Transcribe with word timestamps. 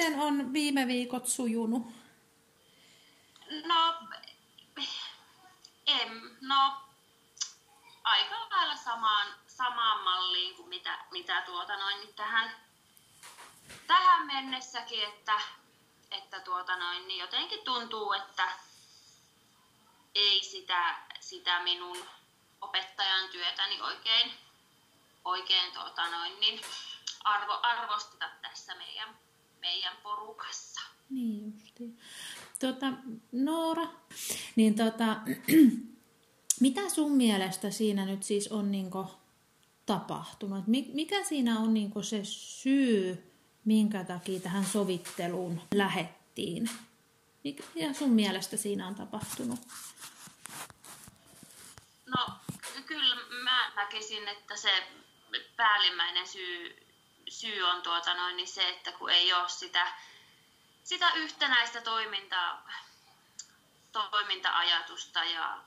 Miten 0.00 0.20
on 0.20 0.52
viime 0.52 0.86
viikot 0.86 1.26
sujunut? 1.26 1.82
No, 3.64 3.94
em, 5.86 6.36
no, 6.40 6.72
aika 8.04 8.34
lailla 8.50 8.76
samaan, 8.76 9.26
samaan 9.46 10.04
malliin 10.04 10.56
kuin 10.56 10.68
mitä, 10.68 10.98
mitä 11.10 11.42
tuota 11.42 11.76
noin, 11.76 12.00
niin 12.00 12.14
tähän, 12.14 12.50
tähän 13.86 14.26
mennessäkin, 14.26 15.04
että, 15.04 15.40
että 16.10 16.40
tuota 16.40 16.76
noin, 16.76 17.08
niin 17.08 17.20
jotenkin 17.20 17.64
tuntuu, 17.64 18.12
että 18.12 18.48
ei 20.14 20.44
sitä, 20.44 20.94
sitä 21.20 21.62
minun 21.62 22.04
opettajan 22.60 23.28
työtäni 23.28 23.80
oikein, 23.80 24.32
oikein 25.24 25.72
tuota 25.72 26.10
noin, 26.10 26.40
niin 26.40 26.60
arvo, 27.24 27.60
arvosteta 27.62 28.30
tässä 28.42 28.74
meidän, 28.74 29.18
meidän 29.60 29.96
porukassa. 30.02 30.80
Niin 31.10 31.54
justi. 31.60 31.96
Tota, 32.58 32.92
Noora, 33.32 33.86
niin 34.56 34.74
tota, 34.74 35.16
mitä 36.60 36.88
sun 36.88 37.12
mielestä 37.12 37.70
siinä 37.70 38.06
nyt 38.06 38.22
siis 38.22 38.48
on 38.48 38.72
niinku 38.72 39.06
tapahtunut? 39.86 40.64
Mikä 40.92 41.24
siinä 41.24 41.58
on 41.58 41.74
niinku 41.74 42.02
se 42.02 42.20
syy, 42.24 43.32
minkä 43.64 44.04
takia 44.04 44.40
tähän 44.40 44.64
sovitteluun 44.64 45.60
lähettiin? 45.74 46.70
Mikä 47.44 47.92
sun 47.92 48.10
mielestä 48.10 48.56
siinä 48.56 48.86
on 48.86 48.94
tapahtunut? 48.94 49.60
No 52.06 52.26
kyllä 52.86 53.16
mä 53.44 53.72
näkisin, 53.76 54.28
että 54.28 54.56
se 54.56 54.70
päällimmäinen 55.56 56.28
syy, 56.28 56.76
syy 57.30 57.62
on 57.62 57.82
tuota 57.82 58.14
noin, 58.14 58.36
niin 58.36 58.48
se, 58.48 58.68
että 58.68 58.92
kun 58.92 59.10
ei 59.10 59.32
ole 59.32 59.48
sitä, 59.48 59.92
sitä 60.84 61.12
yhtenäistä 61.12 61.80
toimintaa, 61.80 62.68
toiminta-ajatusta 63.92 65.24
ja 65.24 65.58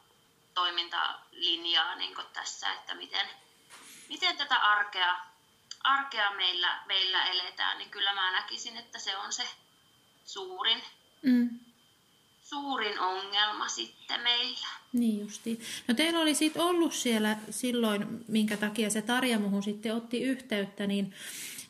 toimintalinjaa 0.54 1.96
niin 1.96 2.16
tässä, 2.34 2.74
että 2.74 2.96
miten, 2.96 3.28
miten 4.10 4.38
tätä 4.38 4.56
arkea, 4.56 5.16
arkea 5.84 6.32
meillä, 6.32 6.84
meillä 6.86 7.26
eletään, 7.26 7.78
niin 7.78 7.90
kyllä 7.90 8.14
mä 8.14 8.32
näkisin, 8.32 8.78
että 8.78 9.00
se 9.00 9.18
on 9.18 9.34
se 9.34 9.44
suurin, 10.26 10.82
mm. 11.22 11.60
suurin 12.42 13.00
ongelma 13.00 13.68
sitten 13.68 14.22
meillä. 14.22 14.68
Niin 14.94 15.20
justi. 15.20 15.60
No 15.88 15.94
teillä 15.94 16.20
oli 16.20 16.36
sitten 16.36 16.62
ollut 16.62 16.94
siellä 16.94 17.38
silloin, 17.50 18.26
minkä 18.28 18.58
takia 18.58 18.90
se 18.90 19.02
Tarja 19.02 19.40
muhun 19.40 19.64
sitten 19.64 19.96
otti 19.96 20.22
yhteyttä, 20.22 20.88
niin, 20.88 21.14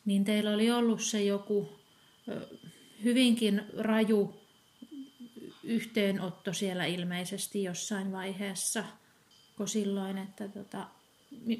niin 0.04 0.24
teillä 0.24 0.50
oli 0.50 0.70
ollut 0.70 1.00
se 1.02 1.22
joku 1.22 1.68
hyvinkin 3.04 3.62
raju 3.78 4.34
yhteenotto 5.64 6.52
siellä 6.52 6.84
ilmeisesti 6.84 7.62
jossain 7.62 8.12
vaiheessa, 8.12 8.84
kun 9.56 9.68
silloin, 9.68 10.18
että 10.18 10.48
tota, 10.48 10.86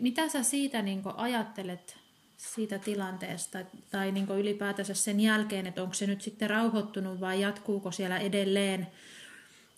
mitä 0.00 0.28
sä 0.28 0.42
siitä 0.42 0.82
niin 0.82 1.02
ajattelet 1.16 1.96
siitä 2.36 2.78
tilanteesta 2.78 3.58
tai 3.90 4.12
niin 4.12 4.28
ylipäätänsä 4.28 4.94
sen 4.94 5.20
jälkeen, 5.20 5.66
että 5.66 5.82
onko 5.82 5.94
se 5.94 6.06
nyt 6.06 6.22
sitten 6.22 6.50
rauhoittunut 6.50 7.20
vai 7.20 7.40
jatkuuko 7.40 7.90
siellä 7.90 8.18
edelleen 8.18 8.86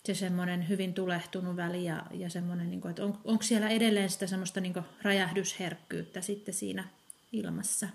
se 0.05 0.15
semmoinen 0.15 0.69
hyvin 0.69 0.93
tulehtunut 0.93 1.55
väli 1.55 1.85
ja, 1.85 2.05
ja 2.11 2.29
semmoinen, 2.29 2.69
niin 2.69 2.81
kuin, 2.81 2.89
että 2.89 3.05
on, 3.05 3.19
onko 3.23 3.43
siellä 3.43 3.69
edelleen 3.69 4.09
sitä 4.09 4.27
semmoista 4.27 4.61
niin 4.61 4.73
räjähdysherkkyyttä 5.01 6.21
sitten 6.21 6.53
siinä 6.53 6.87
ilmassa? 7.31 7.87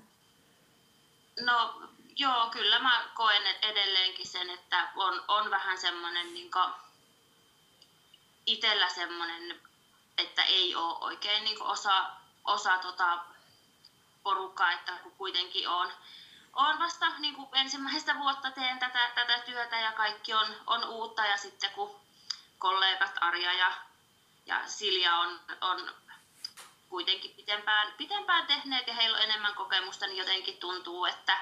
No 1.41 1.82
joo, 2.16 2.50
kyllä 2.50 2.78
mä 2.78 3.04
koen 3.15 3.43
edelleenkin 3.62 4.26
sen, 4.26 4.50
että 4.50 4.88
on, 4.97 5.25
on 5.28 5.50
vähän 5.50 5.78
semmoinen 5.78 6.34
niin 6.34 6.50
itsellä 8.47 8.88
semmoinen, 8.88 9.60
että 10.19 10.43
ei 10.43 10.75
ole 10.75 10.98
oikein 10.98 11.44
niin 11.44 11.62
osa, 11.62 12.10
osa 12.44 12.78
tota 12.78 13.19
porukkaa, 14.22 14.72
että 14.72 14.93
kun 14.93 15.12
kuitenkin 15.12 15.69
on, 15.69 15.93
on 16.53 16.78
vasta 16.78 17.19
niin 17.19 17.34
kuin 17.34 17.49
ensimmäistä 17.53 18.19
vuotta 18.19 18.50
teen 18.50 18.78
tätä, 18.78 19.10
tätä 19.14 19.38
työtä 19.38 19.81
ja 19.81 19.93
kaikki 19.93 20.34
on, 20.34 20.47
on 20.66 20.84
uutta 20.84 21.26
ja 21.26 21.37
sitten 21.37 21.70
kun 21.70 22.00
kollegat 22.59 23.19
Arja 23.20 23.53
ja, 23.53 23.72
ja 24.47 24.69
Silja 24.69 25.16
on, 25.16 25.41
on 25.60 25.94
kuitenkin 26.93 27.35
pitempään, 27.35 27.93
pitempään 27.97 28.47
tehneet 28.47 28.87
ja 28.87 28.95
heillä 28.95 29.17
on 29.17 29.23
enemmän 29.23 29.55
kokemusta, 29.55 30.07
niin 30.07 30.17
jotenkin 30.17 30.57
tuntuu, 30.57 31.05
että, 31.05 31.39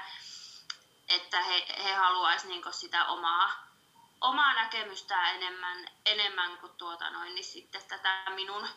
että 1.09 1.41
he, 1.41 1.65
he 1.83 1.93
haluaisivat 1.93 2.55
niin 2.55 2.73
sitä 2.73 3.05
omaa, 3.05 3.67
omaa 4.21 4.53
näkemystään 4.53 5.35
enemmän, 5.35 5.87
enemmän 6.05 6.57
kuin 6.57 6.71
tuota 6.77 7.09
noin, 7.09 7.35
niin 7.35 7.45
sitten 7.45 7.81
tätä 7.87 8.23
minun 8.35 8.67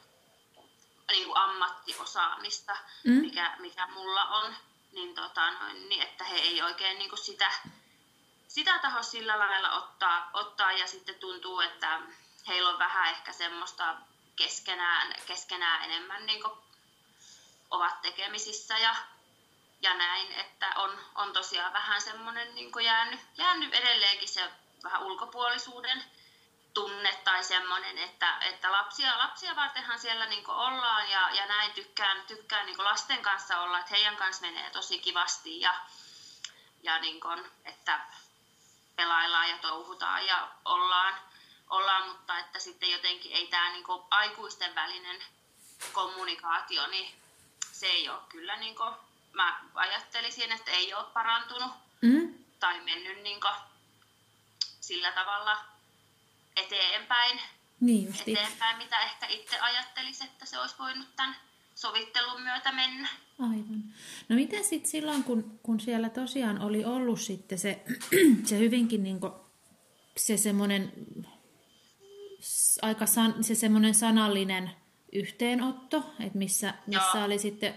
niin 1.08 1.24
kuin 1.24 1.36
ammattiosaamista, 1.36 2.76
mm. 3.04 3.12
mikä, 3.12 3.56
mikä 3.58 3.86
mulla 3.86 4.24
on, 4.24 4.54
niin, 4.92 5.14
tota 5.14 5.50
noin, 5.50 5.88
niin 5.88 6.02
että 6.02 6.24
he 6.24 6.36
ei 6.36 6.62
oikein 6.62 6.98
niin 6.98 7.10
kuin 7.10 7.24
sitä, 7.24 7.50
sitä 8.48 8.78
taho 8.78 9.02
sillä 9.02 9.38
lailla 9.38 9.72
ottaa, 9.72 10.30
ottaa 10.32 10.72
ja 10.72 10.86
sitten 10.86 11.14
tuntuu, 11.14 11.60
että 11.60 12.00
heillä 12.48 12.70
on 12.70 12.78
vähän 12.78 13.10
ehkä 13.10 13.32
semmoista 13.32 13.96
keskenään, 14.36 15.14
keskenään 15.26 15.84
enemmän 15.84 16.26
niin 16.26 16.42
ovat 17.70 18.02
tekemisissä 18.02 18.78
ja, 18.78 18.96
ja 19.82 19.94
näin, 19.94 20.32
että 20.32 20.72
on, 20.76 20.98
on 21.14 21.32
tosiaan 21.32 21.72
vähän 21.72 22.00
semmoinen 22.00 22.54
niin 22.54 22.72
jäänyt, 22.84 23.20
jäänyt 23.38 23.74
edelleenkin 23.74 24.28
se 24.28 24.50
vähän 24.84 25.02
ulkopuolisuuden 25.02 26.04
tunne 26.74 27.20
tai 27.24 27.44
semmoinen, 27.44 27.98
että, 27.98 28.38
että 28.40 28.72
lapsia, 28.72 29.18
lapsia 29.18 29.56
vartenhan 29.56 29.98
siellä 29.98 30.26
niin 30.26 30.50
ollaan 30.50 31.10
ja, 31.10 31.30
ja 31.30 31.46
näin 31.46 31.72
tykkään, 31.72 32.26
tykkään 32.26 32.66
niin 32.66 32.84
lasten 32.84 33.22
kanssa 33.22 33.60
olla, 33.60 33.78
että 33.78 33.94
heidän 33.94 34.16
kanssa 34.16 34.46
menee 34.46 34.70
tosi 34.70 34.98
kivasti 34.98 35.60
ja, 35.60 35.74
ja 36.82 36.98
niin 36.98 37.20
kuin, 37.20 37.50
että 37.64 38.00
pelaillaan 38.96 39.50
ja 39.50 39.58
touhutaan 39.58 40.26
ja 40.26 40.48
ollaan, 40.64 41.14
ollaan, 41.70 42.08
mutta 42.08 42.38
että 42.38 42.58
sitten 42.58 42.90
jotenkin 42.90 43.32
ei 43.32 43.46
tämä 43.46 43.72
niin 43.72 43.84
aikuisten 44.10 44.74
välinen 44.74 45.22
kommunikaatio, 45.92 46.86
niin 46.86 47.14
se 47.72 47.86
ei 47.86 48.08
ole 48.08 48.18
kyllä, 48.28 48.56
niin 48.56 48.76
kuin, 48.76 48.94
mä 49.32 49.60
ajattelisin, 49.74 50.52
että 50.52 50.70
ei 50.70 50.94
ole 50.94 51.04
parantunut 51.12 51.72
mm. 52.02 52.34
tai 52.60 52.80
mennyt 52.80 53.22
niin 53.22 53.40
kuin, 53.40 53.54
sillä 54.80 55.12
tavalla 55.12 55.64
eteenpäin, 56.56 57.40
niin 57.80 58.14
eteenpäin, 58.26 58.78
mitä 58.78 59.00
ehkä 59.00 59.26
itse 59.26 59.60
ajattelisi, 59.60 60.24
että 60.24 60.46
se 60.46 60.58
olisi 60.58 60.74
voinut 60.78 61.16
tämän 61.16 61.36
sovittelun 61.74 62.42
myötä 62.42 62.72
mennä. 62.72 63.08
Aivan. 63.38 63.84
No 64.28 64.36
miten 64.36 64.64
sitten 64.64 64.90
silloin, 64.90 65.24
kun, 65.24 65.60
kun 65.62 65.80
siellä 65.80 66.08
tosiaan 66.08 66.60
oli 66.60 66.84
ollut 66.84 67.20
sitten 67.20 67.58
se, 67.58 67.84
se 68.48 68.58
hyvinkin 68.58 69.02
niin 69.02 69.20
kuin, 69.20 69.32
se 70.16 70.36
semmoinen 70.36 70.92
aika 72.82 73.06
san, 73.06 73.44
se 73.44 73.54
semmoinen 73.54 73.94
sanallinen 73.94 74.70
yhteenotto, 75.12 76.04
että 76.20 76.38
missä, 76.38 76.74
missä 76.86 77.24
oli 77.24 77.38
sitten 77.38 77.74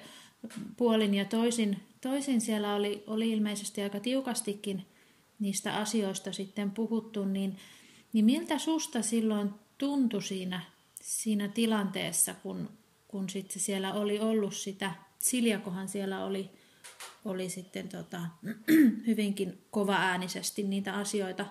puolin 0.78 1.14
ja 1.14 1.26
toisin, 1.26 1.84
toisin 2.02 2.42
siellä 2.42 2.76
oli, 2.76 3.04
oli 3.08 3.32
ilmeisesti 3.32 3.82
aika 3.82 4.00
tiukastikin 4.00 4.86
niistä 5.40 5.76
asioista 5.76 6.34
sitten 6.34 6.72
puhuttu, 6.72 7.26
niin, 7.26 7.58
niin 8.14 8.26
miltä 8.26 8.60
susta 8.60 9.02
silloin 9.02 9.54
tuntui 9.78 10.24
siinä, 10.24 10.62
siinä 11.02 11.48
tilanteessa, 11.48 12.34
kun, 12.34 12.70
kun 13.08 13.30
sitten 13.30 13.62
siellä 13.62 13.94
oli 13.94 14.20
ollut 14.20 14.56
sitä, 14.56 14.92
Siljakohan 15.20 15.90
siellä 15.90 16.26
oli, 16.26 16.50
oli 17.26 17.50
sitten 17.50 17.90
tota, 17.90 18.22
hyvinkin 19.08 19.62
kova-äänisesti 19.72 20.64
niitä 20.64 20.94
asioita 20.94 21.46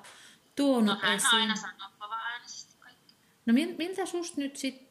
tuonut 0.57 0.95
no, 0.95 1.01
hän 1.03 1.17
esiin. 1.17 1.33
aina 1.33 1.57
sanoo. 1.57 1.96
No 3.47 3.53
miltä 3.53 4.07
susta 4.07 4.41
nyt 4.41 4.57
sitten 4.57 4.89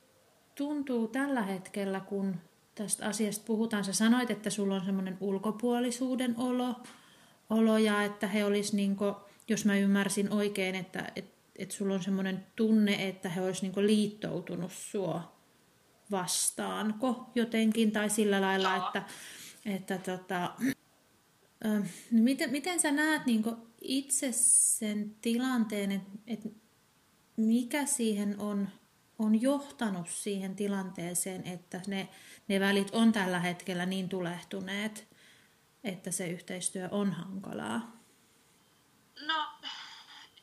tuntuu 0.56 1.08
tällä 1.08 1.42
hetkellä, 1.42 2.00
kun 2.00 2.36
tästä 2.76 3.06
asiasta 3.06 3.46
puhutaan? 3.46 3.84
Sä 3.84 3.94
sanoit, 3.94 4.32
että 4.32 4.50
sulla 4.50 4.76
on 4.76 4.86
semmoinen 4.86 5.18
ulkopuolisuuden 5.20 6.36
olo, 6.38 6.76
olo 7.50 7.78
ja 7.78 8.04
että 8.04 8.28
he 8.28 8.46
olisi, 8.46 8.76
niin 8.76 8.96
kuin, 8.96 9.16
jos 9.48 9.66
mä 9.66 9.78
ymmärsin 9.78 10.34
oikein, 10.34 10.76
että 10.76 11.12
et, 11.16 11.26
et 11.56 11.72
sulla 11.72 11.94
on 11.94 12.04
semmoinen 12.04 12.46
tunne, 12.56 13.08
että 13.08 13.30
he 13.30 13.42
olisi 13.42 13.68
niin 13.68 13.88
liittoutunut 13.88 14.72
sua 14.72 15.36
vastaanko 16.12 17.32
jotenkin 17.36 17.92
tai 17.92 18.10
sillä 18.10 18.42
lailla, 18.42 18.76
että, 18.76 19.04
että 19.66 19.98
tota, 19.98 20.52
miten, 22.12 22.52
miten 22.52 22.80
sä 22.80 22.92
näet 22.92 23.26
niin 23.26 23.44
itse 23.82 24.30
sen 24.32 25.16
tilanteen, 25.22 25.92
että, 25.92 26.12
että 26.28 26.50
mikä 27.38 27.86
siihen 27.86 28.40
on 28.40 28.70
on 29.20 29.42
johtanut 29.42 30.10
siihen 30.10 30.56
tilanteeseen, 30.56 31.48
että 31.48 31.82
ne, 31.88 32.10
ne 32.48 32.60
välit 32.60 32.88
on 32.92 33.12
tällä 33.12 33.40
hetkellä 33.40 33.86
niin 33.86 34.10
tulehtuneet, 34.10 35.08
että 35.84 36.12
se 36.12 36.28
yhteistyö 36.28 36.88
on 36.92 37.14
hankalaa? 37.14 37.82
No, 39.20 39.50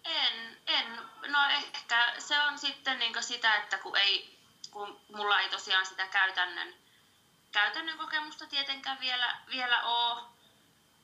en, 0.04 0.58
en. 0.66 0.86
No 1.26 1.38
ehkä 1.48 2.14
se 2.18 2.40
on 2.40 2.58
sitten 2.58 2.98
niin 2.98 3.22
sitä, 3.22 3.56
että 3.56 3.78
kun, 3.78 3.96
ei, 3.96 4.38
kun 4.70 5.00
mulla 5.16 5.40
ei 5.40 5.48
tosiaan 5.48 5.86
sitä 5.86 6.06
käytännön, 6.06 6.74
käytännön 7.52 7.98
kokemusta 7.98 8.46
tietenkään 8.46 9.00
vielä, 9.00 9.38
vielä 9.50 9.82
ole, 9.82 10.22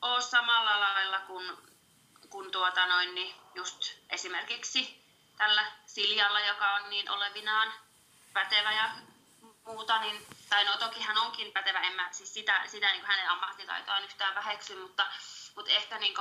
ole 0.02 0.20
samalla 0.20 0.81
lailla 0.81 1.20
kuin, 1.20 1.56
kuin 2.31 2.50
tuota 2.50 2.87
noin, 2.87 3.14
niin 3.14 3.35
just 3.55 3.93
esimerkiksi 4.11 5.07
tällä 5.38 5.67
Siljalla, 5.87 6.40
joka 6.40 6.75
on 6.75 6.90
niin 6.90 7.11
olevinaan 7.11 7.73
pätevä 8.32 8.73
ja 8.73 8.90
muuta, 9.64 9.99
niin, 10.00 10.26
tai 10.49 10.64
no 10.64 10.76
toki 10.76 11.00
hän 11.00 11.19
onkin 11.19 11.52
pätevä, 11.52 11.81
en 11.81 11.93
mä 11.93 12.08
siis 12.12 12.35
sitä, 12.35 12.62
sitä 12.67 12.93
niin 12.93 13.05
hänen 13.05 13.31
ammattitaitoaan 13.31 14.05
yhtään 14.05 14.35
väheksy, 14.35 14.76
mutta, 14.76 15.06
mutta 15.55 15.70
ehkä 15.70 15.99
niin 15.99 16.14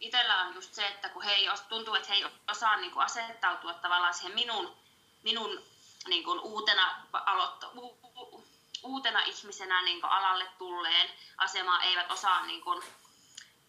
itsellä 0.00 0.36
on 0.36 0.54
just 0.54 0.74
se, 0.74 0.86
että 0.86 1.08
kun 1.08 1.22
he 1.22 1.32
ei, 1.32 1.48
tuntuu, 1.68 1.94
että 1.94 2.08
he 2.08 2.14
ei 2.14 2.24
osaa 2.48 2.76
niin 2.76 2.92
kuin 2.92 3.04
asettautua 3.04 3.74
tavallaan 3.74 4.14
siihen 4.14 4.34
minun, 4.34 4.76
minun 5.22 5.64
niin 6.06 6.24
kuin 6.24 6.40
uutena, 6.40 7.02
aloitta, 7.12 7.68
u, 7.68 7.98
u, 8.04 8.44
uutena 8.82 9.20
ihmisenä 9.20 9.82
niin 9.82 10.00
kuin 10.00 10.10
alalle 10.10 10.46
tulleen 10.58 11.10
asemaan, 11.36 11.82
eivät 11.82 12.10
osaa 12.10 12.46
niin 12.46 12.60
kuin 12.60 12.82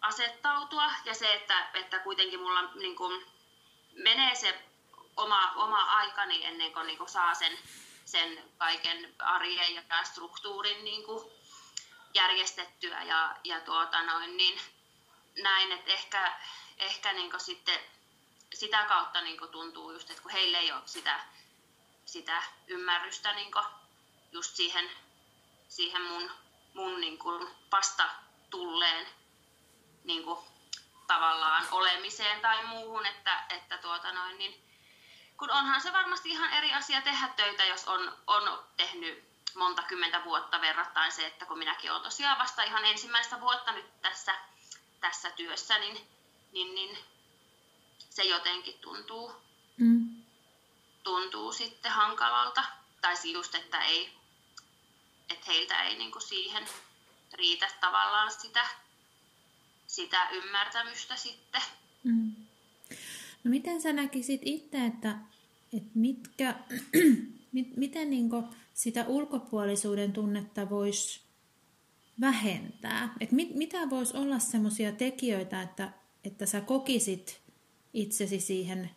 asettautua. 0.00 0.92
Ja 1.04 1.14
se, 1.14 1.34
että, 1.34 1.68
että 1.74 1.98
kuitenkin 1.98 2.40
mulla 2.40 2.62
niin 2.62 2.96
kuin 2.96 3.26
menee 3.92 4.34
se 4.34 4.69
oma, 5.20 5.52
oma 5.56 5.82
aikani 5.82 6.44
ennen 6.44 6.72
kuin, 6.72 6.86
niin 6.86 6.98
kuin 6.98 7.10
saa 7.10 7.34
sen, 7.34 7.58
sen 8.04 8.44
kaiken 8.58 9.14
arjen 9.18 9.74
ja 9.74 10.04
struktuurin 10.04 10.84
niin 10.84 11.04
kuin 11.04 11.32
järjestettyä 12.14 13.02
ja, 13.02 13.36
ja 13.44 13.60
tuota 13.60 14.02
noin, 14.02 14.36
niin 14.36 14.60
näin, 15.42 15.72
että 15.72 15.90
ehkä, 15.90 16.40
ehkä 16.78 17.12
niin 17.12 17.32
sitten 17.40 17.80
sitä 18.54 18.84
kautta 18.84 19.20
niin 19.20 19.38
tuntuu 19.52 19.92
just, 19.92 20.10
että 20.10 20.22
kun 20.22 20.30
heille 20.30 20.58
ei 20.58 20.72
ole 20.72 20.82
sitä, 20.86 21.20
sitä 22.04 22.42
ymmärrystä 22.66 23.32
niin 23.32 23.52
just 24.32 24.56
siihen, 24.56 24.90
siihen 25.68 26.02
mun, 26.02 26.30
mun 26.74 27.00
niin 27.00 27.18
vasta 27.72 28.10
tulleen 28.50 29.06
niin 30.04 30.24
tavallaan 31.06 31.66
olemiseen 31.70 32.40
tai 32.40 32.66
muuhun, 32.66 33.06
että, 33.06 33.44
että 33.48 33.78
tuota 33.78 34.12
noin, 34.12 34.38
niin, 34.38 34.69
kun 35.40 35.50
onhan 35.50 35.80
se 35.80 35.92
varmasti 35.92 36.28
ihan 36.28 36.52
eri 36.52 36.74
asia 36.74 37.00
tehdä 37.00 37.28
töitä, 37.28 37.64
jos 37.64 37.88
on, 37.88 38.16
on 38.26 38.64
tehnyt 38.76 39.24
monta 39.54 39.82
kymmentä 39.82 40.24
vuotta 40.24 40.60
verrattain 40.60 41.12
se, 41.12 41.26
että 41.26 41.46
kun 41.46 41.58
minäkin 41.58 41.90
olen 41.90 42.02
tosiaan 42.02 42.38
vasta 42.38 42.62
ihan 42.62 42.84
ensimmäistä 42.84 43.40
vuotta 43.40 43.72
nyt 43.72 44.02
tässä 44.02 44.34
tässä 45.00 45.30
työssä, 45.30 45.78
niin, 45.78 46.08
niin, 46.52 46.74
niin 46.74 46.98
se 48.10 48.22
jotenkin 48.22 48.78
tuntuu, 48.78 49.32
mm. 49.76 50.22
tuntuu 51.02 51.52
sitten 51.52 51.92
hankalalta. 51.92 52.64
Tai 53.00 53.14
just, 53.32 53.54
että, 53.54 53.84
ei, 53.84 54.18
että 55.30 55.44
heiltä 55.46 55.82
ei 55.82 55.98
niin 55.98 56.12
kuin 56.12 56.22
siihen 56.22 56.68
riitä 57.32 57.68
tavallaan 57.80 58.32
sitä, 58.32 58.68
sitä 59.86 60.28
ymmärtämystä 60.30 61.16
sitten. 61.16 61.62
Mm. 62.04 62.39
No 63.44 63.50
miten 63.50 63.82
sä 63.82 63.92
näkisit 63.92 64.40
itse, 64.44 64.86
että, 64.86 65.16
että 65.72 65.90
mitkä, 65.94 66.54
mit, 67.52 67.76
miten 67.76 68.10
niin 68.10 68.30
sitä 68.74 69.04
ulkopuolisuuden 69.08 70.12
tunnetta 70.12 70.70
voisi 70.70 71.20
vähentää? 72.20 73.14
Et 73.20 73.32
mit, 73.32 73.54
mitä 73.54 73.90
voisi 73.90 74.16
olla 74.16 74.38
semmoisia 74.38 74.92
tekijöitä, 74.92 75.62
että, 75.62 75.92
että 76.24 76.46
sä 76.46 76.60
kokisit 76.60 77.40
itsesi 77.94 78.40
siihen 78.40 78.90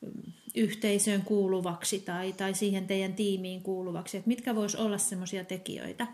mm, 0.00 0.32
yhteisöön 0.54 1.22
kuuluvaksi 1.22 2.00
tai, 2.00 2.32
tai 2.32 2.54
siihen 2.54 2.86
teidän 2.86 3.14
tiimiin 3.14 3.62
kuuluvaksi? 3.62 4.16
Et 4.16 4.26
mitkä 4.26 4.54
vois 4.54 4.74
olla 4.74 4.98
semmoisia 4.98 5.44
tekijöitä? 5.44 6.06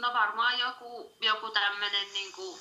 No 0.00 0.12
varmaan 0.12 0.60
joku, 0.60 1.12
joku 1.20 1.50
tämmöinen 1.50 2.12
niin 2.12 2.32
kuin, 2.32 2.58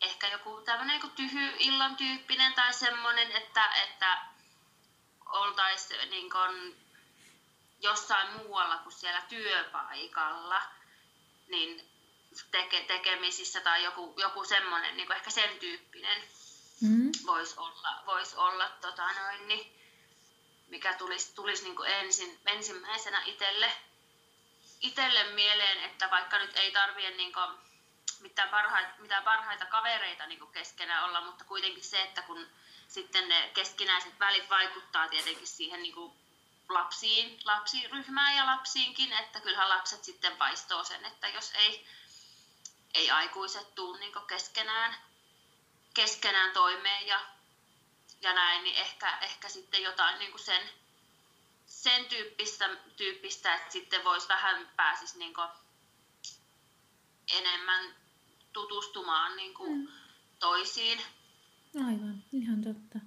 ehkä 0.00 0.28
joku 0.28 0.60
tämmöinen 0.60 1.00
niin 1.00 1.12
tyhy 1.12 1.56
illan 1.58 1.96
tyyppinen 1.96 2.54
tai 2.54 2.74
semmoinen, 2.74 3.32
että, 3.32 3.74
että 3.74 4.18
oltaisiin 5.26 6.10
niin 6.10 6.30
kuin, 6.30 6.76
jossain 7.80 8.36
muualla 8.36 8.76
kuin 8.76 8.92
siellä 8.92 9.22
työpaikalla– 9.22 10.62
niin 11.48 11.90
teke, 12.50 12.80
tekemisissä 12.80 13.60
tai 13.60 13.84
joku, 13.84 14.14
joku 14.16 14.44
semmoinen, 14.44 14.96
niin 14.96 15.12
ehkä 15.12 15.30
sen 15.30 15.58
tyyppinen 15.58 16.22
mm. 16.80 17.12
voisi 17.26 17.54
olla, 17.56 18.02
vois 18.06 18.34
olla 18.34 18.68
tota 18.68 19.12
noin, 19.12 19.48
niin, 19.48 19.80
mikä 20.68 20.94
tulisi, 20.94 21.34
tulisi 21.34 21.64
niin 21.64 21.86
ensin, 21.86 22.40
ensimmäisenä 22.46 23.22
itselle, 23.24 23.72
itselle 24.80 25.24
mieleen, 25.24 25.84
että 25.84 26.10
vaikka 26.10 26.38
nyt 26.38 26.56
ei 26.56 26.72
tarvitse 26.72 27.10
niin 27.10 27.32
kuin, 27.32 27.67
mitään, 28.20 28.48
parhaita, 28.48 28.90
mitään 28.98 29.24
parhaita 29.24 29.66
kavereita 29.66 30.26
niin 30.26 30.38
kuin 30.38 30.52
keskenään 30.52 31.04
olla, 31.04 31.20
mutta 31.20 31.44
kuitenkin 31.44 31.84
se, 31.84 32.02
että 32.02 32.22
kun 32.22 32.46
sitten 32.88 33.28
ne 33.28 33.50
keskinäiset 33.54 34.18
välit 34.18 34.50
vaikuttaa 34.50 35.08
tietenkin 35.08 35.46
siihen 35.46 35.82
niin 35.82 35.94
kuin 35.94 36.12
lapsiin, 36.68 37.40
lapsiryhmään 37.44 38.36
ja 38.36 38.46
lapsiinkin, 38.46 39.12
että 39.12 39.40
kyllähän 39.40 39.68
lapset 39.68 40.04
sitten 40.04 40.38
vaistoo 40.38 40.84
sen, 40.84 41.04
että 41.04 41.28
jos 41.28 41.52
ei, 41.54 41.86
ei 42.94 43.10
aikuiset 43.10 43.74
tule 43.74 43.98
niin 43.98 44.12
keskenään, 44.26 44.96
keskenään 45.94 46.52
toimeen 46.52 47.06
ja, 47.06 47.20
ja 48.20 48.32
näin, 48.32 48.64
niin 48.64 48.76
ehkä, 48.76 49.18
ehkä 49.20 49.48
sitten 49.48 49.82
jotain 49.82 50.18
niin 50.18 50.38
sen, 50.38 50.70
sen 51.66 52.04
tyyppistä, 52.04 52.68
tyyppistä, 52.96 53.54
että 53.54 53.72
sitten 53.72 54.04
voisi 54.04 54.28
vähän 54.28 54.70
pääsisi 54.76 55.18
niin 55.18 55.34
enemmän 57.32 57.96
tutustumaan 58.60 59.36
niin 59.36 59.52
mm. 59.68 59.88
toisiin. 60.38 60.98
Aivan, 61.76 62.22
ihan 62.32 62.62
totta. 62.62 62.98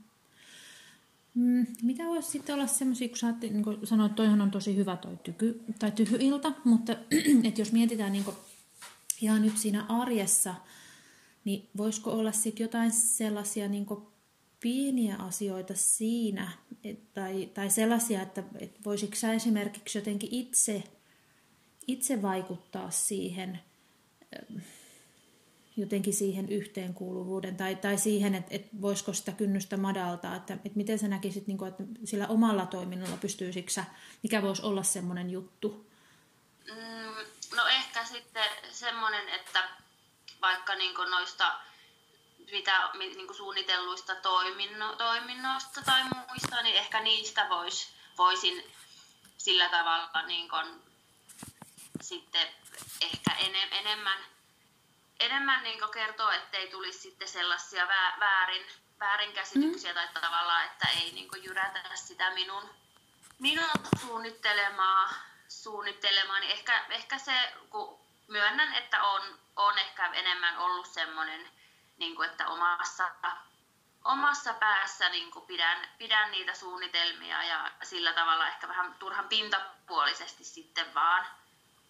Mm, 1.35 1.67
mitä 1.81 2.03
voisi 2.03 2.31
sitten 2.31 2.55
olla 2.55 2.67
semmoisia, 2.67 3.07
kun 3.07 3.17
sä 3.17 3.31
niin 3.41 3.63
kuin 3.63 3.87
sanoit, 3.87 4.15
toihan 4.15 4.41
on 4.41 4.51
tosi 4.51 4.75
hyvä 4.75 4.97
toi 4.97 5.17
tyky, 5.23 5.63
tai 5.79 5.91
tyhyilta, 5.91 6.53
mutta 6.63 6.93
että 7.47 7.61
jos 7.61 7.71
mietitään 7.71 8.11
niin 8.11 8.23
kuin, 8.23 8.35
ihan 9.21 9.41
nyt 9.41 9.57
siinä 9.57 9.85
arjessa, 9.89 10.55
niin 11.43 11.69
voisiko 11.77 12.11
olla 12.11 12.31
sitten 12.31 12.63
jotain 12.63 12.91
sellaisia 12.91 13.67
niin 13.67 13.85
kuin, 13.85 14.01
pieniä 14.59 15.15
asioita 15.15 15.73
siinä, 15.75 16.51
et, 16.83 17.13
tai, 17.13 17.49
tai 17.53 17.69
sellaisia, 17.69 18.21
että 18.21 18.43
et 18.59 18.85
voisitko 18.85 19.15
sä 19.15 19.33
esimerkiksi 19.33 19.97
jotenkin 19.97 20.29
itse, 20.31 20.83
itse 21.87 22.21
vaikuttaa 22.21 22.91
siihen, 22.91 23.59
jotenkin 25.81 26.13
siihen 26.13 26.49
yhteenkuuluvuuden 26.49 27.57
tai, 27.57 27.75
tai 27.75 27.97
siihen, 27.97 28.35
että, 28.35 28.55
että 28.55 28.69
voisiko 28.81 29.13
sitä 29.13 29.31
kynnystä 29.31 29.77
madaltaa, 29.77 30.35
että, 30.35 30.53
että 30.53 30.69
miten 30.75 30.99
sä 30.99 31.07
näkisit, 31.07 31.47
niin 31.47 31.57
kuin, 31.57 31.69
että 31.69 31.83
sillä 32.05 32.27
omalla 32.27 32.65
toiminnalla 32.65 33.17
pystyisikö 33.17 33.71
mikä 34.23 34.41
voisi 34.41 34.61
olla 34.61 34.83
semmoinen 34.83 35.29
juttu? 35.29 35.91
Mm, 36.67 37.55
no 37.55 37.67
ehkä 37.67 38.05
sitten 38.05 38.49
semmoinen, 38.71 39.29
että 39.29 39.69
vaikka 40.41 40.75
niin 40.75 40.95
noista 41.09 41.59
mitä 42.51 42.89
niin 42.97 43.35
suunnitelluista 43.35 44.15
toiminno, 44.15 44.95
toiminnoista 44.95 45.81
tai 45.81 46.03
muista, 46.03 46.61
niin 46.61 46.75
ehkä 46.75 46.99
niistä 46.99 47.49
vois, 47.49 47.89
voisin 48.17 48.63
sillä 49.37 49.69
tavalla 49.69 50.21
niin 50.21 50.49
kuin, 50.49 50.81
sitten 52.01 52.47
ehkä 53.01 53.35
enem, 53.35 53.69
enemmän 53.71 54.19
enemmän 55.21 55.63
niin 55.63 55.79
kertoo, 55.93 56.31
ettei 56.31 56.67
tulisi 56.71 56.99
sitten 56.99 57.27
sellaisia 57.27 57.87
väärin, 58.19 58.65
väärinkäsityksiä 58.99 59.91
mm. 59.91 59.95
tai 59.95 60.07
tavallaan, 60.21 60.65
että 60.65 60.87
ei 60.89 61.11
niin 61.11 61.29
jyrätä 61.43 61.95
sitä 61.95 62.29
minun, 62.29 62.69
minun 63.39 63.69
suunnittelemaa, 64.01 65.13
suunnittelemaa 65.47 66.39
niin 66.39 66.51
ehkä, 66.51 66.85
ehkä 66.89 67.17
se, 67.17 67.53
kun 67.69 67.99
myönnän, 68.27 68.73
että 68.75 69.03
on, 69.03 69.21
on 69.55 69.79
ehkä 69.79 70.05
enemmän 70.05 70.57
ollut 70.57 70.87
semmoinen, 70.87 71.49
niin 71.97 72.15
kuin, 72.15 72.29
että 72.29 72.47
omassa, 72.47 73.11
omassa 74.05 74.53
päässä 74.53 75.09
niin 75.09 75.31
kuin 75.31 75.45
pidän, 75.45 75.89
pidän 75.97 76.31
niitä 76.31 76.53
suunnitelmia 76.53 77.43
ja 77.43 77.71
sillä 77.83 78.13
tavalla 78.13 78.47
ehkä 78.47 78.67
vähän 78.67 78.93
turhan 78.93 79.29
pintapuolisesti 79.29 80.43
sitten 80.43 80.93
vaan, 80.93 81.27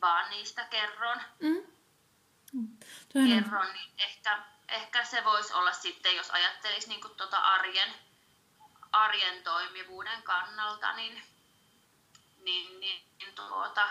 vaan 0.02 0.30
niistä 0.30 0.64
kerron. 0.64 1.22
Mm. 1.40 1.81
Toinen... 3.14 3.44
kerron, 3.44 3.74
niin 3.74 3.92
ehkä, 3.98 4.44
ehkä 4.70 5.06
se 5.06 5.24
voisi 5.26 5.54
olla 5.54 5.74
sitten, 5.74 6.16
jos 6.16 6.30
ajattelisi 6.30 6.90
niin 6.90 7.02
kuin 7.02 7.16
tuota 7.16 7.38
arjen, 7.38 7.90
arjen 8.92 9.44
toimivuuden 9.44 10.24
kannalta, 10.24 10.96
niin, 10.96 11.22
niin, 12.44 12.80
niin, 12.80 13.02
niin 13.20 13.36
tuota, 13.36 13.90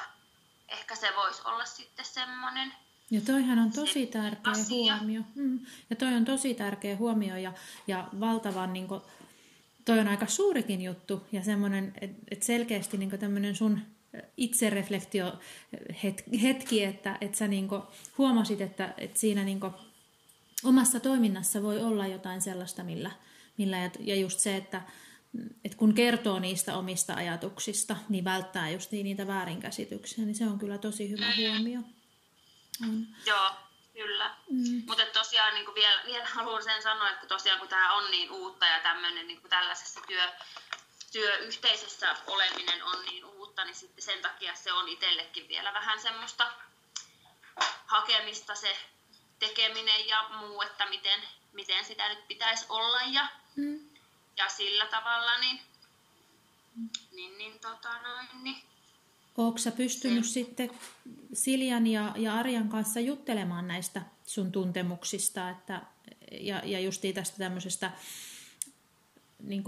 ehkä 0.68 0.94
se 0.94 1.12
voisi 1.16 1.42
olla 1.44 1.64
sitten 1.64 2.04
semmoinen 2.04 2.74
ja 3.10 3.20
toihan 3.20 3.58
on 3.58 3.72
tosi 3.72 4.06
tärkeä 4.06 4.52
asia. 4.52 4.96
huomio. 4.96 5.22
Mm. 5.34 5.60
Ja 5.90 5.96
toi 5.96 6.14
on 6.14 6.24
tosi 6.24 6.54
tärkeä 6.54 6.96
huomio 6.96 7.36
ja, 7.36 7.52
ja 7.86 8.08
valtavan, 8.20 8.72
niin 8.72 8.88
kuin, 8.88 9.02
toi 9.84 9.98
on 9.98 10.08
aika 10.08 10.26
suurikin 10.26 10.82
juttu 10.82 11.26
ja 11.32 11.42
semmoinen, 11.42 11.92
että 12.00 12.22
et 12.30 12.42
selkeästi 12.42 12.96
niin 12.96 13.18
tämmöinen 13.18 13.56
sun 13.56 13.80
itsereflektio 14.36 15.38
hetki, 16.42 16.84
että, 16.84 17.18
että 17.20 17.38
sä 17.38 17.48
niin 17.48 17.68
huomasit, 18.18 18.60
että, 18.60 18.94
että 18.98 19.18
siinä 19.20 19.44
niin 19.44 19.60
omassa 20.64 21.00
toiminnassa 21.00 21.62
voi 21.62 21.80
olla 21.80 22.06
jotain 22.06 22.40
sellaista, 22.40 22.82
millä, 22.82 23.10
millä 23.56 23.78
ja, 23.78 23.90
ja 24.00 24.16
just 24.16 24.40
se, 24.40 24.56
että, 24.56 24.82
että 25.64 25.78
kun 25.78 25.94
kertoo 25.94 26.38
niistä 26.38 26.76
omista 26.76 27.14
ajatuksista, 27.14 27.96
niin 28.08 28.24
välttää 28.24 28.70
just 28.70 28.92
niitä 28.92 29.26
väärinkäsityksiä, 29.26 30.24
niin 30.24 30.34
se 30.34 30.44
on 30.44 30.58
kyllä 30.58 30.78
tosi 30.78 31.10
hyvä 31.10 31.26
huomio. 31.36 31.80
Mm. 32.86 33.06
Joo, 33.26 33.50
kyllä. 33.92 34.34
Mm. 34.50 34.82
Mutta 34.86 35.06
tosiaan 35.06 35.54
niin 35.54 35.74
vielä, 35.74 36.02
vielä 36.06 36.26
haluan 36.26 36.64
sen 36.64 36.82
sanoa, 36.82 37.10
että 37.10 37.26
tosiaan 37.26 37.58
kun 37.58 37.68
tämä 37.68 37.94
on 37.94 38.10
niin 38.10 38.30
uutta 38.30 38.66
ja 38.66 38.80
tämmöinen 38.80 39.26
niin 39.26 39.40
tällaisessa 39.48 40.00
työ, 40.08 40.32
työyhteisössä 41.10 42.16
oleminen 42.26 42.84
on 42.84 43.04
niin 43.04 43.24
uutta, 43.24 43.64
niin 43.64 43.74
sitten 43.74 44.04
sen 44.04 44.22
takia 44.22 44.54
se 44.54 44.72
on 44.72 44.88
itsellekin 44.88 45.48
vielä 45.48 45.72
vähän 45.72 46.00
semmoista 46.00 46.52
hakemista 47.86 48.54
se 48.54 48.76
tekeminen 49.38 50.08
ja 50.08 50.28
muu, 50.38 50.62
että 50.62 50.88
miten, 50.88 51.20
miten 51.52 51.84
sitä 51.84 52.08
nyt 52.08 52.28
pitäisi 52.28 52.66
olla 52.68 53.00
ja, 53.02 53.28
mm. 53.56 53.80
ja 54.36 54.48
sillä 54.48 54.86
tavalla, 54.86 55.38
niin, 55.38 55.60
niin, 57.12 57.38
niin, 57.38 57.58
tota 57.58 57.98
noin, 58.02 58.28
niin 58.42 58.62
Oletko 59.36 59.58
sä 59.58 59.70
pystynyt 59.70 60.24
se. 60.24 60.32
sitten 60.32 60.70
Siljan 61.32 61.86
ja, 61.86 62.12
ja 62.16 62.34
Arjan 62.34 62.68
kanssa 62.68 63.00
juttelemaan 63.00 63.68
näistä 63.68 64.02
sun 64.26 64.52
tuntemuksista 64.52 65.50
että, 65.50 65.82
ja, 66.32 66.62
ja 66.64 66.80
justiin 66.80 67.14
tästä 67.14 67.38
tämmöisestä 67.38 67.90
niin 69.42 69.64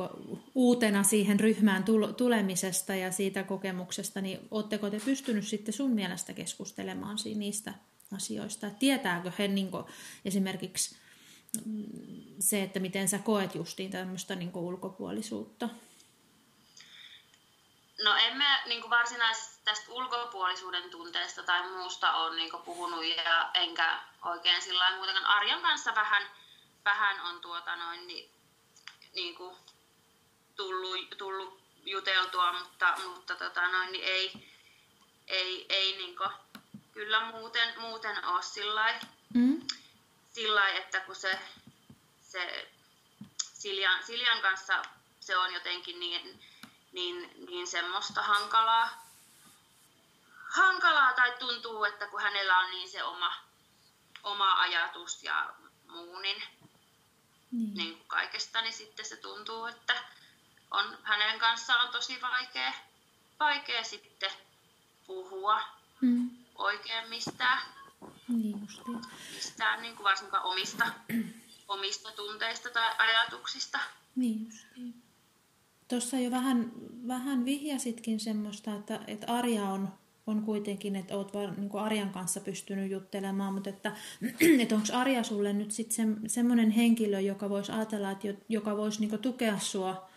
uutena 0.54 1.02
siihen 1.02 1.40
ryhmään 1.40 1.84
tulemisesta 2.16 2.94
ja 2.94 3.12
siitä 3.12 3.42
kokemuksesta, 3.42 4.20
niin 4.20 4.48
oletteko 4.50 4.90
te 4.90 5.00
pystynyt 5.04 5.46
sitten 5.46 5.74
sun 5.74 5.90
mielestä 5.90 6.32
keskustelemaan 6.32 7.16
niistä 7.34 7.74
asioista? 8.16 8.66
Että 8.66 8.78
tietääkö 8.78 9.32
he 9.38 9.48
niin 9.48 9.70
esimerkiksi 10.24 10.96
mm, 11.64 11.84
se, 12.38 12.62
että 12.62 12.80
miten 12.80 13.08
sä 13.08 13.18
koet 13.18 13.54
justiin 13.54 13.90
tämmöistä 13.90 14.34
niin 14.34 14.50
ulkopuolisuutta? 14.54 15.68
No 18.04 18.16
en 18.16 18.36
mä 18.36 18.62
niin 18.66 18.90
varsinaisesti 18.90 19.64
tästä 19.64 19.92
ulkopuolisuuden 19.92 20.90
tunteesta 20.90 21.42
tai 21.42 21.70
muusta 21.70 22.16
ole 22.16 22.36
niin 22.36 22.52
puhunut 22.64 23.04
ja 23.04 23.50
enkä 23.54 24.00
oikein 24.24 24.62
sillä 24.62 24.96
muutenkaan 24.96 25.26
Arjan 25.26 25.62
kanssa 25.62 25.94
vähän, 25.94 26.22
vähän 26.84 27.20
on 27.20 27.40
tuota 27.40 27.76
noin, 27.76 28.06
niin, 28.06 28.31
niin 29.14 29.34
kuin 29.34 29.56
tullut, 30.56 31.10
tullut 31.18 31.60
juteltua, 31.84 32.52
mutta, 32.52 32.94
mutta 33.06 33.34
tota 33.34 33.68
noin, 33.68 33.92
niin 33.92 34.04
ei, 34.04 34.48
ei, 35.26 35.66
ei 35.68 35.96
niin 35.96 36.16
kuin, 36.16 36.30
kyllä 36.92 37.20
muuten, 37.20 37.80
muuten 37.80 38.24
ole 38.24 38.42
sillä 38.42 39.00
mm. 39.34 39.66
sillä 40.32 40.68
että 40.68 41.00
kun 41.00 41.16
se, 41.16 41.38
se 42.22 42.68
Siljan, 43.38 44.02
Siljan 44.04 44.42
kanssa 44.42 44.82
se 45.20 45.36
on 45.36 45.54
jotenkin 45.54 46.00
niin, 46.00 46.40
niin, 46.92 47.46
niin 47.46 47.66
semmoista 47.66 48.22
hankalaa, 48.22 49.06
hankalaa 50.48 51.12
tai 51.12 51.32
tuntuu, 51.38 51.84
että 51.84 52.06
kun 52.06 52.22
hänellä 52.22 52.58
on 52.58 52.70
niin 52.70 52.90
se 52.90 53.02
oma, 53.02 53.34
oma 54.22 54.60
ajatus 54.60 55.22
ja 55.22 55.54
muu, 55.88 56.18
niin, 56.18 56.42
niin. 57.52 57.74
niin 57.74 57.94
kuin 57.94 58.08
kaikesta, 58.08 58.62
niin 58.62 58.72
sitten 58.72 59.04
se 59.04 59.16
tuntuu, 59.16 59.66
että 59.66 59.94
on, 60.70 60.98
hänen 61.02 61.38
kanssaan 61.40 61.86
on 61.86 61.92
tosi 61.92 62.20
vaikea, 62.22 62.72
vaikea 63.40 63.84
sitten 63.84 64.30
puhua 65.06 65.60
mm. 66.00 66.30
oikein 66.54 67.08
mistään, 67.08 67.62
niin 68.28 68.68
mistään 69.34 69.82
niin 69.82 69.96
kuin 69.96 70.04
varsinkaan 70.04 70.44
omista, 70.44 70.92
omista 71.68 72.12
tunteista 72.12 72.70
tai 72.70 72.94
ajatuksista. 72.98 73.78
Niin 74.16 74.46
justiin. 74.46 75.02
Tuossa 75.88 76.16
jo 76.16 76.30
vähän, 76.30 76.72
vähän 77.08 77.44
vihjasitkin 77.44 78.20
semmoista, 78.20 78.74
että, 78.74 79.00
että 79.06 79.32
Arja 79.32 79.62
on 79.62 80.01
on 80.26 80.42
kuitenkin, 80.42 80.96
että 80.96 81.16
olet 81.16 81.34
vaan 81.34 81.54
niin 81.56 81.76
Arjan 81.78 82.10
kanssa 82.10 82.40
pystynyt 82.40 82.90
juttelemaan, 82.90 83.54
mutta 83.54 83.70
että, 83.70 83.92
että 84.62 84.74
onko 84.74 84.86
Arja 84.92 85.22
sulle 85.22 85.52
nyt 85.52 85.70
sitten 85.70 86.20
se, 86.20 86.28
semmoinen 86.28 86.70
henkilö, 86.70 87.20
joka 87.20 87.50
voisi 87.50 87.72
ajatella, 87.72 88.10
että 88.10 88.28
joka 88.48 88.76
voisi 88.76 89.00
niin 89.00 89.18
tukea 89.18 89.58
sua, 89.58 90.08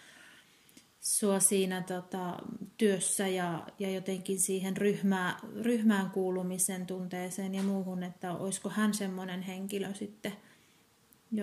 sua 1.02 1.40
siinä 1.40 1.82
tota, 1.82 2.38
työssä 2.78 3.28
ja, 3.28 3.68
ja 3.80 3.92
jotenkin 3.92 4.40
siihen 4.40 4.78
ryhmää, 4.78 5.40
ryhmään 5.62 6.12
kuulumisen 6.12 6.86
tunteeseen 6.86 7.56
ja 7.56 7.64
muuhun, 7.64 8.04
että 8.04 8.34
olisiko 8.34 8.70
hän 8.70 8.94
semmoinen 8.94 9.42
henkilö 9.42 9.94
sitten, 9.94 10.34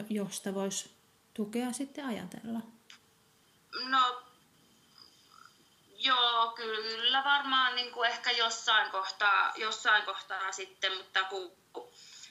josta 0.09 0.55
voisi 0.55 0.91
tukea 1.35 1.73
sitten 1.73 2.05
ajatella? 2.05 2.61
No 3.91 4.32
Joo, 6.03 6.53
kyllä 6.57 7.25
varmaan 7.25 7.75
niin 7.75 7.93
kuin 7.93 8.11
ehkä 8.11 8.31
jossain 8.31 8.91
kohtaa, 8.91 9.53
jossain 9.57 10.03
kohtaa 10.03 10.53
sitten, 10.53 10.97
mutta 10.97 11.25
kun 11.25 11.59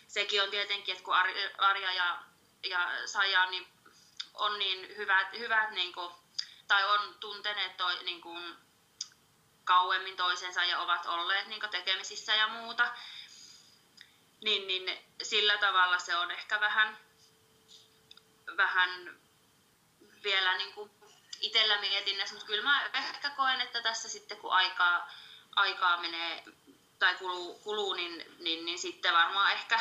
sekin 0.08 0.44
on 0.44 0.50
tietenkin, 0.50 0.94
että 0.94 1.06
kun 1.06 1.16
Arja 1.58 1.92
ja, 1.92 2.24
ja 2.64 2.92
Saja 3.06 3.46
niin 3.46 3.68
on 4.34 4.60
niin 4.60 4.98
hyvät, 4.98 5.28
hyvät 5.40 5.72
niin 5.72 5.94
kuin, 5.94 6.14
tai 6.68 6.84
on 6.84 7.16
tunteneet 7.20 7.78
toi, 7.78 8.04
niin 8.04 8.22
kuin, 8.22 8.56
kauemmin 9.64 10.18
toisensa 10.18 10.64
ja 10.64 10.80
ovat 10.80 11.06
olleet 11.06 11.48
niin 11.48 11.60
kuin, 11.60 11.70
tekemisissä 11.70 12.36
ja 12.36 12.48
muuta, 12.48 12.92
niin, 14.44 14.68
niin 14.68 15.06
sillä 15.24 15.58
tavalla 15.58 16.00
se 16.00 16.16
on 16.16 16.32
ehkä 16.32 16.60
vähän, 16.60 16.98
vähän 18.58 19.20
vielä 20.24 20.58
niin 20.58 20.74
kuin, 20.74 21.01
itsellä 21.42 21.82
mietinnässä, 21.82 22.36
mutta 22.36 22.48
kyllä 22.48 22.64
mä 22.64 22.90
ehkä 22.94 23.30
koen, 23.30 23.62
että 23.62 23.82
tässä 23.82 24.10
sitten 24.10 24.38
kun 24.38 24.54
aikaa, 24.54 25.12
aikaa 25.56 26.02
menee 26.02 26.44
tai 27.00 27.16
kuluu, 27.16 27.60
kuluu 27.60 27.94
niin, 27.94 28.26
niin, 28.40 28.66
niin 28.66 28.80
sitten 28.80 29.14
varmaan 29.14 29.52
ehkä, 29.52 29.80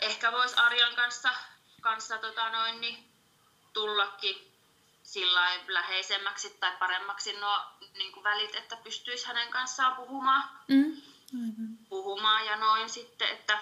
ehkä 0.00 0.32
voisi 0.32 0.56
Arjan 0.56 0.96
kanssa, 0.96 1.30
kanssa 1.80 2.18
tota 2.18 2.48
noin, 2.48 2.80
niin 2.80 3.10
tullakin 3.72 4.52
sillä 5.02 5.60
läheisemmäksi 5.68 6.50
tai 6.50 6.76
paremmaksi 6.78 7.32
nuo 7.32 7.60
niin 7.94 8.12
kuin 8.12 8.24
välit, 8.24 8.54
että 8.54 8.76
pystyisi 8.76 9.26
hänen 9.26 9.48
kanssaan 9.48 9.96
puhumaan, 9.96 10.48
mm, 10.68 11.02
aivan. 11.32 11.78
puhumaan 11.88 12.46
ja 12.46 12.56
noin 12.56 12.90
sitten, 12.90 13.28
että, 13.28 13.58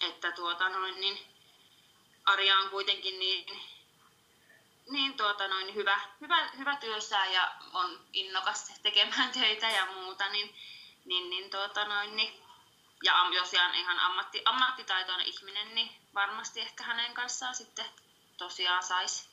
että 0.00 0.32
tuota 0.32 0.68
noin, 0.68 1.00
niin 1.00 1.18
Arja 2.24 2.58
on 2.58 2.70
kuitenkin 2.70 3.18
niin 3.18 3.73
niin 4.90 5.16
tuota 5.16 5.48
noin, 5.48 5.74
hyvä, 5.74 6.00
hyvä, 6.20 6.50
hyvä 6.58 6.76
työssään 6.76 7.32
ja 7.32 7.54
on 7.72 8.00
innokas 8.12 8.72
tekemään 8.82 9.30
töitä 9.30 9.68
ja 9.68 9.86
muuta, 9.86 10.28
niin, 10.28 10.54
niin, 11.04 11.30
niin, 11.30 11.50
tuota 11.50 11.84
noin, 11.84 12.16
niin 12.16 12.44
ja 13.04 13.12
tosiaan 13.38 13.74
ihan 13.74 13.98
ammatti, 13.98 14.42
ammattitaitoinen 14.44 15.26
ihminen, 15.26 15.74
niin 15.74 15.90
varmasti 16.14 16.60
ehkä 16.60 16.84
hänen 16.84 17.14
kanssaan 17.14 17.54
sitten 17.54 17.84
tosiaan 18.36 18.82
saisi 18.82 19.28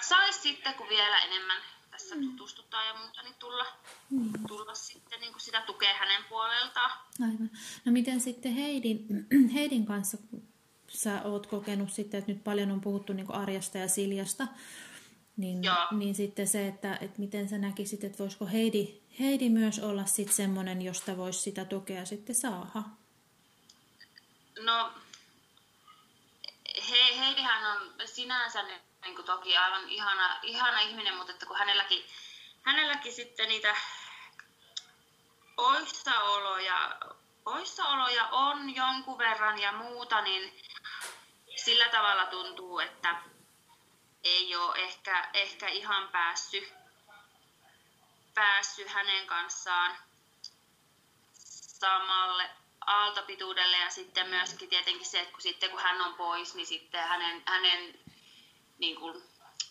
sais 0.00 0.42
sitten, 0.42 0.74
kun 0.74 0.88
vielä 0.88 1.18
enemmän 1.18 1.62
tässä 1.90 2.14
mm. 2.14 2.20
tutustutaan 2.20 2.86
ja 2.86 2.94
muuta, 2.94 3.22
niin 3.22 3.34
tulla, 3.34 3.66
mm. 4.10 4.32
tulla 4.48 4.74
sitten 4.74 5.20
niin 5.20 5.32
kuin 5.32 5.42
sitä 5.42 5.60
tukea 5.60 5.94
hänen 5.94 6.24
puoleltaan. 6.28 6.90
Aivan. 7.22 7.50
No 7.84 7.92
miten 7.92 8.20
sitten 8.20 8.52
Heidin, 8.52 9.26
Heidin 9.54 9.86
kanssa, 9.86 10.16
sä 11.04 11.22
oot 11.24 11.46
kokenut 11.46 11.92
sitten, 11.92 12.18
että 12.18 12.32
nyt 12.32 12.44
paljon 12.44 12.70
on 12.70 12.80
puhuttu 12.80 13.12
niin 13.12 13.34
Arjasta 13.34 13.78
ja 13.78 13.88
Siljasta, 13.88 14.46
niin, 15.36 15.62
niin 15.90 16.14
sitten 16.14 16.48
se, 16.48 16.66
että, 16.66 16.98
että 17.00 17.20
miten 17.20 17.48
sä 17.48 17.58
näkisit, 17.58 18.04
että 18.04 18.18
voisiko 18.18 18.46
Heidi, 18.46 19.00
Heidi 19.20 19.48
myös 19.48 19.78
olla 19.78 20.04
sitten 20.04 20.36
semmoinen, 20.36 20.82
josta 20.82 21.16
voisi 21.16 21.40
sitä 21.40 21.64
tukea 21.64 22.04
sitten 22.04 22.34
saada? 22.34 22.82
No, 24.64 24.92
he, 26.90 27.18
Heidihän 27.18 27.76
on 27.76 27.92
sinänsä 28.04 28.62
niin 28.62 29.14
kuin 29.14 29.26
toki 29.26 29.56
aivan 29.56 29.88
ihana, 29.88 30.38
ihana 30.42 30.80
ihminen, 30.80 31.16
mutta 31.16 31.32
että 31.32 31.46
kun 31.46 31.56
hänelläkin, 31.56 32.04
hänelläkin 32.62 33.12
sitten 33.12 33.48
niitä 33.48 33.76
poissaoloja, 35.56 36.98
poissaoloja 37.44 38.28
on 38.28 38.74
jonkun 38.74 39.18
verran 39.18 39.58
ja 39.58 39.72
muuta, 39.72 40.20
niin 40.20 40.52
sillä 41.64 41.88
tavalla 41.88 42.26
tuntuu, 42.26 42.78
että, 42.78 43.14
ei 44.24 44.56
ole 44.56 44.78
ehkä, 44.78 45.30
ehkä 45.34 45.68
ihan 45.68 46.08
päässyt, 46.08 46.72
päässyt 48.34 48.88
hänen 48.88 49.26
kanssaan 49.26 49.96
samalle 51.80 52.50
aaltopituudelle. 52.86 53.76
Ja 53.76 53.90
sitten 53.90 54.28
myöskin 54.28 54.68
tietenkin 54.68 55.06
se, 55.06 55.20
että 55.20 55.32
kun, 55.32 55.42
sitten 55.42 55.70
kun 55.70 55.80
hän 55.80 56.00
on 56.00 56.14
pois, 56.14 56.54
niin 56.54 56.66
sitten 56.66 57.08
hänen, 57.08 57.42
hänen 57.46 57.98
niin 58.78 58.96
kuin, 58.96 59.22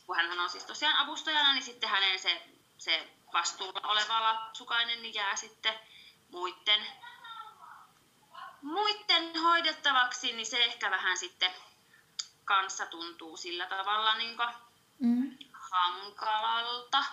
kun 0.05 0.15
hän 0.15 0.39
on 0.39 0.50
siis 0.50 0.63
tosiaan 0.63 0.95
avustajana, 0.95 1.53
niin 1.53 1.63
sitten 1.63 1.89
hänen 1.89 2.19
se, 2.19 2.41
se 2.77 3.09
vastuulla 3.33 3.81
oleva 3.83 4.23
lapsukainen 4.23 5.01
niin 5.01 5.13
jää 5.13 5.35
sitten 5.35 5.79
muiden, 6.31 6.88
muiden 8.62 9.41
hoidettavaksi, 9.41 10.33
niin 10.33 10.45
se 10.45 10.63
ehkä 10.63 10.91
vähän 10.91 11.17
sitten 11.17 11.53
kanssa 12.45 12.85
tuntuu 12.85 13.38
sillä 13.38 13.65
tavalla 13.65 14.17
niin 14.17 14.38
mm. 15.00 15.31
hankalalta. 15.51 17.03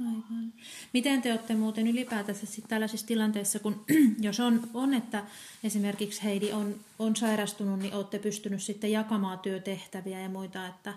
Aivan. 0.00 0.52
Miten 0.92 1.22
te 1.22 1.32
olette 1.32 1.54
muuten 1.54 1.86
ylipäätänsä 1.86 2.46
sitten 2.46 2.68
tällaisissa 2.68 3.06
tilanteissa, 3.06 3.58
kun 3.58 3.84
jos 4.20 4.40
on, 4.40 4.70
on, 4.74 4.94
että 4.94 5.24
esimerkiksi 5.64 6.24
Heidi 6.24 6.52
on, 6.52 6.80
on 6.98 7.16
sairastunut, 7.16 7.78
niin 7.78 7.94
olette 7.94 8.18
pystynyt 8.18 8.62
sitten 8.62 8.92
jakamaan 8.92 9.38
työtehtäviä 9.38 10.20
ja 10.20 10.28
muita, 10.28 10.66
että, 10.66 10.94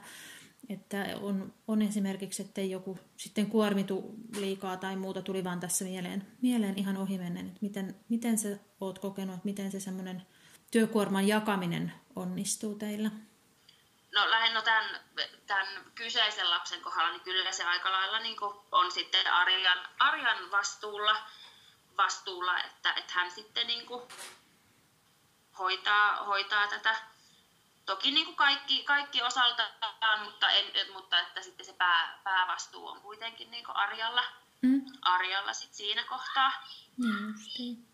että 0.69 1.05
on, 1.21 1.53
on 1.67 1.81
esimerkiksi, 1.81 2.41
ettei 2.41 2.71
joku 2.71 2.99
sitten 3.17 3.45
kuormitu 3.45 4.15
liikaa 4.39 4.77
tai 4.77 4.95
muuta, 4.95 5.21
tuli 5.21 5.43
vaan 5.43 5.59
tässä 5.59 5.85
mieleen, 5.85 6.27
mieleen 6.41 6.77
ihan 6.77 6.97
ohimennen, 6.97 7.47
että 7.47 7.59
miten, 7.61 7.95
miten 8.09 8.37
sä 8.37 8.57
oot 8.81 8.99
kokenut, 8.99 9.35
että 9.35 9.45
miten 9.45 9.71
se 9.71 9.79
semmoinen 9.79 10.21
työkuorman 10.71 11.27
jakaminen 11.27 11.93
onnistuu 12.15 12.75
teillä? 12.75 13.11
No 14.11 14.31
lähinnä 14.31 14.61
tämän, 14.61 14.99
tämän 15.47 15.67
kyseisen 15.95 16.49
lapsen 16.49 16.81
kohdalla, 16.81 17.11
niin 17.11 17.21
kyllä 17.21 17.51
se 17.51 17.63
aika 17.63 17.91
lailla 17.91 18.19
niin 18.19 18.37
on 18.71 18.91
sitten 18.91 19.33
Arjan, 19.33 19.79
Arjan 19.99 20.51
vastuulla, 20.51 21.15
vastuulla 21.97 22.59
että, 22.59 22.93
että 22.93 23.13
hän 23.13 23.31
sitten 23.31 23.67
niin 23.67 23.85
hoitaa, 25.59 26.25
hoitaa 26.25 26.67
tätä. 26.67 26.95
Toki 27.85 28.11
niin 28.11 28.25
kuin 28.25 28.35
kaikki, 28.35 28.83
kaikki 28.83 29.23
osaltaan, 29.23 30.19
mutta, 30.23 30.49
en, 30.49 30.65
mutta 30.93 31.19
että 31.19 31.41
sitten 31.41 31.65
se 31.65 31.73
pää, 31.73 32.19
päävastuu 32.23 32.87
on 32.87 33.01
kuitenkin 33.01 33.51
niin 33.51 33.69
Arjalla, 33.69 34.23
mm. 34.61 34.81
Arjalla 35.01 35.53
sit 35.53 35.73
siinä 35.73 36.03
kohtaa. 36.03 36.51
Niin 36.97 37.89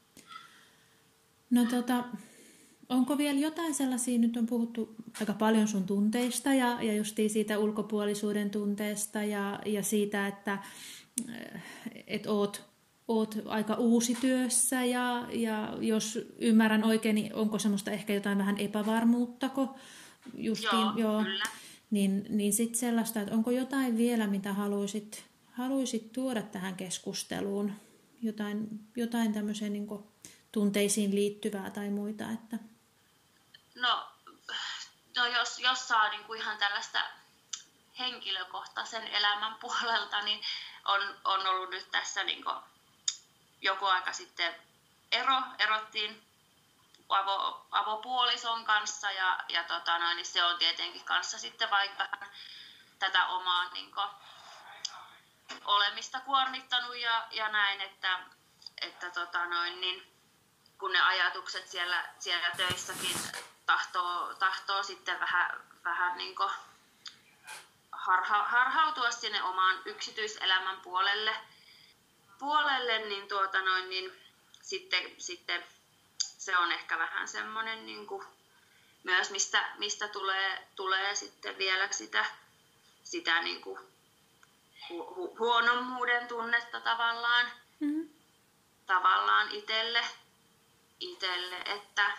No 1.50 1.66
tota, 1.66 1.94
onko 2.90 3.18
vielä 3.18 3.40
jotain 3.40 3.74
sellaisia, 3.74 4.20
nyt 4.20 4.38
on 4.38 4.46
puhuttu 4.46 4.96
aika 5.20 5.34
paljon 5.34 5.68
sun 5.68 5.84
tunteista 5.84 6.54
ja, 6.54 6.78
ja 6.82 6.96
justiin 6.96 7.30
siitä 7.30 7.60
ulkopuolisuuden 7.60 8.50
tunteesta 8.50 9.24
ja, 9.24 9.60
ja 9.66 9.84
siitä, 9.84 10.28
että 10.28 10.60
et 12.08 12.28
oot, 12.28 12.64
oot 13.08 13.38
aika 13.46 13.76
uusi 13.76 14.18
työssä 14.22 14.86
ja, 14.86 15.28
ja 15.32 15.78
jos 15.82 16.20
ymmärrän 16.40 16.84
oikein, 16.84 17.16
niin 17.16 17.34
onko 17.34 17.60
semmoista 17.60 17.92
ehkä 17.92 18.14
jotain 18.14 18.38
vähän 18.38 18.58
epävarmuuttako? 18.58 19.76
Justiin, 20.38 20.82
joo, 20.82 20.94
joo. 20.98 21.24
Kyllä. 21.24 21.44
Niin, 21.92 22.26
niin 22.30 22.54
sitten 22.54 22.80
sellaista, 22.80 23.22
että 23.22 23.36
onko 23.36 23.52
jotain 23.52 23.98
vielä, 23.98 24.28
mitä 24.28 24.54
haluaisit, 24.54 25.24
haluaisit 25.52 26.12
tuoda 26.12 26.42
tähän 26.42 26.76
keskusteluun? 26.76 27.72
Jotain, 28.22 28.68
jotain 28.96 29.34
tämmöiseen 29.34 29.74
niin 29.74 29.88
tunteisiin 30.52 31.16
liittyvää 31.16 31.70
tai 31.70 31.90
muita, 31.90 32.32
että... 32.32 32.60
No, 33.76 34.12
no 35.16 35.26
jos, 35.26 35.60
jos 35.60 35.88
saa 35.88 36.10
niin 36.10 36.24
kuin 36.24 36.42
ihan 36.42 36.58
tällaista 36.58 37.00
henkilökohtaisen 38.00 39.08
elämän 39.08 39.56
puolelta, 39.62 40.22
niin 40.22 40.46
on, 40.86 41.20
on 41.24 41.48
ollut 41.48 41.70
nyt 41.70 41.92
tässä 41.92 42.24
niin 42.24 42.44
kuin 42.44 42.58
joku 43.62 43.86
aika 43.86 44.14
sitten 44.14 44.56
ero, 45.12 45.42
erottiin 45.60 46.28
avo, 47.10 47.66
avopuolison 47.72 48.66
kanssa 48.66 49.12
ja, 49.12 49.40
ja 49.50 49.64
tota 49.64 50.00
noin, 50.00 50.16
niin 50.16 50.26
se 50.26 50.44
on 50.44 50.58
tietenkin 50.58 51.06
kanssa 51.06 51.40
sitten 51.40 51.70
vaikka 51.70 52.08
tätä 53.00 53.28
omaa 53.28 53.70
niin 53.70 53.92
kuin, 53.92 54.10
olemista 55.66 56.20
kuormittanut 56.20 56.98
ja, 56.98 57.28
ja 57.32 57.50
näin, 57.50 57.82
että, 57.82 58.20
että 58.82 59.10
tota 59.10 59.46
noin, 59.46 59.82
niin, 59.82 60.12
kun 60.78 60.92
ne 60.92 61.02
ajatukset 61.02 61.68
siellä, 61.68 62.14
siellä 62.20 62.52
töissäkin 62.58 63.18
tahtoo, 63.66 64.34
tahtoo 64.34 64.84
sitten 64.84 65.20
vähän, 65.20 65.62
vähän 65.84 66.18
niin 66.18 66.36
harha, 67.92 68.44
harhautua 68.44 69.12
sinne 69.12 69.44
omaan 69.44 69.82
yksityiselämän 69.86 70.82
puolelle, 70.82 71.36
puolelle 72.40 73.00
niin, 73.00 73.28
tuota 73.28 73.62
noin, 73.62 73.90
niin 73.90 74.12
sitten, 74.62 75.12
sitten 75.18 75.64
se 76.20 76.58
on 76.58 76.72
ehkä 76.72 77.00
vähän 77.00 77.28
semmoinen 77.28 77.86
niin 77.86 78.08
kuin, 78.08 78.26
myös, 79.04 79.32
mistä, 79.32 79.70
mistä 79.78 80.08
tulee, 80.08 80.68
tulee 80.76 81.16
sitten 81.16 81.58
vielä 81.58 81.92
sitä, 81.92 82.26
sitä 83.04 83.42
niin 83.42 83.62
kuin, 83.62 83.80
hu, 84.90 85.16
hu, 85.16 85.38
huonommuuden 85.40 86.28
tunnetta 86.28 86.80
tavallaan, 86.80 87.46
mm-hmm. 87.80 88.10
tavallaan 88.86 89.52
itselle, 89.52 90.06
itselle 91.00 91.58
että, 91.58 92.12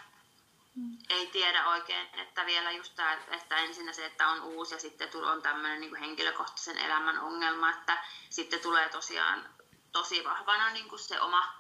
Mm. 0.77 0.99
Ei 1.09 1.27
tiedä 1.27 1.69
oikein, 1.69 2.09
että 2.21 2.47
vielä 2.47 2.71
just 2.71 2.95
tämä, 2.97 3.19
että 3.31 3.57
ensin 3.57 3.95
se, 3.95 4.07
että 4.07 4.29
on 4.29 4.43
uusi 4.43 4.75
ja 4.75 4.81
sitten 4.81 5.09
on 5.25 5.43
tämmöinen 5.43 5.81
niin 5.81 5.97
henkilökohtaisen 5.97 6.79
elämän 6.79 7.19
ongelma, 7.19 7.71
että 7.71 8.05
sitten 8.31 8.61
tulee 8.61 8.89
tosiaan 8.89 9.45
tosi 9.93 10.25
vahvana 10.25 10.71
niin 10.71 10.89
kuin 10.89 10.99
se 10.99 11.21
oma, 11.21 11.55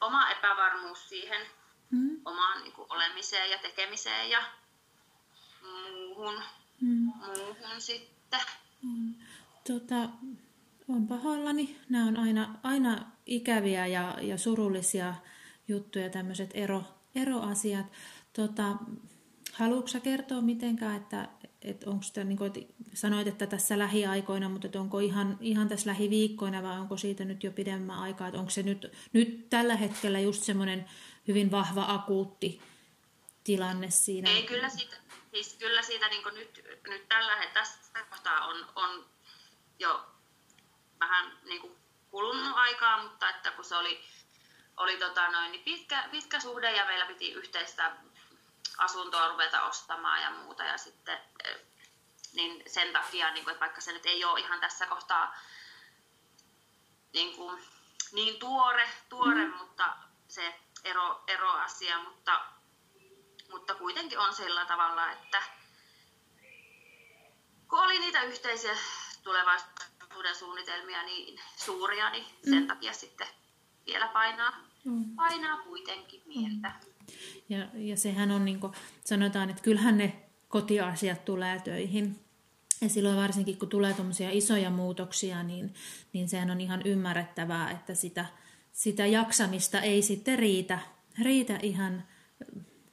oma 0.00 0.30
epävarmuus 0.30 1.08
siihen 1.08 1.46
mm. 1.90 2.20
omaan 2.24 2.62
niin 2.62 2.72
kuin 2.72 2.86
olemiseen 2.90 3.50
ja 3.50 3.58
tekemiseen 3.58 4.30
ja 4.30 4.42
muuhun, 5.62 6.42
mm. 6.80 7.12
muuhun 7.26 7.80
sitten. 7.80 8.40
Mm. 8.82 9.14
Tota, 9.66 10.08
on 10.88 11.06
pahoillani. 11.08 11.78
Nämä 11.88 12.06
on 12.06 12.16
aina, 12.16 12.54
aina 12.62 13.06
ikäviä 13.26 13.86
ja, 13.86 14.14
ja 14.20 14.38
surullisia 14.38 15.14
juttuja, 15.68 16.10
tämmöiset 16.10 16.50
ero, 16.54 16.82
eroasiat. 17.14 17.86
Tota, 18.32 18.76
haluatko 19.52 20.00
kertoa 20.02 20.40
mitenkään, 20.40 20.96
että, 20.96 21.28
että 21.62 21.90
onko 21.90 22.02
sitä, 22.02 22.24
niin 22.24 22.38
kuin, 22.38 22.52
sanoit, 22.94 23.26
että 23.26 23.46
tässä 23.46 23.78
lähiaikoina, 23.78 24.48
mutta 24.48 24.66
että 24.66 24.80
onko 24.80 24.98
ihan, 24.98 25.38
ihan 25.40 25.68
tässä 25.68 25.90
lähiviikkoina 25.90 26.62
vai 26.62 26.78
onko 26.78 26.96
siitä 26.96 27.24
nyt 27.24 27.44
jo 27.44 27.50
pidemmän 27.50 27.98
aikaa, 27.98 28.28
että 28.28 28.38
onko 28.38 28.50
se 28.50 28.62
nyt, 28.62 28.92
nyt 29.12 29.50
tällä 29.50 29.76
hetkellä 29.76 30.20
just 30.20 30.42
semmoinen 30.42 30.90
hyvin 31.28 31.50
vahva 31.50 31.84
akuutti 31.88 32.62
tilanne 33.44 33.90
siinä? 33.90 34.30
Ei, 34.30 34.42
kyllä 34.42 34.68
siitä, 34.68 34.96
siis 35.34 35.56
kyllä 35.58 35.82
siitä 35.82 36.08
niin 36.08 36.22
nyt, 36.34 36.64
nyt 36.88 37.08
tällä 37.08 37.36
hetkellä 37.36 37.52
tässä 37.54 38.04
kohtaa 38.10 38.46
on, 38.46 38.66
on 38.74 39.06
jo 39.78 40.06
vähän 41.00 41.38
niin 41.44 41.60
kuin 41.60 41.72
kulunut 42.10 42.52
aikaa, 42.54 43.02
mutta 43.02 43.30
että 43.30 43.50
kun 43.50 43.64
se 43.64 43.76
oli, 43.76 44.00
oli 44.76 44.96
tota 44.96 45.30
noin, 45.30 45.52
niin 45.52 45.64
pitkä, 45.64 46.08
pitkä 46.10 46.40
suhde 46.40 46.72
ja 46.76 46.84
meillä 46.84 47.06
piti 47.06 47.32
yhteistä 47.32 47.96
asuntoa 48.78 49.28
ruveta 49.28 49.62
ostamaan 49.62 50.22
ja 50.22 50.30
muuta. 50.30 50.64
Ja 50.64 50.78
sitten, 50.78 51.18
eh, 51.44 51.56
niin 52.32 52.62
sen 52.66 52.92
takia, 52.92 53.30
niin 53.30 53.44
kuin, 53.44 53.52
että 53.52 53.60
vaikka 53.64 53.80
se 53.80 53.92
nyt 53.92 54.06
ei 54.06 54.24
ole 54.24 54.40
ihan 54.40 54.60
tässä 54.60 54.86
kohtaa 54.86 55.34
niin, 57.12 57.36
kuin, 57.36 57.64
niin 58.12 58.38
tuore, 58.38 58.90
tuore 59.08 59.46
mm. 59.46 59.56
mutta 59.56 59.96
se 60.28 60.54
ero, 60.84 61.24
eroasia, 61.26 61.98
mutta, 62.02 62.40
mutta 63.50 63.74
kuitenkin 63.74 64.18
on 64.18 64.34
sillä 64.34 64.64
tavalla, 64.64 65.10
että 65.10 65.42
kun 67.68 67.78
oli 67.78 67.98
niitä 67.98 68.22
yhteisiä 68.22 68.76
tulevaisuuden 69.22 70.36
suunnitelmia 70.38 71.02
niin 71.02 71.40
suuria, 71.56 72.10
niin 72.10 72.26
sen 72.44 72.62
mm. 72.62 72.66
takia 72.66 72.92
sitten 72.92 73.26
vielä 73.86 74.08
painaa, 74.08 74.56
mm. 74.84 75.16
painaa 75.16 75.56
kuitenkin 75.56 76.22
mieltä. 76.26 76.68
Mm. 76.68 76.91
Ja, 77.48 77.68
ja 77.74 77.96
sehän 77.96 78.30
on, 78.30 78.44
niin 78.44 78.60
kuin 78.60 78.72
sanotaan, 79.04 79.50
että 79.50 79.62
kyllähän 79.62 79.98
ne 79.98 80.16
kotiasiat 80.48 81.24
tulee 81.24 81.60
töihin. 81.60 82.18
Ja 82.80 82.88
silloin 82.88 83.16
varsinkin, 83.16 83.58
kun 83.58 83.68
tulee 83.68 83.94
tuommoisia 83.94 84.30
isoja 84.30 84.70
muutoksia, 84.70 85.42
niin, 85.42 85.74
niin 86.12 86.28
sehän 86.28 86.50
on 86.50 86.60
ihan 86.60 86.82
ymmärrettävää, 86.84 87.70
että 87.70 87.94
sitä, 87.94 88.26
sitä 88.72 89.06
jaksamista 89.06 89.80
ei 89.80 90.02
sitten 90.02 90.38
riitä, 90.38 90.78
riitä 91.22 91.58
ihan 91.62 92.04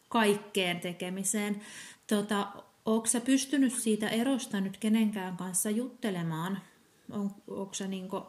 kaikkeen 0.09 0.79
tekemiseen. 0.79 1.61
Tota, 2.07 2.47
Onko 2.89 3.05
sä 3.05 3.21
pystynyt 3.21 3.73
siitä 3.73 4.09
erosta 4.09 4.61
nyt 4.61 4.77
kenenkään 4.77 5.37
kanssa 5.37 5.69
juttelemaan? 5.69 6.61
On, 7.09 7.31
onko 7.47 7.73
sä 7.73 7.87
niinku 7.87 8.23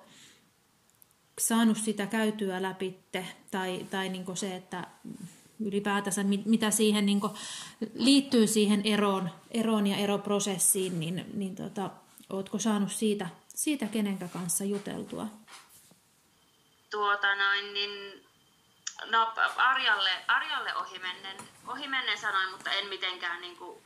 saanut 1.40 1.76
sitä 1.78 2.06
käytyä 2.06 2.62
läpitte? 2.62 3.26
Tai, 3.50 3.86
tai 3.90 4.08
niinku 4.08 4.36
se, 4.36 4.56
että 4.56 4.86
ylipäätänsä, 5.60 6.24
mitä 6.44 6.70
siihen 6.70 7.06
niin 7.06 7.20
liittyy 7.94 8.46
siihen 8.46 8.82
eroon, 8.84 9.30
eroon 9.50 9.86
ja 9.86 9.96
eroprosessiin, 9.96 11.00
niin, 11.00 11.26
niin 11.34 11.56
tota, 11.56 11.90
ootko 12.30 12.58
saanut 12.58 12.92
siitä, 12.92 13.28
siitä 13.48 13.86
kenenkä 13.86 14.28
kanssa 14.28 14.64
juteltua? 14.64 15.26
Tuota 16.90 17.34
noin, 17.34 17.74
niin 17.74 18.24
no 19.06 19.32
Arjalle, 19.56 20.10
Arjalle 20.28 20.76
ohimennen, 20.76 21.36
ohimennen 21.66 22.18
sanoin, 22.18 22.50
mutta 22.50 22.70
en 22.70 22.88
mitenkään 22.88 23.40
niin 23.40 23.56
kuin, 23.56 23.82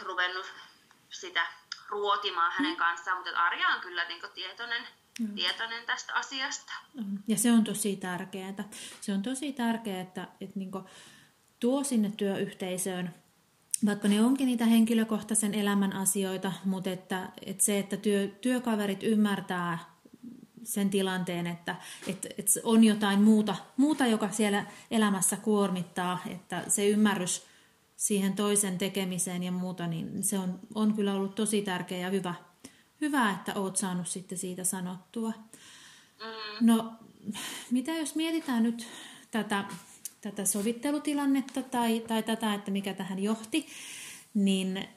ruvennut 0.00 0.46
sitä 1.10 1.46
ruotimaan 1.88 2.52
hänen 2.52 2.72
mm. 2.72 2.76
kanssaan, 2.76 3.16
mutta 3.16 3.40
Arja 3.40 3.68
on 3.68 3.80
kyllä 3.80 4.04
niin 4.04 4.20
kuin, 4.20 4.32
tietoinen, 4.32 4.88
mm. 5.20 5.34
tietoinen 5.34 5.86
tästä 5.86 6.14
asiasta. 6.14 6.72
Ja 7.28 7.38
se 7.38 7.52
on 7.52 7.64
tosi 7.64 7.96
tärkeää. 7.96 8.68
Se 9.00 9.12
on 9.12 9.22
tosi 9.22 9.52
tärkeää, 9.52 10.00
että, 10.00 10.28
että 10.40 10.58
niin 10.58 10.70
tuo 11.60 11.84
sinne 11.84 12.12
työyhteisöön 12.16 13.14
vaikka 13.86 14.08
ne 14.08 14.22
onkin 14.22 14.46
niitä 14.46 14.66
henkilökohtaisen 14.66 15.54
elämän 15.54 15.92
asioita, 15.92 16.52
mutta 16.64 16.90
että, 16.90 17.28
että 17.46 17.64
se, 17.64 17.78
että 17.78 17.96
työ, 17.96 18.28
työkaverit 18.40 19.02
ymmärtää 19.02 19.78
sen 20.64 20.90
tilanteen, 20.90 21.46
että, 21.46 21.76
että, 22.06 22.28
että 22.38 22.60
on 22.62 22.84
jotain 22.84 23.22
muuta, 23.22 23.56
muuta, 23.76 24.06
joka 24.06 24.30
siellä 24.30 24.66
elämässä 24.90 25.36
kuormittaa, 25.36 26.18
että 26.30 26.62
se 26.68 26.88
ymmärrys 26.88 27.46
siihen 27.96 28.32
toisen 28.32 28.78
tekemiseen 28.78 29.42
ja 29.42 29.52
muuta, 29.52 29.86
niin 29.86 30.22
se 30.22 30.38
on, 30.38 30.60
on 30.74 30.94
kyllä 30.94 31.14
ollut 31.14 31.34
tosi 31.34 31.62
tärkeä 31.62 31.98
ja 31.98 32.10
hyvä, 32.10 32.34
hyvä, 33.04 33.30
että 33.30 33.54
oot 33.54 33.76
saanut 33.76 34.08
sitten 34.08 34.38
siitä 34.38 34.64
sanottua. 34.64 35.32
Mm. 36.20 36.66
No, 36.66 36.92
mitä 37.70 37.92
jos 37.92 38.14
mietitään 38.14 38.62
nyt 38.62 38.86
tätä 39.30 39.64
tätä 40.24 40.44
sovittelutilannetta 40.44 41.62
tai, 41.62 42.00
tai 42.00 42.22
tätä, 42.22 42.54
että 42.54 42.70
mikä 42.70 42.94
tähän 42.94 43.18
johti, 43.18 43.66
niin 44.34 44.88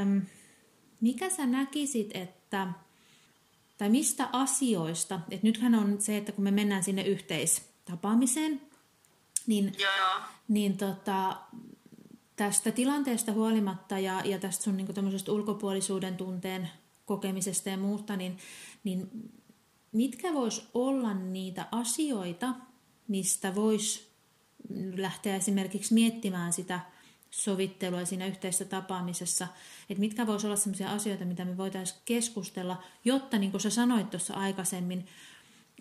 äm, 0.00 0.22
mikä 1.00 1.30
sä 1.30 1.46
näkisit, 1.46 2.10
että, 2.14 2.66
tai 3.78 3.88
mistä 3.88 4.28
asioista, 4.32 5.20
että 5.30 5.46
nythän 5.46 5.74
on 5.74 6.00
se, 6.00 6.16
että 6.16 6.32
kun 6.32 6.44
me 6.44 6.50
mennään 6.50 6.84
sinne 6.84 7.02
yhteistapaamiseen, 7.02 8.60
niin, 9.46 9.72
Joo. 9.78 10.20
niin 10.48 10.76
tota, 10.76 11.36
tästä 12.36 12.70
tilanteesta 12.72 13.32
huolimatta 13.32 13.98
ja, 13.98 14.22
ja 14.24 14.38
tästä 14.38 14.64
sun 14.64 14.76
niin 14.76 14.88
ulkopuolisuuden 15.28 16.16
tunteen 16.16 16.70
kokemisesta 17.06 17.68
ja 17.68 17.76
muusta, 17.76 18.16
niin, 18.16 18.38
niin 18.84 19.08
mitkä 19.92 20.32
vois 20.32 20.68
olla 20.74 21.14
niitä 21.14 21.66
asioita, 21.72 22.54
mistä 23.08 23.54
vois 23.54 24.08
lähteä 24.96 25.36
esimerkiksi 25.36 25.94
miettimään 25.94 26.52
sitä 26.52 26.80
sovittelua 27.30 28.04
siinä 28.04 28.26
yhteisessä 28.26 28.64
tapaamisessa, 28.64 29.48
että 29.90 30.00
mitkä 30.00 30.26
voisi 30.26 30.46
olla 30.46 30.56
sellaisia 30.56 30.92
asioita, 30.92 31.24
mitä 31.24 31.44
me 31.44 31.56
voitaisiin 31.56 32.00
keskustella, 32.04 32.82
jotta 33.04 33.38
niin 33.38 33.50
kuin 33.50 33.60
sä 33.60 33.70
sanoit 33.70 34.10
tuossa 34.10 34.34
aikaisemmin, 34.34 35.06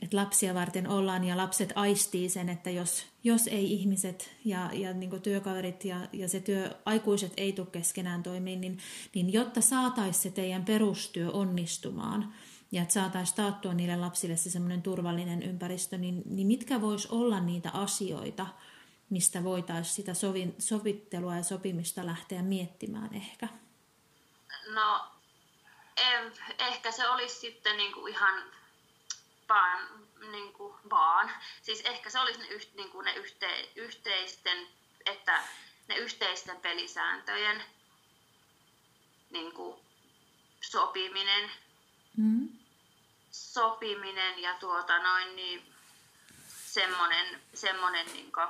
että 0.01 0.17
lapsia 0.17 0.53
varten 0.53 0.89
ollaan 0.89 1.23
ja 1.23 1.37
lapset 1.37 1.71
aistii 1.75 2.29
sen, 2.29 2.49
että 2.49 2.69
jos, 2.69 3.05
jos 3.23 3.47
ei 3.47 3.73
ihmiset 3.73 4.31
ja, 4.45 4.69
ja 4.73 4.93
niin 4.93 5.21
työkaverit 5.21 5.85
ja, 5.85 5.97
ja 6.13 6.29
se 6.29 6.39
työ, 6.39 6.69
aikuiset 6.85 7.33
ei 7.37 7.53
tule 7.53 7.67
keskenään 7.71 8.23
toimiin, 8.23 8.61
niin, 8.61 8.79
niin 9.15 9.33
jotta 9.33 9.61
saataisiin 9.61 10.23
se 10.23 10.31
teidän 10.31 10.65
perustyö 10.65 11.31
onnistumaan 11.31 12.33
ja 12.71 12.81
että 12.81 12.93
saataisiin 12.93 13.35
taattua 13.35 13.73
niille 13.73 13.95
lapsille 13.95 14.37
se 14.37 14.49
semmoinen 14.49 14.81
turvallinen 14.81 15.43
ympäristö, 15.43 15.97
niin, 15.97 16.21
niin 16.25 16.47
mitkä 16.47 16.81
vois 16.81 17.05
olla 17.05 17.39
niitä 17.39 17.69
asioita, 17.73 18.47
mistä 19.09 19.43
voitaisiin 19.43 19.95
sitä 19.95 20.13
sovin, 20.13 20.55
sovittelua 20.59 21.35
ja 21.35 21.43
sopimista 21.43 22.05
lähteä 22.05 22.41
miettimään 22.41 23.13
ehkä? 23.13 23.47
No, 24.67 25.07
ehkä 26.59 26.91
se 26.91 27.09
olisi 27.09 27.39
sitten 27.39 27.77
niinku 27.77 28.07
ihan 28.07 28.43
vaan, 29.53 29.87
niinku 30.31 30.75
vaan. 30.89 31.31
Siis 31.61 31.81
ehkä 31.81 32.09
se 32.09 32.19
olisi 32.19 32.39
ne, 32.39 32.47
yht, 32.47 32.73
niinku 32.73 33.01
ne 33.01 33.13
yhte, 33.13 33.69
yhteisten, 33.75 34.67
että 35.05 35.43
ne 35.87 35.95
yhteisten 35.95 36.57
pelisääntöjen 36.57 37.63
niinku 39.29 39.79
sopiminen. 40.61 41.51
Mm. 42.17 42.49
Sopiminen 43.31 44.39
ja 44.39 44.53
tuota 44.53 44.99
noin, 45.03 45.35
niin 45.35 45.73
semmoinen, 46.47 47.41
semmoinen 47.53 48.05
niinku, 48.13 48.41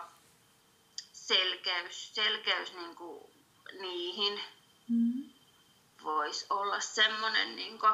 selkeys, 1.13 2.16
selkeys 2.16 2.74
niin 2.74 2.96
kuin 2.96 3.24
niihin 3.80 4.39
mm. 4.88 5.30
voisi 6.04 6.46
olla 6.50 6.80
semmoinen... 6.80 7.56
Niin 7.56 7.80
kuin... 7.80 7.92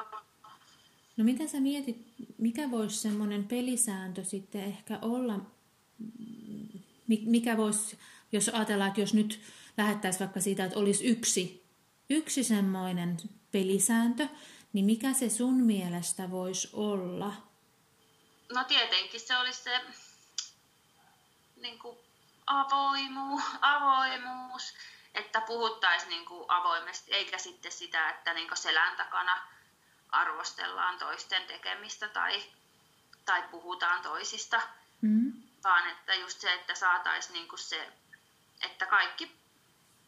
No 1.18 1.24
mitä 1.24 1.48
sä 1.48 1.60
mietit, 1.60 1.98
mikä 2.40 2.72
voisi 2.72 2.98
semmoinen 2.98 3.48
pelisääntö 3.48 4.24
sitten 4.24 4.64
ehkä 4.64 5.00
olla, 5.02 5.40
mikä 7.08 7.58
voisi, 7.58 8.00
jos 8.32 8.50
ajatellaan, 8.50 8.88
että 8.88 9.02
jos 9.02 9.14
nyt 9.14 9.42
lähettäisiin 9.78 10.20
vaikka 10.20 10.42
siitä, 10.42 10.66
että 10.66 10.80
olisi 10.80 11.06
yksi, 11.06 11.66
yksi 12.10 12.44
semmoinen 12.44 13.18
pelisääntö, 13.52 14.28
niin 14.74 14.86
mikä 14.86 15.14
se 15.14 15.30
sun 15.30 15.54
mielestä 15.54 16.32
voisi 16.32 16.70
olla? 16.74 17.34
No 18.54 18.64
tietenkin 18.64 19.20
se 19.20 19.38
olisi 19.38 19.64
se 19.64 19.82
niin 21.62 21.80
kuin 21.80 21.98
avoimu, 22.46 23.40
avoimuus, 23.62 24.74
että 25.14 25.42
puhuttaisiin 25.42 26.10
niin 26.10 26.26
kuin 26.26 26.46
avoimesti, 26.48 27.14
eikä 27.14 27.38
sitten 27.38 27.72
sitä, 27.72 28.10
että 28.10 28.34
niin 28.34 28.48
kuin 28.48 28.58
selän 28.58 28.98
takana 28.98 29.59
arvostellaan 30.12 31.00
toisten 31.00 31.44
tekemistä 31.48 32.08
tai, 32.08 32.44
tai 33.26 33.44
puhutaan 33.52 34.02
toisista, 34.02 34.62
mm. 35.02 35.34
vaan 35.64 35.90
että 35.90 36.14
just 36.14 36.42
se, 36.42 36.54
että 36.54 36.76
saataisiin 36.76 37.34
niin 37.34 37.48
kuin 37.48 37.60
se, 37.60 37.88
että 38.62 38.86
kaikki, 38.86 39.32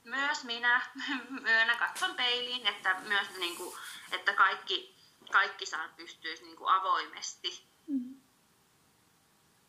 myös 0.04 0.44
minä, 0.44 0.82
myönnä 1.42 1.76
katson 1.76 2.16
peiliin, 2.16 2.68
että 2.68 3.00
myös 3.00 3.28
niin 3.40 3.58
kuin, 3.58 3.76
että 4.12 4.34
kaikki, 4.34 4.96
kaikki 5.32 5.66
saa 5.66 5.88
pystyisi 5.98 6.44
niin 6.44 6.58
kuin 6.58 6.70
avoimesti 6.70 7.66
mm. 7.88 8.16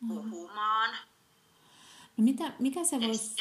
puhumaan. 0.08 0.90
No 2.16 2.24
mitä, 2.24 2.44
mikä 2.58 2.84
se 2.84 3.00
voisi... 3.00 3.36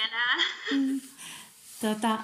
Mm, 0.71 1.01
tota, 1.82 2.20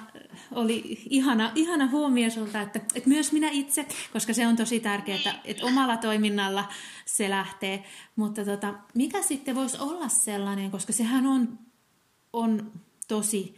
oli 0.52 1.02
ihana, 1.10 1.52
ihana 1.54 1.86
huomio 1.86 2.30
sulta, 2.30 2.60
että, 2.60 2.80
että 2.94 3.08
myös 3.08 3.32
minä 3.32 3.50
itse, 3.50 3.86
koska 4.12 4.32
se 4.32 4.46
on 4.46 4.56
tosi 4.56 4.80
tärkeää, 4.80 5.18
että, 5.18 5.34
että 5.44 5.66
omalla 5.66 5.96
toiminnalla 5.96 6.68
se 7.04 7.30
lähtee. 7.30 7.84
Mutta 8.16 8.44
tota, 8.44 8.74
mikä 8.94 9.22
sitten 9.22 9.54
voisi 9.54 9.76
olla 9.80 10.08
sellainen, 10.08 10.70
koska 10.70 10.92
sehän 10.92 11.26
on, 11.26 11.58
on 12.32 12.72
tosi 13.08 13.56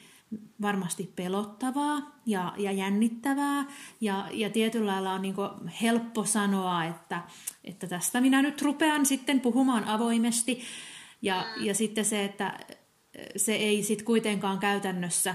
varmasti 0.63 1.13
pelottavaa 1.17 2.21
ja, 2.27 2.55
ja 2.57 2.73
jännittävää 2.73 3.65
ja, 4.01 4.29
ja 4.33 4.51
tietyllä 4.51 4.93
lailla 4.93 5.13
on 5.13 5.23
niin 5.23 5.35
helppo 5.83 6.25
sanoa, 6.25 6.85
että, 6.85 7.23
että 7.65 7.87
tästä 7.87 8.21
minä 8.21 8.43
nyt 8.43 8.63
rupean 8.63 9.07
sitten 9.07 9.41
puhumaan 9.41 9.85
avoimesti. 9.85 10.63
Ja, 11.23 11.47
ja 11.57 11.75
sitten 11.75 12.05
se, 12.05 12.25
että 12.25 12.59
se 13.37 13.55
ei 13.55 13.83
sitten 13.83 14.07
kuitenkaan 14.07 14.59
käytännössä 14.59 15.35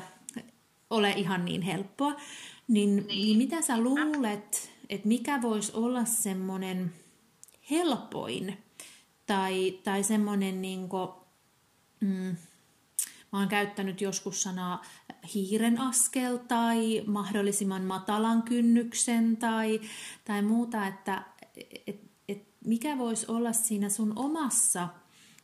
ole 0.95 1.11
ihan 1.11 1.45
niin 1.45 1.61
helppoa. 1.61 2.15
Niin, 2.67 2.95
niin. 2.95 3.07
niin 3.07 3.37
mitä 3.37 3.61
sä 3.61 3.79
luulet, 3.79 4.71
että 4.89 5.07
mikä 5.07 5.41
voisi 5.41 5.71
olla 5.73 6.05
semmoinen 6.05 6.93
helpoin 7.71 8.57
tai, 9.25 9.79
tai 9.83 10.03
semmoinen, 10.03 10.61
niin 10.61 10.89
kuin, 10.89 11.09
mm, 11.99 12.35
mä 13.31 13.39
oon 13.39 13.47
käyttänyt 13.47 14.01
joskus 14.01 14.43
sanaa 14.43 14.81
hiiren 15.33 15.81
askel 15.81 16.37
tai 16.37 17.03
mahdollisimman 17.07 17.81
matalan 17.81 18.43
kynnyksen 18.43 19.37
tai, 19.37 19.81
tai 20.25 20.41
muuta, 20.41 20.87
että 20.87 21.23
et, 21.87 22.01
et 22.27 22.47
mikä 22.65 22.97
voisi 22.97 23.25
olla 23.27 23.53
siinä 23.53 23.89
sun 23.89 24.13
omassa 24.15 24.87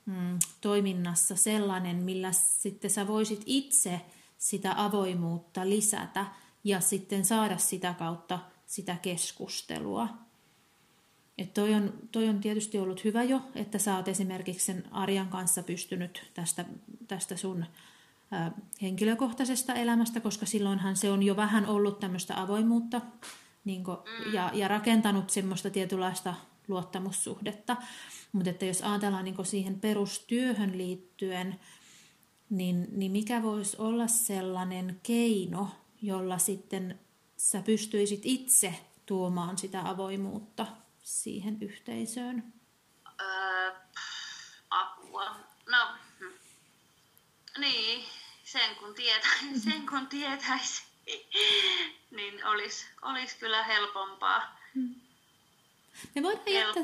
mm, 0.05 0.39
toiminnassa 0.61 1.35
sellainen, 1.35 1.95
millä 1.95 2.31
sitten 2.31 2.91
sä 2.91 3.07
voisit 3.07 3.43
itse 3.45 4.01
sitä 4.41 4.73
avoimuutta 4.77 5.69
lisätä 5.69 6.25
ja 6.63 6.79
sitten 6.79 7.25
saada 7.25 7.57
sitä 7.57 7.93
kautta 7.93 8.39
sitä 8.65 8.95
keskustelua. 9.01 10.07
Et 11.37 11.53
toi, 11.53 11.73
on, 11.73 11.93
toi 12.11 12.29
on 12.29 12.39
tietysti 12.39 12.79
ollut 12.79 13.03
hyvä 13.03 13.23
jo, 13.23 13.41
että 13.55 13.77
sä 13.77 13.95
oot 13.95 14.07
esimerkiksi 14.07 14.65
sen 14.65 14.83
Arjan 14.91 15.27
kanssa 15.27 15.63
pystynyt 15.63 16.31
tästä, 16.33 16.65
tästä 17.07 17.37
sun 17.37 17.65
ä, 18.33 18.51
henkilökohtaisesta 18.81 19.73
elämästä, 19.73 20.19
koska 20.19 20.45
silloinhan 20.45 20.95
se 20.95 21.11
on 21.11 21.23
jo 21.23 21.35
vähän 21.35 21.65
ollut 21.65 21.99
tämmöistä 21.99 22.41
avoimuutta 22.41 23.01
niin 23.65 23.83
kun, 23.83 23.97
ja, 24.33 24.51
ja 24.53 24.67
rakentanut 24.67 25.29
semmoista 25.29 25.69
tietynlaista 25.69 26.33
luottamussuhdetta. 26.67 27.77
Mutta 28.31 28.49
että 28.49 28.65
jos 28.65 28.81
ajatellaan 28.81 29.25
niin 29.25 29.45
siihen 29.45 29.79
perustyöhön 29.79 30.77
liittyen, 30.77 31.59
niin, 32.51 32.87
niin 32.91 33.11
mikä 33.11 33.43
voisi 33.43 33.77
olla 33.79 34.07
sellainen 34.07 34.99
keino, 35.03 35.69
jolla 36.01 36.37
sitten 36.37 36.99
sä 37.37 37.61
pystyisit 37.61 38.21
itse 38.23 38.79
tuomaan 39.05 39.57
sitä 39.57 39.81
avoimuutta 39.89 40.67
siihen 41.03 41.57
yhteisöön? 41.61 42.53
Öö, 43.21 43.71
apua. 44.69 45.35
No, 45.71 45.77
hm. 46.19 46.25
niin, 47.59 48.05
sen 48.43 48.75
kun, 48.79 48.93
tietä, 48.93 49.27
sen 49.63 49.85
kun 49.89 50.07
tietäisi, 50.07 50.83
niin 52.17 52.45
olisi 52.45 52.85
olis 53.01 53.33
kyllä 53.33 53.63
helpompaa. 53.63 54.57
Hmm. 54.75 54.95
Me 56.15 56.23
voidaan, 56.23 56.53
jättää, 56.53 56.83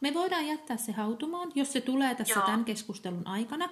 me 0.00 0.14
voidaan 0.14 0.46
jättää 0.46 0.76
se 0.76 0.92
hautumaan, 0.92 1.52
jos 1.54 1.72
se 1.72 1.80
tulee 1.80 2.14
tässä 2.14 2.34
Joo. 2.34 2.46
tämän 2.46 2.64
keskustelun 2.64 3.26
aikana, 3.26 3.68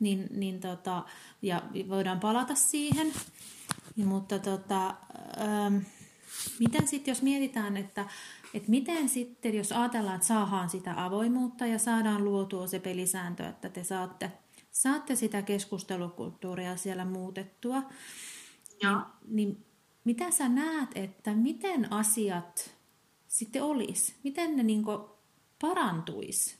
niin, 0.00 0.26
niin 0.30 0.60
tota, 0.60 1.04
ja 1.42 1.62
voidaan 1.88 2.20
palata 2.20 2.54
siihen. 2.54 3.12
Mutta 3.96 4.38
tota, 4.38 4.94
ähm, 5.40 5.76
miten 6.58 6.88
sitten, 6.88 7.12
jos 7.12 7.22
mietitään, 7.22 7.76
että, 7.76 8.08
että 8.54 8.70
miten 8.70 9.08
sitten, 9.08 9.54
jos 9.54 9.72
ajatellaan, 9.72 10.14
että 10.14 10.26
saadaan 10.26 10.70
sitä 10.70 11.04
avoimuutta 11.04 11.66
ja 11.66 11.78
saadaan 11.78 12.24
luotua 12.24 12.66
se 12.66 12.78
pelisääntö, 12.78 13.48
että 13.48 13.68
te 13.68 13.84
saatte, 13.84 14.32
saatte 14.70 15.16
sitä 15.16 15.42
keskustelukulttuuria 15.42 16.76
siellä 16.76 17.04
muutettua, 17.04 17.82
Niin, 18.82 18.98
niin 19.28 19.66
mitä 20.04 20.30
sä 20.30 20.48
näet, 20.48 20.90
että 20.94 21.34
miten 21.34 21.92
asiat 21.92 22.74
sitten 23.28 23.62
olisi? 23.62 24.14
Miten 24.24 24.56
ne 24.56 24.62
niin 24.62 24.84
parantuisi 25.60 26.56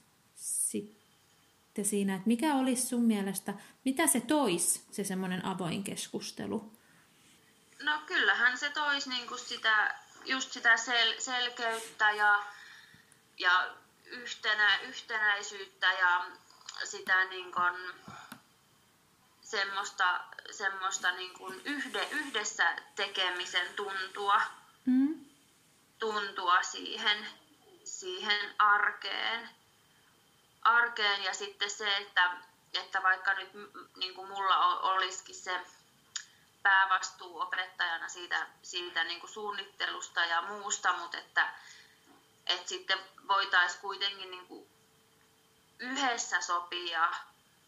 sitten 1.77 1.91
siinä, 1.91 2.15
että 2.15 2.29
mikä 2.29 2.55
olisi 2.55 2.87
sun 2.87 3.03
mielestä, 3.03 3.55
mitä 3.85 4.07
se 4.07 4.21
toisi, 4.21 4.87
se 4.91 5.05
semmoinen 5.05 5.45
avoin 5.45 5.85
keskustelu? 5.85 6.73
No 7.83 8.01
kyllähän 8.07 8.59
se 8.59 8.71
toisi 8.71 9.09
niin 9.09 9.29
kuin 9.29 9.39
sitä, 9.39 9.95
just 10.25 10.53
sitä 10.53 10.75
sel- 10.75 11.21
selkeyttä 11.21 12.11
ja, 12.11 12.45
ja 13.39 13.77
yhtenä, 14.07 14.79
yhtenäisyyttä 14.79 15.93
ja 15.93 16.27
sitä 16.85 17.25
niin 17.25 17.53
kuin, 17.53 17.75
semmoista, 19.41 20.25
semmoista 20.51 21.13
niin 21.13 21.35
kuin 21.35 21.61
yhde, 21.65 22.09
yhdessä 22.11 22.77
tekemisen 22.95 23.67
tuntua, 23.77 24.41
mm. 24.87 25.25
tuntua 25.99 26.63
siihen, 26.63 27.27
siihen 27.85 28.55
arkeen. 28.59 29.56
Arkeen. 30.67 31.25
Ja 31.25 31.35
sitten 31.35 31.71
se, 31.71 31.97
että, 31.97 32.37
että 32.75 33.03
vaikka 33.03 33.35
nyt 33.35 33.51
niin 33.97 34.15
kuin 34.15 34.29
mulla 34.29 34.79
olisikin 34.79 35.35
se 35.35 35.61
päävastuu 36.63 37.41
opettajana 37.41 38.09
siitä, 38.09 38.47
siitä 38.63 39.05
niin 39.05 39.21
kuin 39.21 39.31
suunnittelusta 39.31 40.25
ja 40.25 40.43
muusta, 40.43 40.93
mutta 40.93 41.19
että, 41.19 41.55
että 42.47 42.69
sitten 42.69 42.99
voitaisiin 43.29 43.81
kuitenkin 43.81 44.31
niin 44.31 44.47
kuin 44.47 44.69
yhdessä 45.79 46.41
sopia, 46.41 47.13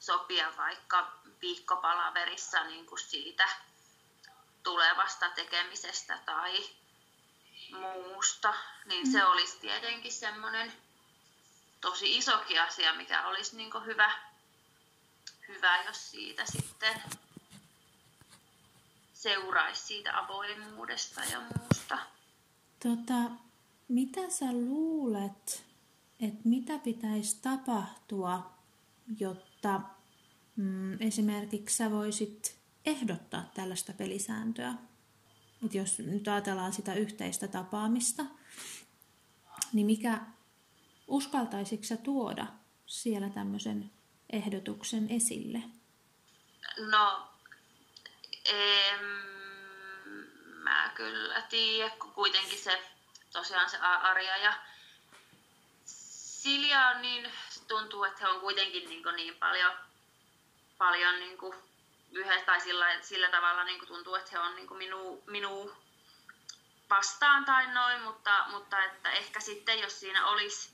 sopia 0.00 0.56
vaikka 0.56 1.12
viikkopalaverissa 1.40 2.64
niin 2.64 2.86
kuin 2.86 2.98
siitä 2.98 3.48
tulevasta 4.62 5.30
tekemisestä 5.30 6.18
tai 6.26 6.70
muusta, 7.72 8.54
niin 8.84 9.06
mm. 9.06 9.12
se 9.12 9.24
olisi 9.24 9.58
tietenkin 9.58 10.12
semmoinen 10.12 10.87
tosi 11.80 12.16
isokin 12.16 12.62
asia, 12.62 12.94
mikä 12.94 13.26
olisi 13.26 13.56
niin 13.56 13.70
hyvä, 13.86 14.12
hyvä, 15.48 15.82
jos 15.82 16.10
siitä 16.10 16.44
sitten 16.46 17.02
seuraisi 19.12 19.86
siitä 19.86 20.18
avoimuudesta 20.18 21.20
ja 21.24 21.40
muusta. 21.40 21.98
Tota, 22.82 23.30
mitä 23.88 24.30
sä 24.30 24.52
luulet, 24.52 25.64
että 26.20 26.40
mitä 26.48 26.78
pitäisi 26.78 27.38
tapahtua, 27.42 28.50
jotta 29.18 29.80
mm, 30.56 31.02
esimerkiksi 31.02 31.76
sä 31.76 31.90
voisit 31.90 32.58
ehdottaa 32.86 33.50
tällaista 33.54 33.92
pelisääntöä? 33.92 34.74
Et 35.64 35.74
jos 35.74 35.98
nyt 35.98 36.28
ajatellaan 36.28 36.72
sitä 36.72 36.94
yhteistä 36.94 37.48
tapaamista, 37.48 38.24
niin 39.72 39.86
mikä 39.86 40.20
uskaltaisitko 41.08 41.96
tuoda 42.04 42.46
siellä 42.86 43.28
tämmöisen 43.28 43.90
ehdotuksen 44.32 45.06
esille? 45.10 45.62
No 46.90 47.28
en 48.44 49.00
mä 50.62 50.92
kyllä 50.94 51.42
tiedä, 51.42 51.90
kun 51.90 52.12
kuitenkin 52.12 52.58
se 52.58 52.82
tosiaan 53.32 53.70
se 53.70 53.76
Arja 53.78 54.36
ja 54.36 54.52
Silja 55.84 56.88
on 56.88 57.02
niin, 57.02 57.32
tuntuu, 57.68 58.04
että 58.04 58.20
he 58.20 58.28
on 58.28 58.40
kuitenkin 58.40 58.88
niin, 58.88 59.02
niin 59.16 59.36
paljon, 59.36 59.72
paljon 60.78 61.18
niin 61.18 61.38
kuin 61.38 61.54
yhdessä 62.12 62.46
tai 62.46 62.60
sillä, 62.60 63.02
sillä 63.02 63.30
tavalla 63.30 63.64
niin 63.64 63.78
kuin 63.78 63.88
tuntuu, 63.88 64.14
että 64.14 64.30
he 64.32 64.38
on 64.38 64.56
niin 64.56 64.68
kuin 64.68 64.78
minu, 64.78 65.22
minu 65.26 65.72
vastaan 66.90 67.44
tai 67.44 67.74
noin, 67.74 68.02
mutta, 68.02 68.44
mutta 68.50 68.84
että 68.84 69.12
ehkä 69.12 69.40
sitten 69.40 69.78
jos 69.78 70.00
siinä 70.00 70.26
olisi, 70.26 70.70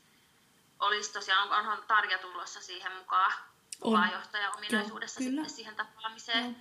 olisi 0.81 1.13
tosiaan, 1.13 1.59
onhan 1.59 1.85
Tarja 1.89 2.19
tulossa 2.19 2.61
siihen 2.61 2.93
mukaan 2.93 3.33
kuvaajohtaja 3.81 4.51
ominaisuudessa 4.51 5.23
Joo, 5.23 5.31
sitten 5.31 5.51
siihen 5.51 5.75
tapaamiseen. 5.77 6.45
Joo. 6.45 6.55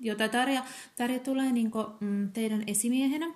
Jota 0.00 0.28
Tarja, 0.28 0.62
Tarja 0.96 1.18
tulee 1.18 1.52
niin 1.52 1.70
kuin, 1.70 1.86
mm, 2.00 2.32
teidän 2.32 2.64
esimiehenä, 2.66 3.26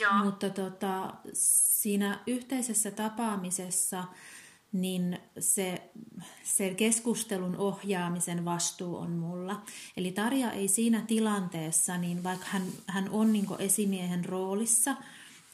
Joo. 0.00 0.12
mutta 0.24 0.50
tota, 0.50 1.14
siinä 1.32 2.18
yhteisessä 2.26 2.90
tapaamisessa 2.90 4.04
niin 4.72 5.18
se, 5.38 5.90
se 6.42 6.74
keskustelun 6.74 7.56
ohjaamisen 7.56 8.44
vastuu 8.44 8.96
on 8.96 9.10
mulla. 9.10 9.62
Eli 9.96 10.12
Tarja 10.12 10.52
ei 10.52 10.68
siinä 10.68 11.04
tilanteessa, 11.06 11.96
niin 11.96 12.24
vaikka 12.24 12.46
hän, 12.48 12.62
hän 12.86 13.08
on 13.10 13.32
niin 13.32 13.46
esimiehen 13.58 14.24
roolissa 14.24 14.96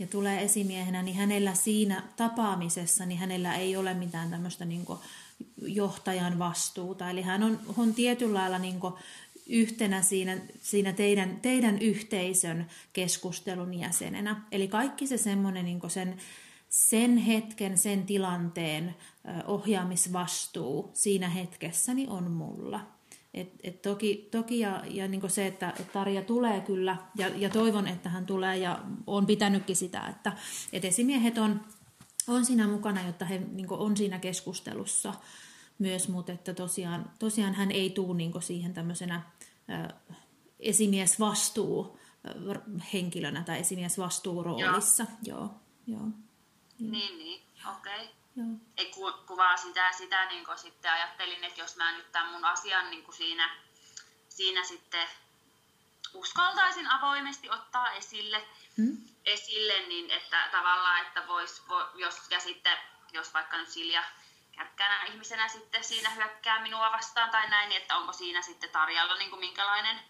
ja 0.01 0.07
tulee 0.07 0.43
esimiehenä, 0.43 1.03
niin 1.03 1.17
hänellä 1.17 1.55
siinä 1.55 2.03
tapaamisessa, 2.17 3.07
niin 3.07 3.19
hänellä 3.19 3.55
ei 3.55 3.77
ole 3.77 3.95
mitään 3.95 4.31
tämmöistä 4.31 4.65
niin 4.65 4.87
johtajan 5.63 6.39
vastuuta. 6.39 7.11
Eli 7.11 7.23
hän 7.23 7.43
on, 7.43 7.61
on 7.77 7.95
tietyllä 7.95 8.39
lailla 8.39 8.59
niin 8.59 8.81
yhtenä 9.47 10.03
siinä, 10.03 10.39
siinä 10.63 10.93
teidän, 10.93 11.41
teidän 11.43 11.79
yhteisön 11.79 12.67
keskustelun 12.93 13.75
jäsenenä. 13.75 14.43
Eli 14.53 14.69
kaikki 14.69 15.07
se 15.07 15.17
semmoinen 15.17 15.65
niin 15.65 15.81
sen, 15.89 16.17
sen 16.69 17.17
hetken, 17.17 17.79
sen 17.79 18.07
tilanteen 18.07 18.95
ohjaamisvastuu 19.47 20.91
siinä 20.95 21.29
hetkessä 21.29 21.95
niin 21.95 22.09
on 22.09 22.31
mulla. 22.31 23.00
Et, 23.35 23.53
et 23.63 23.83
toki 23.83 24.29
toki 24.31 24.59
ja, 24.59 24.83
ja 24.89 25.09
niin 25.09 25.31
se, 25.31 25.47
että 25.47 25.73
et 25.81 25.93
Tarja 25.93 26.23
tulee 26.23 26.61
kyllä, 26.61 26.97
ja, 27.17 27.29
ja 27.29 27.51
toivon, 27.51 27.87
että 27.87 28.09
hän 28.09 28.27
tulee, 28.27 28.57
ja 28.57 28.85
on 29.07 29.27
pitänytkin 29.27 29.77
sitä, 29.77 30.07
että 30.07 30.33
et 30.73 30.85
esimiehet 30.85 31.39
on, 31.39 31.61
on 32.29 32.45
siinä 32.45 32.69
mukana, 32.69 33.07
jotta 33.07 33.25
he 33.25 33.39
niin 33.39 33.67
on 33.71 33.97
siinä 33.97 34.19
keskustelussa 34.19 35.15
myös, 35.79 36.09
mutta 36.09 36.33
että 36.33 36.55
tosiaan, 36.55 37.11
tosiaan 37.19 37.55
hän 37.55 37.71
ei 37.71 37.91
tule 37.91 38.17
niin 38.17 38.43
siihen 38.43 38.75
tämmöisenä 38.75 39.23
esimiesvastuu 40.59 41.99
henkilönä 42.93 43.43
tai 43.43 43.61
esimiesvastuuroolissa. 43.61 45.07
Joo. 45.23 45.39
Joo, 45.39 45.51
joo. 45.87 46.09
Niin, 46.79 47.19
niin, 47.19 47.41
okei. 47.79 48.05
Okay. 48.05 48.20
Ei 48.77 48.87
ku, 48.87 49.13
kuvaa 49.27 49.57
sitä, 49.57 49.93
sitä 49.93 50.25
niin 50.27 50.47
sitten 50.57 50.93
ajattelin, 50.93 51.45
että 51.45 51.61
jos 51.61 51.77
mä 51.77 51.93
nyt 51.93 52.13
tämän 52.13 52.33
mun 52.33 52.45
asian 52.45 52.91
niin 52.91 53.13
siinä, 53.13 53.57
siinä 54.29 54.65
sitten 54.65 55.09
uskaltaisin 56.15 56.91
avoimesti 56.91 57.51
ottaa 57.51 57.91
esille, 57.93 58.49
hmm? 58.77 58.97
esille 59.25 59.87
niin 59.87 60.11
että 60.11 60.49
tavallaan, 60.53 61.07
että 61.07 61.27
vois, 61.27 61.63
jos, 61.95 62.31
ja 62.31 62.41
sitten, 62.41 62.79
jos 63.13 63.35
vaikka 63.35 63.57
nyt 63.57 63.69
Silja 63.69 64.05
kärkkänä 64.53 65.05
ihmisenä 65.05 65.49
sitten 65.49 65.85
siinä 65.85 66.11
hyökkää 66.11 66.63
minua 66.63 66.93
vastaan 66.93 67.31
tai 67.31 67.51
näin, 67.51 67.69
niin 67.69 67.83
että 67.83 67.97
onko 67.97 68.13
siinä 68.13 68.43
sitten 68.43 68.71
Tarjalla 68.71 69.17
niin 69.17 69.31
kuin 69.31 69.41
minkälainen, 69.41 70.01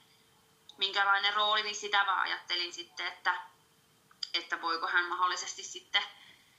minkälainen 0.78 1.34
rooli, 1.34 1.62
niin 1.62 1.74
sitä 1.74 2.06
vaan 2.06 2.22
ajattelin 2.22 2.72
sitten, 2.72 3.06
että, 3.06 3.34
että 4.34 4.62
voiko 4.62 4.86
hän 4.86 5.04
mahdollisesti 5.04 5.62
sitten 5.62 6.02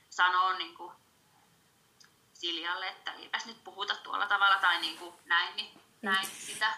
sanoa 0.09 0.53
niin 0.53 0.75
kuin 0.75 0.93
Siljalle, 2.41 2.87
että 2.87 3.11
eipäs 3.13 3.45
nyt 3.45 3.63
puhuta 3.63 3.95
tuolla 3.95 4.27
tavalla 4.27 4.59
tai 4.59 4.81
niin 4.81 4.97
kuin 4.97 5.13
näin, 5.25 5.55
niin 5.55 5.79
näin 6.01 6.27
sitä, 6.47 6.73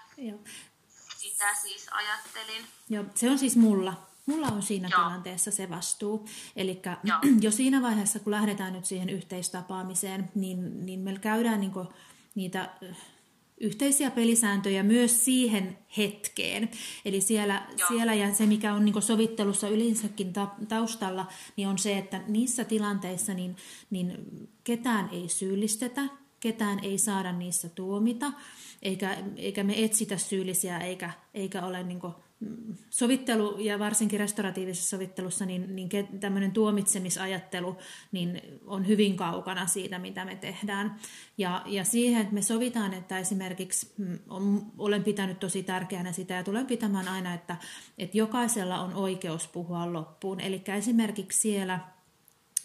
sitä 1.18 1.56
siis 1.62 1.88
ajattelin. 1.92 2.68
Joo, 2.90 3.04
se 3.16 3.30
on 3.30 3.40
siis 3.40 3.56
mulla. 3.56 3.94
Mulla 4.26 4.48
on 4.48 4.62
siinä 4.62 4.88
Joo. 4.92 5.00
tilanteessa 5.00 5.52
se 5.52 5.70
vastuu. 5.70 6.30
Eli 6.56 6.82
jo 7.42 7.52
siinä 7.52 7.82
vaiheessa, 7.82 8.20
kun 8.20 8.32
lähdetään 8.32 8.74
nyt 8.74 8.86
siihen 8.86 9.10
yhteistapaamiseen, 9.10 10.32
niin, 10.36 10.86
niin 10.86 11.00
meillä 11.00 11.20
käydään 11.20 11.60
niinku 11.60 11.94
niitä 12.36 12.70
yhteisiä 13.62 14.12
pelisääntöjä 14.12 14.84
myös 14.84 15.26
siihen 15.26 15.78
hetkeen. 15.98 16.70
Eli 17.06 17.22
siellä, 17.22 17.68
siellä 17.88 18.14
ja 18.14 18.34
se, 18.34 18.46
mikä 18.46 18.74
on 18.74 18.86
niin 18.86 19.02
sovittelussa 19.02 19.70
yleensäkin 19.70 20.34
taustalla, 20.68 21.28
niin 21.58 21.68
on 21.68 21.78
se, 21.78 21.98
että 21.98 22.22
niissä 22.28 22.64
tilanteissa 22.64 23.34
niin, 23.34 23.56
niin 23.90 24.18
ketään 24.64 25.10
ei 25.12 25.30
syyllistetä, 25.30 26.02
ketään 26.40 26.80
ei 26.84 26.98
saada 26.98 27.32
niissä 27.32 27.70
tuomita, 27.70 28.34
eikä, 28.82 29.18
eikä 29.36 29.64
me 29.64 29.84
etsitä 29.84 30.18
syyllisiä, 30.18 30.78
eikä, 30.78 31.12
eikä 31.34 31.66
ole 31.66 31.84
niin 31.84 32.00
sovittelu 32.90 33.60
ja 33.60 33.80
varsinkin 33.80 34.20
restauratiivisessa 34.20 34.90
sovittelussa 34.90 35.46
niin, 35.46 35.76
niin 35.76 35.90
tämmöinen 36.20 36.52
tuomitsemisajattelu 36.52 37.78
niin 38.12 38.42
on 38.66 38.88
hyvin 38.88 39.18
kaukana 39.18 39.68
siitä, 39.68 40.00
mitä 40.00 40.26
me 40.26 40.36
tehdään. 40.36 40.96
Ja, 41.38 41.62
ja 41.66 41.84
siihen, 41.84 42.22
että 42.22 42.34
me 42.34 42.42
sovitaan, 42.42 42.94
että 42.94 43.20
esimerkiksi 43.20 43.94
mm, 43.98 44.20
on, 44.30 44.72
olen 44.78 45.04
pitänyt 45.04 45.40
tosi 45.40 45.64
tärkeänä 45.64 46.12
sitä 46.12 46.34
ja 46.34 46.44
tulen 46.44 46.66
pitämään 46.66 47.08
aina, 47.08 47.34
että, 47.34 47.58
että 47.98 48.18
jokaisella 48.18 48.80
on 48.80 48.94
oikeus 48.94 49.48
puhua 49.48 49.94
loppuun. 49.94 50.40
Eli 50.40 50.62
esimerkiksi 50.78 51.42
siellä 51.42 51.80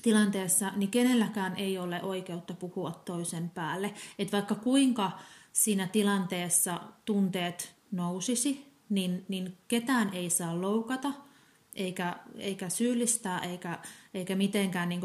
tilanteessa, 0.03 0.73
niin 0.77 0.91
kenelläkään 0.91 1.57
ei 1.57 1.79
ole 1.79 2.03
oikeutta 2.03 2.55
puhua 2.55 3.03
toisen 3.05 3.51
päälle. 3.51 3.95
Että 4.19 4.33
vaikka 4.33 4.55
kuinka 4.55 5.11
siinä 5.53 5.87
tilanteessa 5.87 6.81
tunteet 7.05 7.75
nousisi, 7.91 8.67
niin, 8.90 9.24
niin 9.29 9.57
ketään 9.68 10.11
ei 10.12 10.31
saa 10.31 10.61
loukata, 10.61 11.12
eikä, 11.74 12.16
eikä 12.38 12.68
syyllistää, 12.68 13.38
eikä, 13.38 13.79
eikä 14.14 14.37
mitenkään 14.37 14.88
niin 14.88 15.01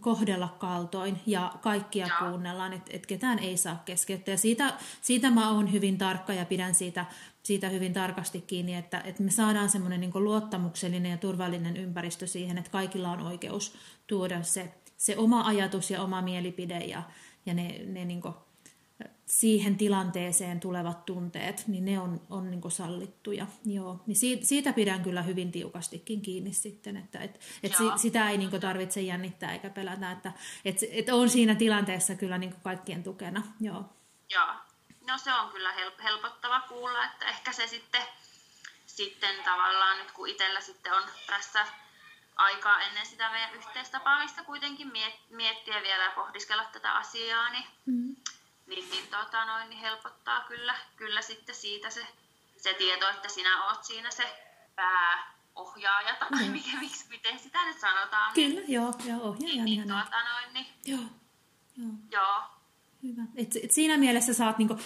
kohdella 0.00 0.56
kaltoin, 0.58 1.20
ja 1.26 1.52
kaikkia 1.60 2.06
ja. 2.06 2.14
kuunnellaan, 2.18 2.72
että 2.72 2.90
et 2.94 3.06
ketään 3.06 3.38
ei 3.38 3.56
saa 3.56 3.82
keskeyttää. 3.84 4.32
Ja 4.32 4.38
siitä, 4.38 4.74
siitä 5.00 5.30
mä 5.30 5.50
oon 5.50 5.72
hyvin 5.72 5.98
tarkka 5.98 6.32
ja 6.32 6.44
pidän 6.44 6.74
siitä, 6.74 7.06
siitä 7.42 7.68
hyvin 7.68 7.92
tarkasti 7.92 8.40
kiinni, 8.40 8.74
että, 8.74 9.00
että 9.00 9.22
me 9.22 9.30
saadaan 9.30 9.70
semmoinen 9.70 10.00
niin 10.00 10.12
luottamuksellinen 10.14 11.10
ja 11.10 11.18
turvallinen 11.18 11.76
ympäristö 11.76 12.26
siihen, 12.26 12.58
että 12.58 12.70
kaikilla 12.70 13.10
on 13.10 13.20
oikeus 13.20 13.74
tuoda 14.06 14.42
se, 14.42 14.74
se 14.96 15.16
oma 15.16 15.46
ajatus 15.46 15.90
ja 15.90 16.02
oma 16.02 16.22
mielipide, 16.22 16.78
ja, 16.78 17.02
ja 17.46 17.54
ne, 17.54 17.80
ne 17.86 18.04
niin 18.04 18.22
siihen 19.26 19.76
tilanteeseen 19.76 20.60
tulevat 20.60 21.06
tunteet, 21.06 21.64
niin 21.66 21.84
ne 21.84 22.00
on, 22.00 22.20
on 22.30 22.50
niin 22.50 22.70
sallittuja. 22.70 23.46
Joo. 23.64 24.00
Niin 24.06 24.16
siitä, 24.16 24.46
siitä 24.46 24.72
pidän 24.72 25.02
kyllä 25.02 25.22
hyvin 25.22 25.52
tiukastikin 25.52 26.22
kiinni 26.22 26.52
sitten, 26.52 26.96
että 26.96 27.18
et, 27.18 27.40
et 27.62 27.76
si, 27.76 27.84
sitä 27.96 28.30
ei 28.30 28.38
niin 28.38 28.60
tarvitse 28.60 29.00
jännittää 29.00 29.52
eikä 29.52 29.70
pelätä, 29.70 30.10
että 30.10 30.32
et, 30.64 30.76
et 30.90 31.08
on 31.08 31.30
siinä 31.30 31.54
tilanteessa 31.54 32.14
kyllä 32.14 32.38
niin 32.38 32.54
kaikkien 32.62 33.02
tukena. 33.02 33.42
Joo. 33.60 33.84
Joo. 34.30 34.54
No 35.06 35.18
se 35.18 35.34
on 35.34 35.50
kyllä 35.50 35.72
helpottava 36.02 36.60
kuulla, 36.60 37.04
että 37.04 37.26
ehkä 37.26 37.52
se 37.52 37.66
sitten, 37.66 38.02
sitten 38.86 39.44
tavallaan 39.44 39.98
nyt 39.98 40.12
kun 40.12 40.28
itsellä 40.28 40.60
sitten 40.60 40.92
on 40.92 41.02
tässä 41.26 41.66
aikaa 42.36 42.80
ennen 42.80 43.06
sitä 43.06 43.30
meidän 43.30 43.54
yhteistapaamista 43.54 44.44
kuitenkin 44.44 44.92
miettiä 45.30 45.82
vielä 45.82 46.04
ja 46.04 46.12
pohdiskella 46.14 46.64
tätä 46.64 46.92
asiaa, 46.92 47.50
niin 47.50 47.64
mm 47.86 48.16
niin, 48.66 48.90
niin, 48.90 49.06
tota 49.06 49.44
noin, 49.44 49.70
niin 49.70 49.80
helpottaa 49.80 50.40
kyllä, 50.40 50.76
kyllä 50.96 51.22
sitten 51.22 51.54
siitä 51.54 51.90
se, 51.90 52.06
se 52.56 52.74
tieto, 52.74 53.08
että 53.08 53.28
sinä 53.28 53.66
oot 53.66 53.84
siinä 53.84 54.10
se 54.10 54.44
pääohjaaja 54.74 56.14
tai 56.14 56.48
mikä, 56.48 56.76
miksi, 56.80 57.08
miten 57.08 57.38
sitä 57.38 57.64
nyt 57.64 57.80
sanotaan. 57.80 58.34
Kyllä, 58.34 58.60
joo, 58.68 58.94
joo 59.04 59.20
ohjaaja. 59.22 59.64
Niin, 59.64 59.64
niin, 59.64 59.88
tuota 59.88 60.24
noin, 60.24 60.52
niin, 60.52 60.66
joo, 60.84 61.00
joo. 61.76 61.92
joo. 62.10 62.42
Hyvä. 63.02 63.22
Et, 63.36 63.56
et 63.62 63.70
siinä 63.70 63.98
mielessä 63.98 64.34
saat 64.34 64.58
niinku 64.58 64.76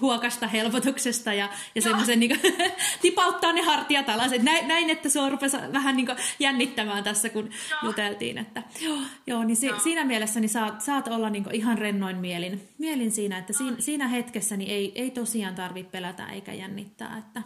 huokasta 0.00 0.46
helpotuksesta 0.46 1.32
ja, 1.32 1.50
ja 1.74 1.82
semmoisen 1.82 2.20
niinku, 2.20 2.36
tipauttaa 3.02 3.52
ne 3.52 3.62
hartiat 3.62 4.08
alas. 4.08 4.32
Et 4.32 4.42
näin, 4.42 4.68
näin, 4.68 4.90
että 4.90 5.08
sua 5.08 5.28
rupesi 5.28 5.56
vähän 5.72 5.96
niinku 5.96 6.12
jännittämään 6.38 7.04
tässä, 7.04 7.28
kun 7.28 7.50
joo. 7.70 7.80
juteltiin. 7.82 8.38
Että, 8.38 8.62
joo, 8.80 8.98
joo, 9.26 9.44
niin 9.44 9.56
si, 9.56 9.66
joo. 9.66 9.78
siinä 9.80 10.04
mielessä 10.04 10.40
niin 10.40 10.48
saat, 10.48 10.80
saat 10.80 11.08
olla 11.08 11.30
niinku 11.30 11.50
ihan 11.52 11.78
rennoin 11.78 12.16
mielin, 12.16 12.68
mielin 12.78 13.12
siinä, 13.12 13.38
että 13.38 13.52
siinä, 13.52 13.76
siinä 13.78 14.08
hetkessä 14.08 14.56
niin 14.56 14.70
ei, 14.70 14.92
ei 14.94 15.10
tosiaan 15.10 15.54
tarvitse 15.54 15.90
pelätä 15.90 16.26
eikä 16.26 16.52
jännittää. 16.52 17.18
Että, 17.18 17.42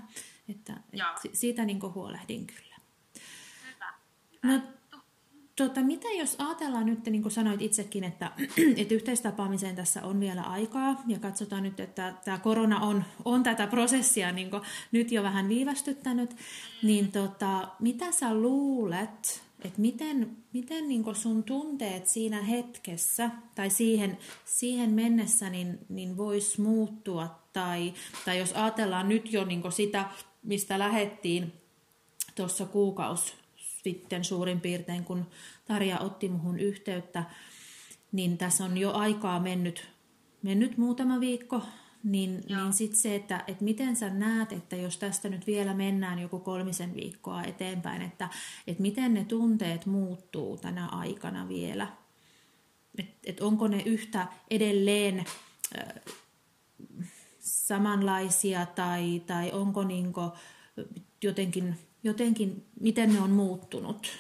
että, 0.49 0.73
et 1.25 1.31
siitä 1.33 1.65
niinku 1.65 1.93
huolehdin 1.95 2.47
kyllä. 2.47 2.77
Hyvä. 3.75 3.95
Hyvä. 4.43 4.57
No, 4.57 4.63
Tota, 5.63 5.83
mitä 5.83 6.09
jos 6.09 6.37
ajatellaan 6.39 6.87
nyt, 6.87 7.07
niin 7.07 7.23
kuin 7.23 7.33
sanoit 7.33 7.63
itsekin, 7.63 8.05
että, 8.05 8.31
että 8.77 8.95
yhteistapaamiseen 8.95 9.77
tässä 9.77 10.03
on 10.03 10.21
vielä 10.21 10.43
aikaa 10.43 11.03
ja 11.07 11.19
katsotaan 11.19 11.63
nyt, 11.63 11.81
että 11.81 12.15
tämä 12.25 12.39
korona 12.39 12.81
on, 12.81 13.05
on 13.25 13.43
tätä 13.43 13.67
prosessia 13.67 14.33
niin 14.33 14.51
nyt 14.93 15.13
jo 15.13 15.23
vähän 15.23 15.49
viivästyttänyt, 15.49 16.37
niin 16.83 17.13
tota, 17.13 17.69
mitä 17.81 18.13
sä 18.13 18.35
luulet, 18.35 19.43
että 19.65 19.81
miten, 19.81 20.37
miten 20.53 20.89
niin 20.89 21.05
sun 21.15 21.45
tunteet 21.45 22.09
siinä 22.09 22.43
hetkessä 22.43 23.31
tai 23.55 23.71
siihen, 23.71 24.19
siihen 24.45 24.91
mennessä 24.91 25.51
niin, 25.51 25.79
niin 25.89 26.17
voisi 26.17 26.61
muuttua? 26.61 27.43
Tai, 27.53 27.95
tai 28.25 28.39
jos 28.39 28.53
ajatellaan 28.53 29.09
nyt 29.09 29.33
jo 29.33 29.45
niin 29.45 29.73
sitä, 29.73 30.05
mistä 30.43 30.79
lähettiin 30.79 31.53
tuossa 32.35 32.67
kuukausi 32.67 33.42
sitten 33.83 34.25
suurin 34.25 34.61
piirtein, 34.61 35.05
kun 35.05 35.27
Tarja 35.65 35.99
otti 35.99 36.29
muhun 36.29 36.59
yhteyttä, 36.59 37.25
niin 38.13 38.39
tässä 38.39 38.65
on 38.65 38.79
jo 38.79 38.93
aikaa 38.93 39.41
mennyt, 39.41 39.89
mennyt 40.43 40.79
muutama 40.79 41.21
viikko, 41.21 41.63
niin, 42.05 42.45
niin 42.49 42.73
sitten 42.73 42.99
se, 42.99 43.15
että, 43.15 43.45
että 43.47 43.65
miten 43.65 43.97
sä 43.97 44.11
näet, 44.11 44.53
että 44.53 44.77
jos 44.77 44.97
tästä 44.97 45.29
nyt 45.29 45.47
vielä 45.47 45.75
mennään 45.75 46.19
joku 46.19 46.39
kolmisen 46.39 46.95
viikkoa 46.95 47.43
eteenpäin, 47.43 48.03
että, 48.03 48.29
että 48.67 48.83
miten 48.83 49.15
ne 49.15 49.25
tunteet 49.25 49.87
muuttuu 49.87 50.57
tänä 50.57 50.87
aikana 50.87 51.49
vielä. 51.49 51.87
Että 52.99 53.15
et 53.25 53.41
onko 53.41 53.69
ne 53.69 53.83
yhtä 53.87 54.27
edelleen 54.51 55.19
äh, 55.79 56.15
samanlaisia 57.39 58.67
tai, 58.67 59.23
tai 59.27 59.53
onko 59.53 59.85
niinku 59.85 60.21
jotenkin 61.23 61.77
jotenkin, 62.03 62.67
miten 62.81 63.15
ne 63.15 63.21
on 63.21 63.31
muuttunut? 63.31 64.19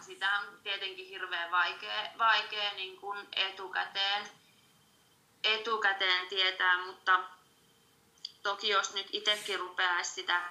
Sitä 0.00 0.38
on 0.38 0.58
tietenkin 0.62 1.06
hirveän 1.06 1.50
vaikea, 1.50 2.12
vaikea 2.18 2.72
niin 2.74 2.96
kuin 2.96 3.18
etukäteen, 3.36 4.26
etukäteen 5.44 6.26
tietää, 6.28 6.86
mutta 6.86 7.20
toki 8.42 8.68
jos 8.68 8.94
nyt 8.94 9.06
itsekin 9.12 9.60
rupeaisi 9.60 10.14
sitä 10.14 10.42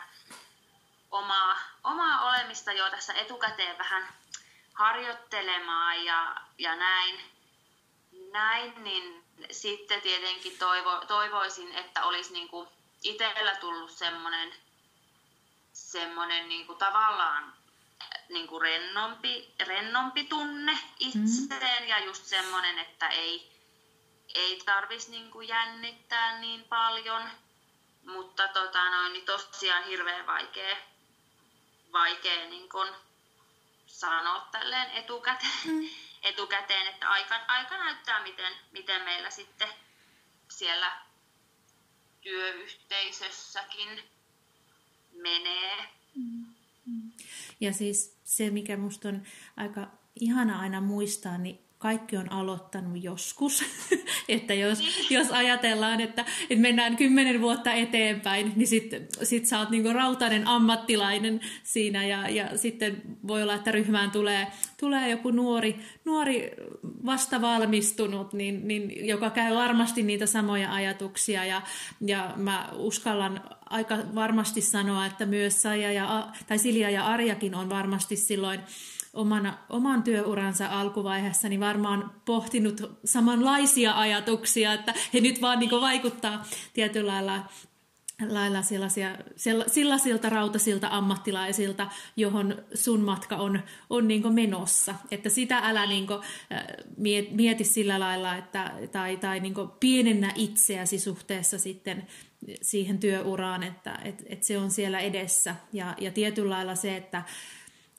omaa, 1.11 1.55
omaa 1.83 2.29
olemista 2.29 2.71
jo 2.71 2.89
tässä 2.89 3.13
etukäteen 3.13 3.77
vähän 3.77 4.13
harjoittelemaan 4.73 6.05
ja, 6.05 6.41
ja 6.57 6.75
näin, 6.75 7.19
näin, 8.31 8.83
niin 8.83 9.23
sitten 9.51 10.01
tietenkin 10.01 10.57
toivo, 10.57 11.05
toivoisin, 11.07 11.71
että 11.75 12.05
olisi 12.05 12.33
niin 12.33 12.47
kuin 12.47 12.69
itsellä 13.03 13.55
tullut 13.55 13.91
semmoinen 13.91 14.53
semmoinen 15.91 16.49
niin 16.49 16.67
kuin 16.67 16.77
tavallaan 16.77 17.53
niin 18.29 18.47
kuin 18.47 18.61
rennompi, 18.61 19.53
rennompi 19.59 20.23
tunne 20.23 20.77
itseen 20.99 21.83
mm. 21.83 21.87
ja 21.87 21.99
just 21.99 22.25
semmoinen, 22.25 22.79
että 22.79 23.09
ei, 23.09 23.51
ei 24.35 24.61
tarvitsisi 24.65 25.11
niin 25.11 25.47
jännittää 25.47 26.39
niin 26.39 26.63
paljon, 26.63 27.29
mutta 28.05 28.47
tota 28.47 28.89
noin, 28.89 29.13
niin 29.13 29.25
tosiaan 29.25 29.83
hirveän 29.83 30.27
vaikea, 30.27 30.77
vaikea 31.91 32.45
niin 32.49 32.69
kuin 32.69 32.89
sanoa 33.87 34.47
tälleen 34.51 34.91
etukäteen, 34.91 35.51
mm. 35.65 35.89
etukäteen 36.29 36.87
että 36.87 37.09
aika, 37.09 37.39
aika 37.47 37.77
näyttää, 37.77 38.23
miten, 38.23 38.53
miten 38.71 39.01
meillä 39.01 39.29
sitten 39.29 39.69
siellä 40.49 41.01
työyhteisössäkin 42.21 44.18
menee. 45.13 45.85
Ja 47.59 47.73
siis 47.73 48.17
se, 48.23 48.49
mikä 48.49 48.77
musta 48.77 49.09
on 49.09 49.21
aika 49.57 49.91
ihana 50.15 50.59
aina 50.59 50.81
muistaa, 50.81 51.37
niin 51.37 51.59
kaikki 51.79 52.17
on 52.17 52.31
aloittanut 52.31 53.03
joskus. 53.03 53.63
että 54.29 54.53
jos, 54.53 55.07
jos 55.09 55.31
ajatellaan, 55.31 56.01
että, 56.01 56.25
että 56.49 56.61
mennään 56.61 56.97
kymmenen 56.97 57.41
vuotta 57.41 57.73
eteenpäin, 57.73 58.53
niin 58.55 58.67
sitten 58.67 59.07
sit 59.23 59.45
sä 59.45 59.59
oot 59.59 59.69
niinku 59.69 59.93
rautainen 59.93 60.47
ammattilainen 60.47 61.39
siinä 61.63 62.05
ja, 62.05 62.29
ja 62.29 62.57
sitten 62.57 63.01
voi 63.27 63.43
olla, 63.43 63.53
että 63.53 63.71
ryhmään 63.71 64.11
tulee, 64.11 64.47
tulee 64.79 65.09
joku 65.09 65.31
nuori, 65.31 65.79
nuori 66.05 66.51
vasta 67.05 67.41
valmistunut, 67.41 68.33
niin, 68.33 68.67
niin, 68.67 69.07
joka 69.07 69.29
käy 69.29 69.55
varmasti 69.55 70.03
niitä 70.03 70.25
samoja 70.25 70.73
ajatuksia 70.73 71.45
ja, 71.45 71.61
ja 72.01 72.33
mä 72.35 72.69
uskallan 72.73 73.41
aika 73.69 73.97
varmasti 74.15 74.61
sanoa, 74.61 75.05
että 75.05 75.25
myös 75.25 75.61
Saija 75.61 75.91
ja, 75.91 76.27
tai 76.47 76.59
Silja 76.59 76.89
ja 76.89 77.05
Arjakin 77.05 77.55
on 77.55 77.69
varmasti 77.69 78.15
silloin 78.15 78.59
omana, 79.13 79.57
oman 79.69 80.03
työuransa 80.03 80.67
alkuvaiheessa 80.67 81.49
niin 81.49 81.59
varmaan 81.59 82.11
pohtinut 82.25 82.99
samanlaisia 83.05 83.99
ajatuksia, 83.99 84.73
että 84.73 84.93
he 85.13 85.19
nyt 85.19 85.41
vaan 85.41 85.59
niin 85.59 85.71
vaikuttaa 85.71 86.45
tietyllä 86.73 87.25
lailla 87.25 87.45
lailla 88.27 88.61
sellaisia, 88.61 89.15
sellaisilta 89.67 90.29
rautasilta 90.29 90.87
ammattilaisilta, 90.91 91.87
johon 92.15 92.63
sun 92.73 93.01
matka 93.01 93.35
on, 93.35 93.59
on 93.89 94.07
niin 94.07 94.33
menossa. 94.33 94.95
Että 95.11 95.29
sitä 95.29 95.57
älä 95.57 95.85
niin 95.85 96.07
mieti 97.31 97.63
sillä 97.63 97.99
lailla, 97.99 98.35
että, 98.35 98.71
tai, 98.91 99.17
tai 99.17 99.39
niin 99.39 99.53
pienennä 99.79 100.31
itseäsi 100.35 100.99
suhteessa 100.99 101.59
sitten 101.59 102.07
siihen 102.61 102.99
työuraan, 102.99 103.63
että 103.63 103.99
et, 104.03 104.23
et 104.25 104.43
se 104.43 104.57
on 104.57 104.71
siellä 104.71 104.99
edessä. 104.99 105.55
Ja, 105.73 105.95
ja 106.01 106.11
tietyllä 106.11 106.49
lailla 106.55 106.75
se, 106.75 106.97
että 106.97 107.23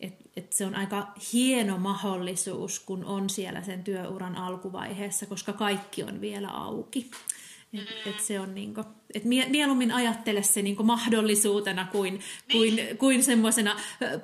et, 0.00 0.14
et 0.36 0.52
se 0.52 0.66
on 0.66 0.74
aika 0.74 1.12
hieno 1.32 1.78
mahdollisuus, 1.78 2.80
kun 2.80 3.04
on 3.04 3.30
siellä 3.30 3.62
sen 3.62 3.84
työuran 3.84 4.36
alkuvaiheessa, 4.36 5.26
koska 5.26 5.52
kaikki 5.52 6.02
on 6.02 6.20
vielä 6.20 6.48
auki. 6.48 7.10
Et, 7.72 8.04
mm. 8.04 8.10
et 8.10 8.20
se 8.20 8.40
on 8.40 8.54
niinku, 8.54 8.84
et 9.14 9.24
mieluummin 9.24 9.92
ajattele 9.92 10.42
se 10.42 10.62
niinku 10.62 10.82
mahdollisuutena 10.82 11.86
kuin, 11.92 12.20
niin. 12.48 12.76
kuin, 12.76 12.98
kuin 12.98 13.22
semmoisena 13.24 13.76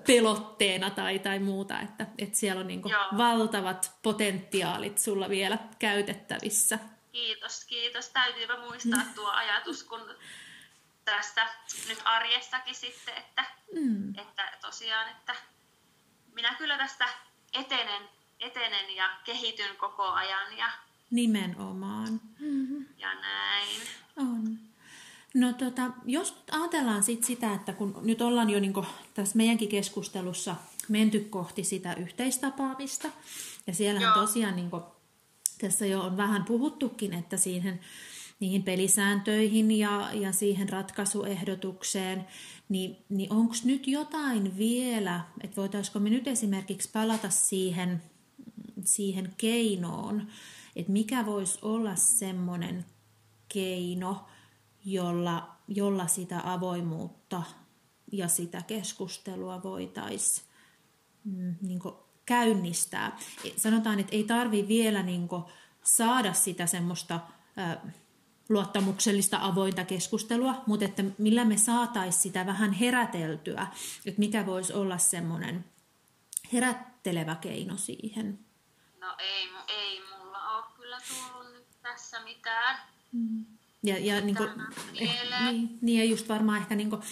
pelotteena 0.07 0.91
tai, 0.91 1.19
tai 1.19 1.39
muuta, 1.39 1.81
että 1.81 2.07
et 2.19 2.35
siellä 2.35 2.61
on 2.61 2.67
niinku 2.67 2.91
valtavat 3.17 3.93
potentiaalit 4.03 4.99
sulla 4.99 5.29
vielä 5.29 5.59
käytettävissä. 5.79 6.79
Kiitos, 7.13 7.65
kiitos. 7.65 8.09
Täytyypä 8.09 8.61
muistaa 8.61 9.05
mm. 9.05 9.15
tuo 9.15 9.31
ajatus, 9.31 9.85
kun 9.85 10.01
tästä 11.05 11.49
nyt 11.89 11.99
arjestakin 12.05 12.75
sitten, 12.75 13.15
että, 13.17 13.45
mm. 13.75 14.19
että 14.19 14.59
tosiaan, 14.61 15.11
että 15.11 15.35
minä 16.37 16.55
kyllä 16.55 16.79
tästä 16.79 17.09
etenen, 17.53 18.03
etenen 18.41 18.97
ja 18.97 19.11
kehityn 19.25 19.77
koko 19.77 20.03
ajan 20.03 20.59
ja 20.59 20.67
Nimenomaan. 21.11 22.21
Mm-hmm. 22.39 22.87
Ja 22.99 23.15
näin. 23.15 23.81
On. 24.17 24.59
No 25.35 25.53
tota, 25.53 25.91
jos 26.05 26.43
ajatellaan 26.51 27.03
sit 27.03 27.25
sitä, 27.25 27.55
että 27.55 27.73
kun 27.73 28.01
nyt 28.03 28.23
ollaan 28.23 28.51
jo 28.51 28.61
niinku 28.61 28.87
tässä 29.15 29.37
meidänkin 29.37 29.69
keskustelussa 29.69 30.57
menty 30.89 31.21
kohti 31.21 31.65
sitä 31.65 31.95
yhteistapaamista, 31.95 33.09
ja 33.67 33.75
siellähän 33.75 34.17
Joo. 34.17 34.27
tosiaan 34.27 34.57
niinku, 34.57 34.83
tässä 35.61 35.87
jo 35.87 36.01
on 36.01 36.17
vähän 36.17 36.45
puhuttukin, 36.45 37.15
että 37.15 37.37
siihen 37.37 37.81
niihin 38.41 38.63
pelisääntöihin 38.63 39.71
ja, 39.71 40.11
ja 40.13 40.33
siihen 40.33 40.69
ratkaisuehdotukseen, 40.69 42.27
niin, 42.69 42.97
niin 43.09 43.33
onko 43.33 43.55
nyt 43.65 43.89
jotain 43.89 44.59
vielä, 44.59 45.21
että 45.41 45.57
voitaisiko 45.57 45.99
me 45.99 46.11
nyt 46.11 46.29
esimerkiksi 46.29 46.91
palata 46.93 47.31
siihen, 47.31 48.03
siihen 48.85 49.35
keinoon, 49.37 50.27
että 50.77 50.93
mikä 50.93 51.27
voisi 51.27 51.59
olla 51.63 51.97
semmoinen 51.97 52.85
keino, 53.49 54.27
jolla, 54.85 55.57
jolla 55.69 56.07
sitä 56.07 56.41
avoimuutta 56.45 57.43
ja 58.13 58.29
sitä 58.29 58.63
keskustelua 58.63 59.63
voitaisiin 59.63 60.47
mm, 61.25 61.55
niin 61.63 61.81
käynnistää. 62.27 63.19
Sanotaan, 63.57 64.01
että 64.01 64.17
ei 64.17 64.25
tarvi 64.25 64.69
vielä 64.69 65.03
niin 65.03 65.29
saada 65.83 66.33
sitä 66.33 66.67
semmoista 66.67 67.21
luottamuksellista 68.49 69.39
avointa 69.41 69.85
keskustelua, 69.85 70.63
mutta 70.67 70.85
että 70.85 71.05
millä 71.19 71.45
me 71.45 71.57
saataisiin 71.57 72.23
sitä 72.23 72.47
vähän 72.47 72.73
heräteltyä, 72.73 73.67
että 74.07 74.19
mikä 74.19 74.47
voisi 74.47 74.73
olla 74.73 74.99
semmoinen 74.99 75.65
herättelevä 76.53 77.35
keino 77.35 77.77
siihen. 77.77 78.39
No 79.01 79.15
ei, 79.19 79.49
ei 79.69 80.01
tullut 81.09 81.53
nyt 81.53 81.67
tässä 81.83 82.25
mitään. 82.25 82.79
Mm. 83.13 83.45
Ja, 83.83 83.99
ja 83.99 84.21
niin 84.21 84.37
kuin, 84.37 84.51
eh, 85.01 85.11
niin, 85.45 85.79
niin, 85.81 85.99
ja 85.99 86.05
just 86.05 86.29
varmaan 86.29 86.59
ehkä 86.59 86.75
niin 86.75 86.91
kuin, 86.91 87.03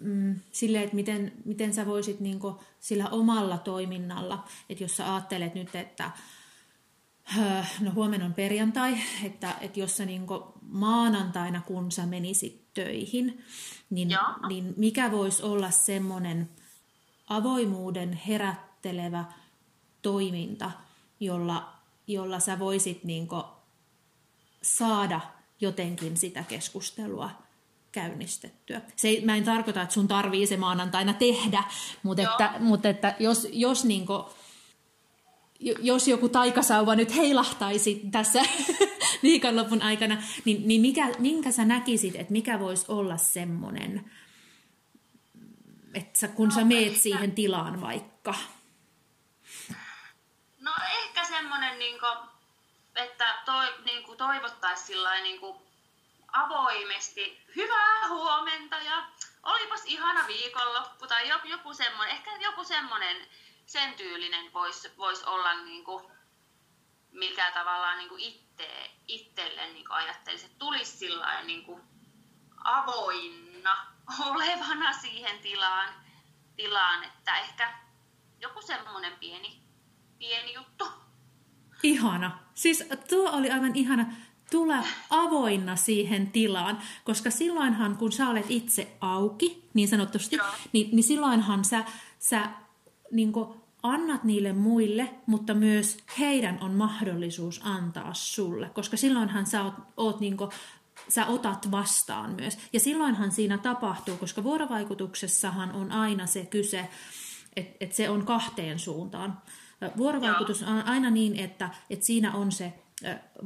mm, 0.00 0.40
silleen, 0.52 0.84
että 0.84 0.96
miten, 0.96 1.32
miten 1.44 1.74
sä 1.74 1.86
voisit 1.86 2.20
niin 2.20 2.38
kuin, 2.38 2.54
sillä 2.80 3.08
omalla 3.08 3.58
toiminnalla, 3.58 4.44
että 4.68 4.84
jos 4.84 4.96
sä 4.96 5.14
ajattelet 5.14 5.54
nyt, 5.54 5.74
että 5.74 6.10
no 7.80 7.90
huomenna 7.94 8.26
on 8.26 8.34
perjantai, 8.34 8.98
että, 9.24 9.54
että 9.60 9.80
jos 9.80 9.96
sä 9.96 10.04
niin 10.04 10.26
maanantaina, 10.62 11.60
kun 11.60 11.92
sä 11.92 12.06
menisit 12.06 12.74
töihin, 12.74 13.44
niin, 13.90 14.08
niin 14.48 14.74
mikä 14.76 15.10
voisi 15.10 15.42
olla 15.42 15.70
semmoinen 15.70 16.50
avoimuuden 17.28 18.12
herättelevä 18.12 19.24
toiminta, 20.02 20.70
jolla 21.20 21.78
jolla 22.08 22.40
sä 22.40 22.58
voisit 22.58 23.04
niin 23.04 23.28
saada 24.62 25.20
jotenkin 25.60 26.16
sitä 26.16 26.44
keskustelua 26.48 27.30
käynnistettyä. 27.92 28.80
Se 28.96 29.20
mä 29.24 29.36
en 29.36 29.44
tarkoita, 29.44 29.82
että 29.82 29.94
sun 29.94 30.08
tarvii 30.08 30.46
se 30.46 30.56
maanantaina 30.56 31.14
tehdä, 31.14 31.64
mutta, 32.02 32.22
että, 32.22 32.52
mutta 32.58 32.88
että 32.88 33.16
jos, 33.18 33.48
jos, 33.52 33.84
niin 33.84 34.06
kuin, 34.06 34.24
jos 35.60 36.08
joku 36.08 36.28
taikasauva 36.28 36.94
nyt 36.94 37.16
heilahtaisi 37.16 38.00
tässä 38.10 38.42
viikonlopun 39.22 39.82
aikana, 39.82 40.22
niin, 40.44 40.68
niin 40.68 40.80
mikä, 40.80 41.08
minkä 41.18 41.52
sä 41.52 41.64
näkisit, 41.64 42.16
että 42.16 42.32
mikä 42.32 42.60
voisi 42.60 42.84
olla 42.88 43.16
semmoinen, 43.16 44.10
että 45.94 46.20
sä, 46.20 46.28
kun 46.28 46.48
no, 46.48 46.54
sä 46.54 46.64
meet 46.64 46.96
siihen 46.96 47.32
tilaan 47.32 47.80
vaikka– 47.80 48.34
semmoinen, 51.28 51.78
niin 51.78 52.00
kuin, 52.00 52.18
että 52.94 53.38
toi, 53.44 53.74
niin 53.84 54.02
kuin 54.02 54.18
toivottaisiin 54.18 54.98
niin 55.22 55.40
kuin 55.40 55.58
avoimesti 56.32 57.42
hyvää 57.56 58.08
huomenta 58.08 58.76
ja 58.76 59.04
olipas 59.42 59.82
ihana 59.84 60.26
viikonloppu 60.26 61.06
tai 61.06 61.28
joku, 61.28 61.46
joku 61.46 61.74
semmoinen, 61.74 62.16
ehkä 62.16 62.30
joku 62.40 62.64
semmoinen 62.64 63.16
sen 63.68 63.94
tyylinen 63.94 64.52
voisi 64.52 64.88
vois 64.96 65.24
olla 65.24 65.62
niin 65.64 65.84
kuin, 65.84 66.04
mikä 67.12 67.50
tavallaan 67.50 67.98
niin 67.98 68.08
kuin 68.08 68.20
itse, 68.20 68.90
itselle 69.06 69.66
niin 69.72 69.86
kuin 69.86 69.96
ajattelisi, 69.96 70.46
että 70.46 70.58
tulisi 70.58 70.98
sillä 70.98 71.42
niin 71.42 71.64
kuin 71.64 71.82
avoinna 72.64 73.86
olevana 74.26 74.92
siihen 74.92 75.38
tilaan, 75.38 75.94
tilaan, 76.56 77.04
että 77.04 77.38
ehkä 77.38 77.78
joku 78.40 78.62
semmoinen 78.62 79.12
pieni, 79.20 79.62
pieni 80.18 80.54
juttu 80.54 80.84
Ihana. 81.82 82.38
Siis 82.54 82.84
tuo 83.08 83.30
oli 83.30 83.50
aivan 83.50 83.76
ihana. 83.76 84.06
Tule 84.50 84.84
avoinna 85.10 85.76
siihen 85.76 86.30
tilaan, 86.30 86.82
koska 87.04 87.30
silloinhan, 87.30 87.96
kun 87.96 88.12
sä 88.12 88.28
olet 88.28 88.46
itse 88.48 88.96
auki, 89.00 89.68
niin 89.74 89.88
sanotusti, 89.88 90.36
niin, 90.72 90.88
niin 90.92 91.04
silloinhan 91.04 91.64
sä, 91.64 91.84
sä 92.18 92.50
niin 93.10 93.32
annat 93.82 94.24
niille 94.24 94.52
muille, 94.52 95.10
mutta 95.26 95.54
myös 95.54 95.96
heidän 96.18 96.58
on 96.60 96.74
mahdollisuus 96.74 97.60
antaa 97.64 98.14
sulle, 98.14 98.68
koska 98.68 98.96
silloinhan 98.96 99.46
sä 99.46 99.64
oot, 99.64 99.74
oot 99.96 100.20
niin 100.20 100.36
kuin, 100.36 100.50
sä 101.08 101.26
otat 101.26 101.70
vastaan 101.70 102.30
myös. 102.30 102.58
Ja 102.72 102.80
silloinhan 102.80 103.32
siinä 103.32 103.58
tapahtuu, 103.58 104.16
koska 104.16 104.42
vuorovaikutuksessahan 104.42 105.72
on 105.72 105.92
aina 105.92 106.26
se 106.26 106.46
kyse, 106.46 106.88
että 107.56 107.76
et 107.80 107.92
se 107.92 108.10
on 108.10 108.26
kahteen 108.26 108.78
suuntaan. 108.78 109.38
Vuorovaikutus 109.96 110.62
on 110.62 110.82
aina 110.82 111.10
niin, 111.10 111.36
että, 111.36 111.70
että 111.90 112.06
siinä 112.06 112.32
on 112.32 112.52
se 112.52 112.72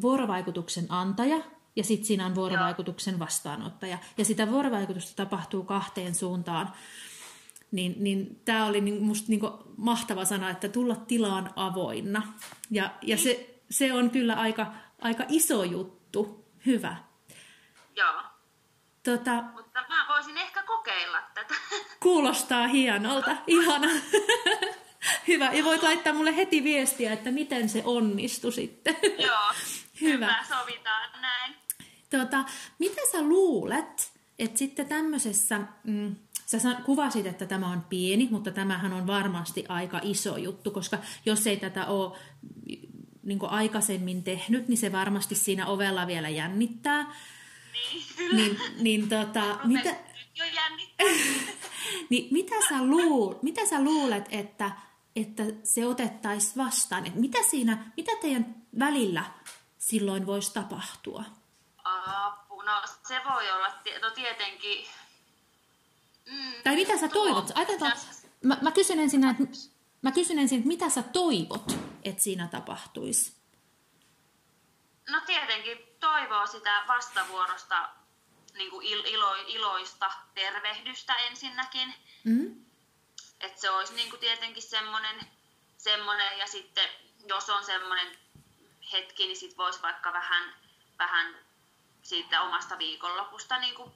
vuorovaikutuksen 0.00 0.86
antaja 0.88 1.40
ja 1.76 1.84
sitten 1.84 2.06
siinä 2.06 2.26
on 2.26 2.34
vuorovaikutuksen 2.34 3.18
vastaanottaja. 3.18 3.98
Ja 4.18 4.24
sitä 4.24 4.50
vuorovaikutusta 4.50 5.16
tapahtuu 5.16 5.64
kahteen 5.64 6.14
suuntaan. 6.14 6.72
Niin, 7.72 7.94
niin 7.98 8.40
tämä 8.44 8.66
oli 8.66 8.80
niin, 8.80 9.02
musta 9.02 9.26
niin 9.28 9.40
mahtava 9.76 10.24
sana, 10.24 10.50
että 10.50 10.68
tulla 10.68 10.96
tilaan 10.96 11.50
avoinna. 11.56 12.32
Ja, 12.70 12.90
ja 13.02 13.18
se, 13.18 13.60
se 13.70 13.92
on 13.92 14.10
kyllä 14.10 14.34
aika, 14.34 14.72
aika 15.00 15.24
iso 15.28 15.64
juttu. 15.64 16.44
Hyvä. 16.66 16.96
Joo. 17.96 18.22
Tota, 19.02 19.42
Mutta 19.42 19.84
mä 19.88 20.06
voisin 20.08 20.38
ehkä 20.38 20.62
kokeilla 20.62 21.22
tätä. 21.34 21.54
Kuulostaa 22.02 22.66
hienolta. 22.66 23.36
Ihana. 23.46 23.88
Hyvä. 25.28 25.52
Ja 25.52 25.64
voit 25.64 25.82
laittaa 25.82 26.12
mulle 26.12 26.36
heti 26.36 26.64
viestiä, 26.64 27.12
että 27.12 27.30
miten 27.30 27.68
se 27.68 27.82
onnistui 27.84 28.52
sitten. 28.52 28.96
Joo. 29.26 29.52
Hyvä. 30.00 30.26
Hyvä. 30.26 30.44
Sovitaan 30.48 31.20
näin. 31.20 31.56
Tota, 32.10 32.44
mitä 32.78 33.00
sä 33.12 33.22
luulet, 33.22 34.12
että 34.38 34.58
sitten 34.58 34.88
tämmöisessä... 34.88 35.60
Mm, 35.84 36.16
Sä 36.59 36.74
kuvasit, 36.74 37.26
että 37.26 37.46
tämä 37.46 37.72
on 37.72 37.84
pieni, 37.88 38.28
mutta 38.30 38.50
tämähän 38.50 38.92
on 38.92 39.07
varmasti 39.07 39.64
aika 39.68 40.00
iso 40.03 40.36
juttu, 40.36 40.70
koska 40.70 40.98
jos 41.26 41.46
ei 41.46 41.57
tätä 41.57 41.86
ole 41.86 42.18
niin 43.22 43.38
aikaisemmin 43.42 44.22
tehnyt, 44.22 44.68
niin 44.68 44.78
se 44.78 44.92
varmasti 44.92 45.34
siinä 45.34 45.66
ovella 45.66 46.07
vielä 46.07 46.28
jännittää. 46.28 47.14
Niin, 47.72 48.05
kyllä. 48.16 48.36
Niin, 48.36 48.59
niin 48.78 49.09
tota, 49.09 49.59
mitä, 49.64 49.96
jo 50.34 50.44
jännittää. 50.44 51.07
niin 52.11 52.28
mitä, 52.30 52.55
sä 52.68 52.82
luul, 52.84 53.34
mitä 53.42 53.66
sä 53.66 53.84
luulet, 53.84 54.24
että 54.30 54.70
että 55.16 55.42
se 55.64 55.86
otettaisiin 55.86 56.64
vastaan? 56.64 57.07
Että 57.07 57.20
mitä 57.20 57.38
siinä, 57.42 57.92
mitä 57.96 58.12
teidän 58.20 58.55
välillä 58.78 59.24
silloin 59.78 60.26
voisi 60.26 60.55
tapahtua? 60.55 61.24
Apu, 61.84 62.62
no 62.62 62.82
se 63.09 63.20
voi 63.30 63.50
olla, 63.50 63.68
no 64.03 64.11
tietenkin... 64.11 64.86
Mm, 66.26 66.52
tai 66.64 66.74
mitä 66.74 66.98
sä 66.98 67.08
toivot? 67.08 67.50
Ajatellaan, 67.54 67.96
mä, 68.44 68.58
mä 68.62 68.72
kysyn 68.72 68.98
ensin, 68.98 69.24
että, 69.24 69.42
mä 70.02 70.12
kysyn 70.12 70.38
ensin, 70.38 70.58
että 70.58 70.68
mitä 70.68 70.88
sä 70.88 71.02
toivot, 71.02 71.72
että 72.04 72.22
siinä 72.22 72.48
tapahtuisi? 72.48 73.32
No 75.08 75.20
tietenkin 75.26 75.78
toivoo 76.00 76.46
sitä 76.46 76.84
vastavuorosta 76.88 77.88
niin 78.54 78.70
kuin 78.70 78.86
ilo, 78.86 79.34
iloista 79.34 80.12
tervehdystä 80.34 81.14
ensinnäkin. 81.14 81.94
Mm. 82.24 82.64
Että 83.40 83.60
se 83.60 83.70
olisi 83.70 83.94
niin 83.94 84.10
kuin 84.10 84.20
tietenkin 84.20 84.62
semmoinen, 84.62 85.26
semmoinen, 85.78 86.38
ja 86.38 86.46
sitten 86.46 86.88
jos 87.28 87.50
on 87.50 87.64
semmoinen 87.64 88.18
hetki, 88.92 89.26
niin 89.26 89.36
sitten 89.36 89.56
voisi 89.56 89.82
vaikka 89.82 90.12
vähän, 90.12 90.54
vähän 90.98 91.34
siitä 92.02 92.42
omasta 92.42 92.78
viikonlopusta 92.78 93.58
niin 93.58 93.74
kuin 93.74 93.92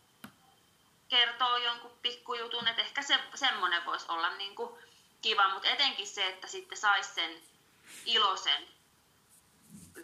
kertoo 1.09 1.57
jonkun 1.57 1.99
pikkujutun, 2.03 2.69
että 2.69 2.83
ehkä 2.83 3.03
se, 3.03 3.19
semmoinen 3.35 3.85
voisi 3.85 4.07
olla 4.09 4.37
niin 4.37 4.55
kuin 4.55 4.71
kiva, 5.23 5.53
mutta 5.53 5.69
etenkin 5.69 6.07
se, 6.07 6.29
että 6.29 6.47
sitten 6.47 6.79
saisi 6.79 7.15
sen 7.15 7.43
iloisen, 8.05 8.69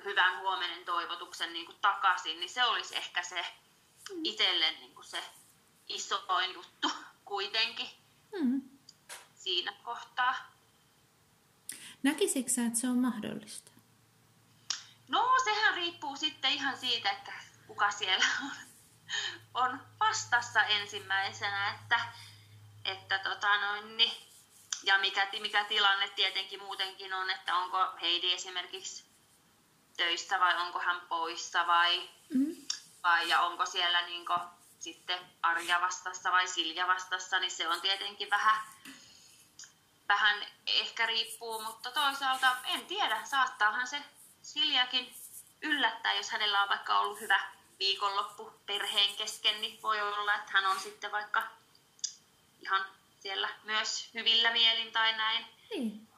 hyvän 0.04 0.38
huomenen 0.38 0.84
toivotuksen 0.84 1.52
niin 1.52 1.66
kuin 1.66 1.78
takaisin, 1.80 2.40
niin 2.40 2.50
se 2.50 2.64
olisi 2.64 2.96
ehkä 2.96 3.22
se 3.22 3.44
itselle 4.24 4.70
niin 4.70 4.94
kuin 4.94 5.04
se 5.04 5.22
isoin 5.88 6.54
juttu 6.54 6.90
kuitenkin 7.24 7.88
mm. 8.40 8.62
siinä 9.34 9.72
kohtaa. 9.82 10.52
Näkisikö 12.02 12.50
sä, 12.50 12.66
että 12.66 12.78
se 12.78 12.88
on 12.88 12.98
mahdollista? 12.98 13.70
No, 15.08 15.34
sehän 15.44 15.74
riippuu 15.74 16.16
sitten 16.16 16.52
ihan 16.52 16.78
siitä, 16.78 17.10
että 17.10 17.32
kuka 17.66 17.90
siellä 17.90 18.24
on, 18.42 18.50
on 19.54 19.80
vastassa 20.00 20.62
ensimmäisenä, 20.62 21.74
että, 21.74 22.00
että 22.84 23.18
tota 23.18 23.60
noin, 23.60 23.96
niin, 23.96 24.32
ja 24.82 24.98
mikä, 24.98 25.28
mikä 25.40 25.64
tilanne 25.64 26.08
tietenkin 26.08 26.62
muutenkin 26.62 27.14
on, 27.14 27.30
että 27.30 27.56
onko 27.56 27.78
Heidi 28.00 28.32
esimerkiksi 28.32 29.04
töissä 29.96 30.40
vai 30.40 30.56
onko 30.56 30.78
hän 30.78 31.00
poissa 31.00 31.66
vai, 31.66 32.10
mm. 32.34 32.56
vai 33.02 33.28
ja 33.28 33.40
onko 33.40 33.66
siellä 33.66 34.02
niin 34.02 34.26
kuin, 34.26 34.40
sitten 34.78 35.18
Arja 35.42 35.80
vastassa 35.80 36.32
vai 36.32 36.48
Silja 36.48 36.86
vastassa, 36.86 37.38
niin 37.38 37.50
se 37.50 37.68
on 37.68 37.80
tietenkin 37.80 38.30
vähän, 38.30 38.62
vähän 40.08 40.46
ehkä 40.66 41.06
riippuu, 41.06 41.62
mutta 41.62 41.90
toisaalta 41.90 42.56
en 42.64 42.86
tiedä, 42.86 43.24
saattaahan 43.24 43.86
se 43.86 44.02
Siljakin 44.42 45.14
yllättää, 45.62 46.12
jos 46.12 46.30
hänellä 46.30 46.62
on 46.62 46.68
vaikka 46.68 46.98
ollut 46.98 47.20
hyvä 47.20 47.52
viikonloppu 47.78 48.52
perheen 48.66 49.16
kesken, 49.16 49.60
niin 49.60 49.82
voi 49.82 50.00
olla, 50.00 50.34
että 50.34 50.52
hän 50.52 50.66
on 50.66 50.80
sitten 50.80 51.12
vaikka 51.12 51.42
ihan 52.62 52.86
siellä 53.20 53.48
myös 53.64 54.10
hyvillä 54.14 54.52
mielin 54.52 54.92
tai 54.92 55.16
näin. 55.16 55.46
Niin. 55.70 56.08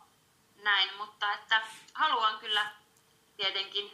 Näin, 0.62 0.90
mutta 0.96 1.32
että 1.32 1.62
haluan 1.94 2.38
kyllä 2.38 2.70
tietenkin 3.36 3.90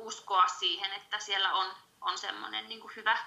uskoa 0.00 0.48
siihen, 0.48 0.92
että 0.92 1.18
siellä 1.18 1.54
on, 1.54 1.66
on 2.00 2.18
semmoinen 2.18 2.68
niin 2.68 2.80
hyvä, 2.96 3.18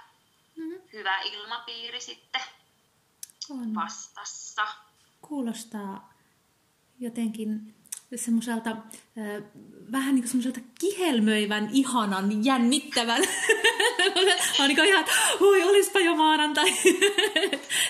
mm-hmm. 0.56 0.82
hyvä 0.94 1.22
ilmapiiri 1.22 2.02
sitten 2.02 2.42
on. 3.50 3.76
vastassa. 3.76 4.68
Kuulostaa 5.22 6.14
jotenkin 7.00 7.76
semmoiselta 8.16 8.70
vähän 9.96 10.16
niin 10.16 10.24
kuin 10.24 10.30
semmoiselta 10.30 10.60
kihelmöivän, 10.80 11.70
ihanan, 11.72 12.46
jännittävän. 12.46 13.22
Mä 14.60 14.68
niin 14.68 14.86
ihan, 14.86 15.06
voi, 15.40 15.64
olispa 15.64 16.00
jo 16.00 16.16
maanantai. 16.16 16.66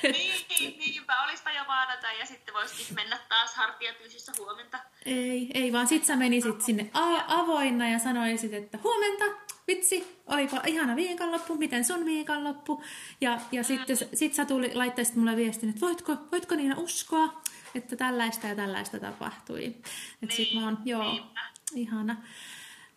niin, 0.03 0.79
niinpä, 0.79 1.23
olispa 1.23 1.51
jo 1.51 1.63
maanantai 1.67 2.19
ja 2.19 2.25
sitten 2.25 2.53
voisikin 2.53 2.95
mennä 2.95 3.19
taas 3.29 3.55
hartiatyysissä 3.55 4.31
huomenta. 4.37 4.79
Ei, 5.05 5.49
ei 5.53 5.73
vaan 5.73 5.87
sit 5.87 6.05
sä 6.05 6.15
menisit 6.15 6.61
sinne 6.61 6.89
a- 6.93 7.39
avoinna 7.41 7.89
ja 7.89 7.99
sanoisit, 7.99 8.53
että 8.53 8.79
huomenta, 8.83 9.25
vitsi, 9.67 10.17
olipa 10.27 10.61
ihana 10.65 10.95
viikonloppu, 10.95 11.55
miten 11.55 11.85
sun 11.85 12.05
viikonloppu? 12.05 12.83
Ja, 13.21 13.39
ja 13.51 13.61
mm. 13.61 13.65
sitten 13.65 13.97
sit 14.13 14.33
sä 14.33 14.45
tuli, 14.45 14.75
laittaisit 14.75 15.15
mulle 15.15 15.35
viestin, 15.35 15.69
että 15.69 15.81
voitko, 15.81 16.17
voitko 16.31 16.55
Niina 16.55 16.75
uskoa, 16.77 17.41
että 17.75 17.95
tällaista 17.95 18.47
ja 18.47 18.55
tällaista 18.55 18.99
tapahtui. 18.99 19.65
Että 19.65 19.89
niin, 20.21 20.31
sit 20.31 20.53
mä 20.53 20.65
oon, 20.65 20.77
joo, 20.85 21.11
niinpä. 21.11 21.54
Ihana. 21.74 22.18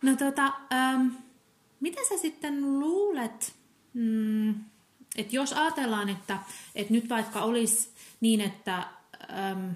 No 0.01 0.15
tota, 0.15 0.53
ähm, 0.73 1.07
mitä 1.79 2.01
sä 2.09 2.17
sitten 2.17 2.79
luulet, 2.79 3.55
mm, 3.93 4.49
että 5.15 5.35
jos 5.35 5.53
ajatellaan, 5.53 6.09
että, 6.09 6.39
että 6.75 6.93
nyt 6.93 7.09
vaikka 7.09 7.41
olisi 7.41 7.89
niin, 8.21 8.41
että 8.41 8.87
ähm, 9.33 9.69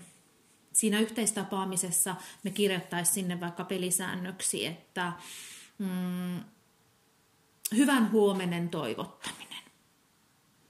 siinä 0.74 1.00
yhteistapaamisessa 1.00 2.16
me 2.44 2.52
kirjoittaisiin 2.52 3.14
sinne 3.14 3.40
vaikka 3.40 3.64
pelisäännöksi, 3.64 4.66
että 4.66 5.14
mm, 5.78 6.40
hyvän 7.76 8.12
huomenen 8.12 8.70
toivottaminen. 8.70 9.64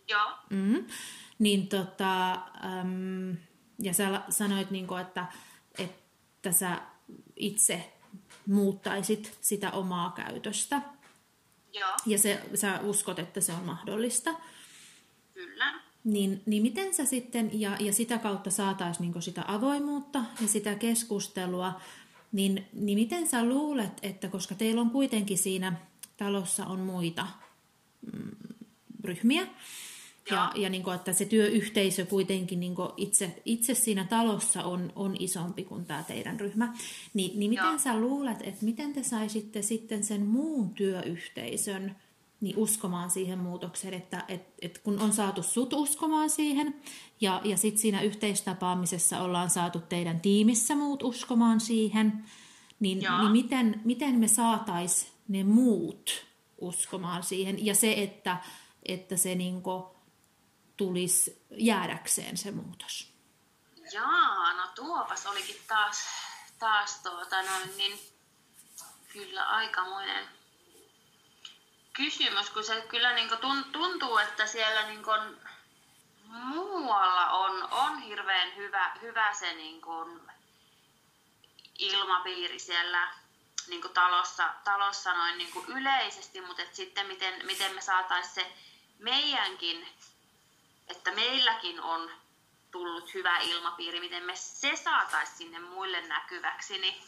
Joo. 0.07 0.31
Mm, 0.49 0.85
niin 1.39 1.67
tota, 1.67 2.31
ähm, 2.33 3.31
ja 3.79 3.93
sä 3.93 4.21
sanoit, 4.29 4.71
niin 4.71 4.87
kuin, 4.87 5.01
että, 5.01 5.25
että 5.77 6.51
sä 6.51 6.81
itse 7.35 7.92
muuttaisit 8.47 9.37
sitä 9.41 9.71
omaa 9.71 10.11
käytöstä. 10.11 10.81
Joo. 11.73 11.89
Ja 12.05 12.17
se, 12.17 12.41
sä 12.55 12.79
uskot, 12.83 13.19
että 13.19 13.41
se 13.41 13.53
on 13.53 13.63
mahdollista. 13.63 14.35
Kyllä. 15.33 15.79
Niin, 16.03 16.41
niin 16.45 16.63
miten 16.63 16.93
sä 16.93 17.05
sitten, 17.05 17.61
ja, 17.61 17.77
ja 17.79 17.93
sitä 17.93 18.17
kautta 18.17 18.51
saataisiin 18.51 19.11
niin 19.11 19.21
sitä 19.21 19.43
avoimuutta 19.47 20.23
ja 20.41 20.47
sitä 20.47 20.75
keskustelua, 20.75 21.81
niin, 22.31 22.67
niin 22.73 22.97
miten 22.97 23.27
sä 23.27 23.45
luulet, 23.45 23.99
että 24.01 24.27
koska 24.27 24.55
teillä 24.55 24.81
on 24.81 24.89
kuitenkin 24.89 25.37
siinä 25.37 25.73
talossa 26.17 26.65
on 26.65 26.79
muita 26.79 27.27
mm, 28.13 28.31
ryhmiä, 29.03 29.47
ja, 30.31 30.51
ja 30.55 30.69
niin 30.69 30.83
kuin, 30.83 30.95
että 30.95 31.13
se 31.13 31.25
työyhteisö 31.25 32.05
kuitenkin 32.05 32.59
niin 32.59 32.75
kuin 32.75 32.89
itse, 32.97 33.41
itse 33.45 33.73
siinä 33.73 34.05
talossa 34.09 34.63
on, 34.63 34.93
on 34.95 35.15
isompi 35.19 35.63
kuin 35.63 35.85
tämä 35.85 36.03
teidän 36.03 36.39
ryhmä. 36.39 36.73
Ni, 37.13 37.33
niin 37.35 37.49
miten 37.49 37.65
Joo. 37.65 37.77
sä 37.77 37.99
luulet, 37.99 38.37
että 38.41 38.65
miten 38.65 38.93
te 38.93 39.03
saisitte 39.03 39.61
sitten 39.61 40.03
sen 40.03 40.25
muun 40.25 40.69
työyhteisön 40.69 41.95
niin 42.41 42.57
uskomaan 42.57 43.09
siihen 43.09 43.39
muutokseen, 43.39 43.93
että 43.93 44.25
et, 44.27 44.47
et 44.61 44.77
kun 44.77 44.99
on 44.99 45.13
saatu 45.13 45.43
sut 45.43 45.73
uskomaan 45.73 46.29
siihen, 46.29 46.75
ja, 47.21 47.41
ja 47.43 47.57
sitten 47.57 47.81
siinä 47.81 48.01
yhteistapaamisessa 48.01 49.21
ollaan 49.21 49.49
saatu 49.49 49.79
teidän 49.79 50.21
tiimissä 50.21 50.75
muut 50.75 51.03
uskomaan 51.03 51.59
siihen, 51.59 52.23
niin, 52.79 52.99
niin 52.99 53.31
miten, 53.31 53.81
miten 53.85 54.15
me 54.19 54.27
saatais 54.27 55.13
ne 55.27 55.43
muut 55.43 56.25
uskomaan 56.57 57.23
siihen, 57.23 57.65
ja 57.65 57.75
se, 57.75 57.93
että, 57.93 58.37
että 58.85 59.17
se 59.17 59.35
niinku, 59.35 59.92
tulisi 60.77 61.45
jäädäkseen 61.51 62.37
se 62.37 62.51
muutos? 62.51 63.13
Jaa, 63.91 64.53
no 64.53 64.67
tuopas 64.75 65.25
olikin 65.25 65.61
taas, 65.67 66.05
taas 66.59 66.99
tuota 67.03 67.41
noin, 67.41 67.77
niin 67.77 67.99
kyllä 69.13 69.45
aikamoinen 69.45 70.27
kysymys, 71.93 72.49
kun 72.49 72.63
se 72.63 72.81
kyllä 72.81 73.13
niin 73.13 73.29
tuntuu, 73.71 74.17
että 74.17 74.45
siellä 74.47 74.87
niin 74.87 75.03
kuin 75.03 75.37
muualla 76.25 77.29
on, 77.31 77.67
on 77.71 78.01
hirveän 78.01 78.55
hyvä, 78.55 78.97
hyvä 79.01 79.33
se 79.33 79.53
niin 79.53 79.81
kuin 79.81 80.21
ilmapiiri 81.79 82.59
siellä 82.59 83.13
niin 83.67 83.81
kuin 83.81 83.93
talossa, 83.93 84.53
talossa 84.63 85.13
noin 85.13 85.37
niin 85.37 85.51
kuin 85.51 85.65
yleisesti, 85.65 86.41
mutta 86.41 86.63
sitten 86.71 87.07
miten, 87.07 87.45
miten 87.45 87.75
me 87.75 87.81
saataisiin 87.81 88.33
se 88.33 88.53
meidänkin 88.99 89.87
että 90.97 91.11
meilläkin 91.11 91.81
on 91.81 92.11
tullut 92.71 93.13
hyvä 93.13 93.39
ilmapiiri, 93.39 93.99
miten 93.99 94.23
me 94.23 94.35
se 94.35 94.75
saataisiin 94.75 95.37
sinne 95.37 95.59
muille 95.59 96.07
näkyväksi, 96.07 96.77
niin 96.77 97.03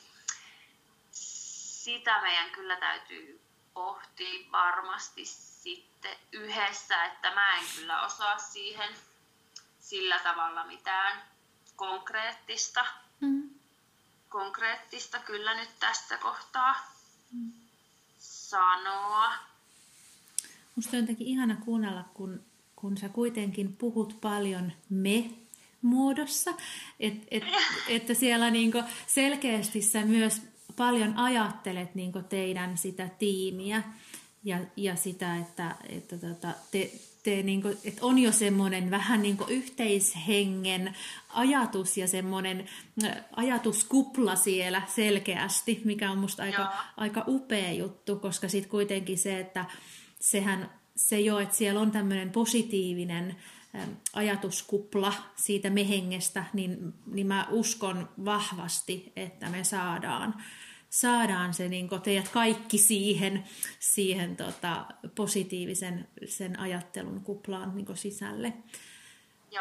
sitä 1.11 2.21
meidän 2.21 2.51
kyllä 2.51 2.75
täytyy 2.75 3.41
pohtia 3.73 4.51
varmasti 4.51 5.25
sitten 5.25 6.17
yhdessä, 6.31 7.05
että 7.05 7.31
mä 7.35 7.57
en 7.57 7.65
kyllä 7.75 8.01
osaa 8.01 8.37
siihen 8.37 8.95
sillä 9.79 10.19
tavalla 10.19 10.63
mitään 10.63 11.21
konkreettista, 11.75 12.85
mm. 13.19 13.49
konkreettista 14.29 15.19
kyllä 15.19 15.53
nyt 15.53 15.69
tässä 15.79 16.17
kohtaa 16.17 16.93
mm. 17.31 17.51
sanoa. 18.19 19.33
Musta 20.75 20.97
on 20.97 21.01
jotenkin 21.01 21.27
ihana 21.27 21.55
kuunnella, 21.55 22.03
kun 22.13 22.45
kun 22.75 22.97
sä 22.97 23.09
kuitenkin 23.09 23.73
puhut 23.73 24.17
paljon 24.21 24.71
me 24.89 25.29
muodossa, 25.81 26.53
et, 26.99 27.13
et, 27.31 27.43
että 27.87 28.13
siellä 28.13 28.51
niinku 28.51 28.83
selkeästi 29.07 29.81
sä 29.81 30.05
myös 30.05 30.41
paljon 30.75 31.17
ajattelet 31.17 31.95
niinku 31.95 32.21
teidän 32.21 32.77
sitä 32.77 33.09
tiimiä 33.19 33.83
ja, 34.43 34.59
ja 34.75 34.95
sitä, 34.95 35.37
että, 35.37 35.75
että 35.89 36.17
tota, 36.17 36.47
te, 36.71 36.91
te 37.23 37.43
niinku, 37.43 37.67
että 37.67 38.05
on 38.05 38.19
jo 38.19 38.31
semmoinen 38.31 38.91
vähän 38.91 39.21
niinku 39.21 39.45
yhteishengen 39.49 40.95
ajatus 41.29 41.97
ja 41.97 42.07
semmoinen 42.07 42.69
ajatuskupla 43.35 44.35
siellä 44.35 44.81
selkeästi, 44.95 45.81
mikä 45.85 46.11
on 46.11 46.17
musta 46.17 46.43
aika, 46.43 46.73
aika 46.97 47.23
upea 47.27 47.71
juttu, 47.71 48.15
koska 48.15 48.47
sitten 48.47 48.71
kuitenkin 48.71 49.17
se, 49.17 49.39
että 49.39 49.65
sehän 50.19 50.69
se 50.95 51.19
jo, 51.19 51.39
että 51.39 51.55
siellä 51.55 51.81
on 51.81 51.91
tämmöinen 51.91 52.29
positiivinen 52.29 53.35
ajatuskupla 54.13 55.13
siitä 55.35 55.69
mehengestä, 55.69 56.45
niin, 56.53 56.93
niin 57.05 57.27
mä 57.27 57.47
uskon 57.51 58.09
vahvasti, 58.25 59.11
että 59.15 59.49
me 59.49 59.63
saadaan, 59.63 60.43
saadaan 60.89 61.53
se 61.53 61.69
niin 61.69 61.89
teidät 62.03 62.29
kaikki 62.29 62.77
siihen, 62.77 63.43
siihen 63.79 64.35
tota, 64.35 64.85
positiivisen 65.15 66.07
sen 66.27 66.59
ajattelun 66.59 67.21
kuplaan 67.21 67.75
niin 67.75 67.97
sisälle. 67.97 68.53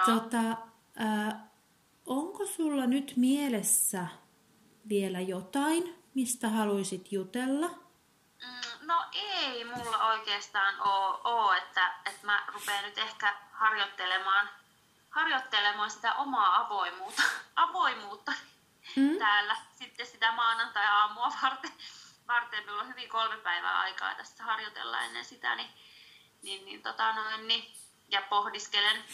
Tota, 0.07 0.57
ää, 0.97 1.49
onko 2.07 2.47
sulla 2.47 2.87
nyt 2.87 3.13
mielessä 3.17 4.07
vielä 4.89 5.21
jotain, 5.21 5.95
mistä 6.15 6.49
haluaisit 6.49 7.13
jutella? 7.13 7.84
No 8.85 9.05
ei 9.13 9.65
mulla 9.65 10.07
oikeastaan 10.07 10.81
ole, 10.81 11.21
ole 11.25 11.59
että, 11.59 11.95
että 12.07 12.27
mä 12.27 12.45
rupean 12.47 12.85
nyt 12.85 12.99
ehkä 12.99 13.37
harjoittelemaan, 13.53 14.51
harjoittelemaan 15.11 15.91
sitä 15.91 16.15
omaa 16.15 16.61
avoimuutta, 16.61 17.23
avoimuutta 17.57 18.33
mm. 18.97 19.19
täällä 19.19 19.57
sitten 19.75 20.07
sitä 20.07 20.33
maanantai-aamua 20.33 21.33
varten. 21.43 21.73
varten. 22.29 22.65
Meillä 22.65 22.83
on 22.83 22.89
hyvin 22.89 23.09
kolme 23.09 23.37
päivää 23.37 23.79
aikaa 23.79 24.15
tässä 24.15 24.45
harjoitella 24.45 25.01
ennen 25.01 25.25
sitä, 25.25 25.55
niin, 25.55 25.71
niin, 26.43 26.65
niin, 26.65 26.83
tota 26.83 27.13
noin, 27.13 27.49
niin 27.49 27.75
ja 28.09 28.23
pohdiskelen, 28.23 29.05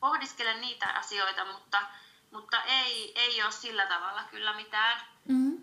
pohdiskelen 0.00 0.60
niitä 0.60 0.86
asioita, 0.86 1.44
mutta, 1.44 1.82
mutta 2.30 2.62
ei, 2.62 3.12
ei 3.14 3.42
ole 3.42 3.52
sillä 3.52 3.86
tavalla 3.86 4.24
kyllä 4.24 4.52
mitään, 4.52 5.00
mm. 5.28 5.62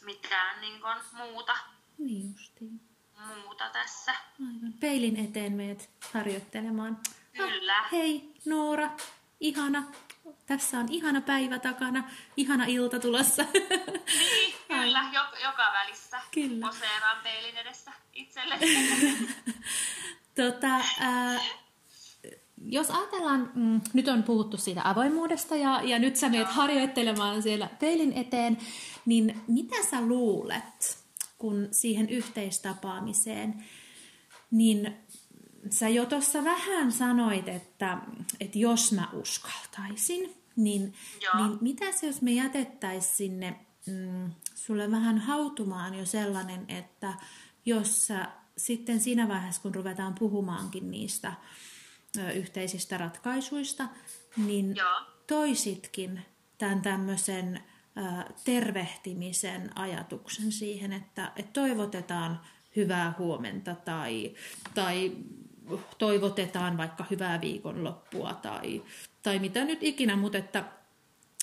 mitään 0.00 0.60
niin 0.60 0.80
kuin 0.80 0.96
muuta 1.12 1.56
niin 1.98 2.32
justiin. 2.32 2.80
Muuta 3.44 3.68
tässä. 3.68 4.14
Aivan. 4.40 4.72
Peilin 4.80 5.16
eteen 5.16 5.52
meet 5.52 5.90
harjoittelemaan. 6.12 6.98
Kyllä. 7.32 7.78
Ah, 7.78 7.92
hei 7.92 8.32
Noora, 8.44 8.90
ihana. 9.40 9.84
Tässä 10.46 10.78
on 10.78 10.86
ihana 10.90 11.20
päivä 11.20 11.58
takana, 11.58 12.10
ihana 12.36 12.64
ilta 12.64 13.00
tulossa. 13.00 13.44
Niin, 13.52 14.54
kyllä, 14.68 15.10
joka, 15.12 15.38
joka 15.38 15.72
välissä. 15.72 16.20
Kyllä. 16.34 16.66
Poseeraan 16.66 17.22
peilin 17.22 17.56
edessä 17.56 17.92
itselle. 18.12 18.58
tota, 20.42 20.76
äh, 20.76 21.42
jos 22.66 22.90
ajatellaan, 22.90 23.52
mm, 23.54 23.80
nyt 23.92 24.08
on 24.08 24.22
puhuttu 24.22 24.56
siitä 24.56 24.80
avoimuudesta 24.84 25.56
ja, 25.56 25.80
ja 25.82 25.98
nyt 25.98 26.16
sä 26.16 26.28
meet 26.28 26.48
harjoittelemaan 26.48 27.42
siellä 27.42 27.68
peilin 27.80 28.12
eteen, 28.12 28.58
niin 29.06 29.42
mitä 29.48 29.82
sä 29.90 30.00
luulet, 30.00 31.03
kun 31.38 31.68
siihen 31.70 32.08
yhteistapaamiseen, 32.08 33.64
niin 34.50 34.96
sä 35.70 35.88
jo 35.88 36.06
tuossa 36.06 36.44
vähän 36.44 36.92
sanoit, 36.92 37.48
että, 37.48 37.98
että 38.40 38.58
jos 38.58 38.92
mä 38.92 39.08
uskaltaisin, 39.12 40.34
niin, 40.56 40.94
niin 41.34 41.58
mitä 41.60 41.92
se, 41.92 42.06
jos 42.06 42.22
me 42.22 42.32
jätettäisiin 42.32 43.16
sinne 43.16 43.60
mm, 43.86 44.30
sulle 44.54 44.90
vähän 44.90 45.18
hautumaan 45.18 45.94
jo 45.94 46.06
sellainen, 46.06 46.64
että 46.68 47.14
jos 47.66 48.06
sä 48.06 48.28
sitten 48.56 49.00
siinä 49.00 49.28
vaiheessa, 49.28 49.62
kun 49.62 49.74
ruvetaan 49.74 50.14
puhumaankin 50.14 50.90
niistä 50.90 51.32
ö, 52.18 52.32
yhteisistä 52.32 52.98
ratkaisuista, 52.98 53.88
niin 54.36 54.76
Joo. 54.76 55.00
toisitkin 55.26 56.20
tämän 56.58 56.82
tämmöisen 56.82 57.60
tervehtimisen 58.44 59.78
ajatuksen 59.78 60.52
siihen, 60.52 60.92
että, 60.92 61.32
että 61.36 61.52
toivotetaan 61.52 62.40
hyvää 62.76 63.14
huomenta 63.18 63.74
tai, 63.74 64.34
tai 64.74 65.12
toivotetaan 65.98 66.76
vaikka 66.76 67.06
hyvää 67.10 67.40
viikonloppua 67.40 68.34
tai, 68.34 68.82
tai 69.22 69.38
mitä 69.38 69.64
nyt 69.64 69.82
ikinä, 69.82 70.16
mutta 70.16 70.38
että 70.38 70.64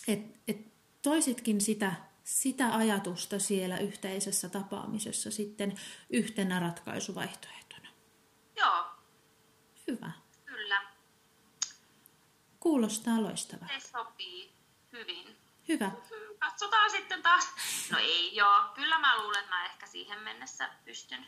et, 0.07 0.39
et 0.47 0.57
toisitkin 1.01 1.61
sitä, 1.61 1.93
sitä 2.23 2.75
ajatusta 2.75 3.39
siellä 3.39 3.77
yhteisessä 3.77 4.49
tapaamisessa 4.49 5.31
sitten 5.31 5.75
yhtenä 6.09 6.59
ratkaisuvaihtoehtona. 6.59 7.87
Joo. 8.57 8.85
Hyvä. 9.87 10.11
Kyllä. 10.45 10.81
Kuulostaa 12.59 13.23
loistavaa. 13.23 13.67
Se 13.79 13.87
sopii 13.87 14.51
hyvin. 14.91 15.35
Hyvä 15.67 15.91
katsotaan 16.41 16.91
sitten 16.91 17.21
taas. 17.21 17.47
No 17.91 17.97
ei 17.97 18.35
joo, 18.35 18.63
kyllä 18.75 18.99
mä 18.99 19.17
luulen, 19.17 19.39
että 19.39 19.55
mä 19.55 19.65
ehkä 19.65 19.87
siihen 19.87 20.19
mennessä 20.19 20.69
pystyn, 20.85 21.27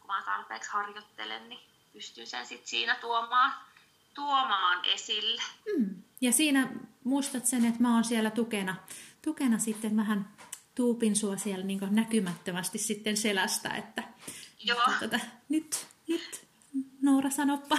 kun 0.00 0.06
mä 0.06 0.22
tarpeeksi 0.22 0.70
harjoittelen, 0.70 1.48
niin 1.48 1.60
pystyn 1.92 2.26
sen 2.26 2.46
sitten 2.46 2.68
siinä 2.68 2.94
tuomaan, 2.94 3.52
tuomaan 4.14 4.84
esille. 4.84 5.42
Mm. 5.76 6.02
Ja 6.20 6.32
siinä 6.32 6.68
muistat 7.04 7.46
sen, 7.46 7.64
että 7.64 7.82
mä 7.82 7.94
oon 7.94 8.04
siellä 8.04 8.30
tukena, 8.30 8.76
tukena 9.22 9.58
sitten 9.58 9.96
vähän 9.96 10.28
tuupin 10.74 11.16
sua 11.16 11.36
siellä 11.36 11.64
niin 11.64 11.80
näkymättömästi 11.90 12.78
sitten 12.78 13.16
selästä, 13.16 13.74
että, 13.74 14.02
Joo. 14.64 14.82
että 14.86 15.08
tota, 15.08 15.20
nyt, 15.48 15.86
nyt 16.08 16.48
Noora 17.02 17.30
sanoppa. 17.30 17.78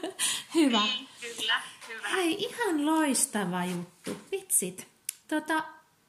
hyvä. 0.54 0.80
Niin, 0.80 1.08
kyllä, 1.20 1.60
hyvä. 1.88 2.08
Hei, 2.08 2.36
ihan 2.44 2.86
loistava 2.86 3.64
juttu. 3.64 4.16
Vitsit. 4.30 4.88
Tota, 5.28 5.64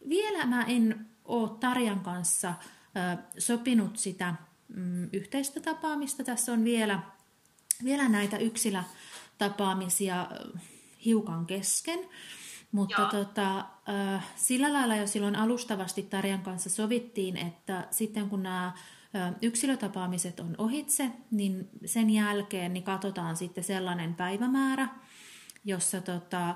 vielä 0.09 0.45
mä 0.45 0.63
en 0.63 1.05
ole 1.25 1.49
Tarjan 1.59 1.99
kanssa 1.99 2.53
sopinut 3.37 3.97
sitä 3.97 4.35
mm, 4.67 5.09
yhteistä 5.13 5.59
tapaamista. 5.59 6.23
Tässä 6.23 6.53
on 6.53 6.63
vielä, 6.63 6.99
vielä 7.83 8.09
näitä 8.09 8.37
yksilötapaamisia 8.37 10.27
hiukan 11.05 11.45
kesken. 11.45 11.99
Mutta 12.71 13.05
tota, 13.05 13.65
sillä 14.35 14.73
lailla 14.73 14.95
jo 14.95 15.07
silloin 15.07 15.35
alustavasti 15.35 16.03
Tarjan 16.03 16.41
kanssa 16.41 16.69
sovittiin, 16.69 17.37
että 17.37 17.87
sitten 17.91 18.29
kun 18.29 18.43
nämä 18.43 18.73
yksilötapaamiset 19.41 20.39
on 20.39 20.55
ohitse, 20.57 21.11
niin 21.31 21.69
sen 21.85 22.09
jälkeen 22.09 22.73
niin 22.73 22.83
katsotaan 22.83 23.37
sitten 23.37 23.63
sellainen 23.63 24.15
päivämäärä, 24.15 24.87
jossa 25.65 26.01
tota, 26.01 26.55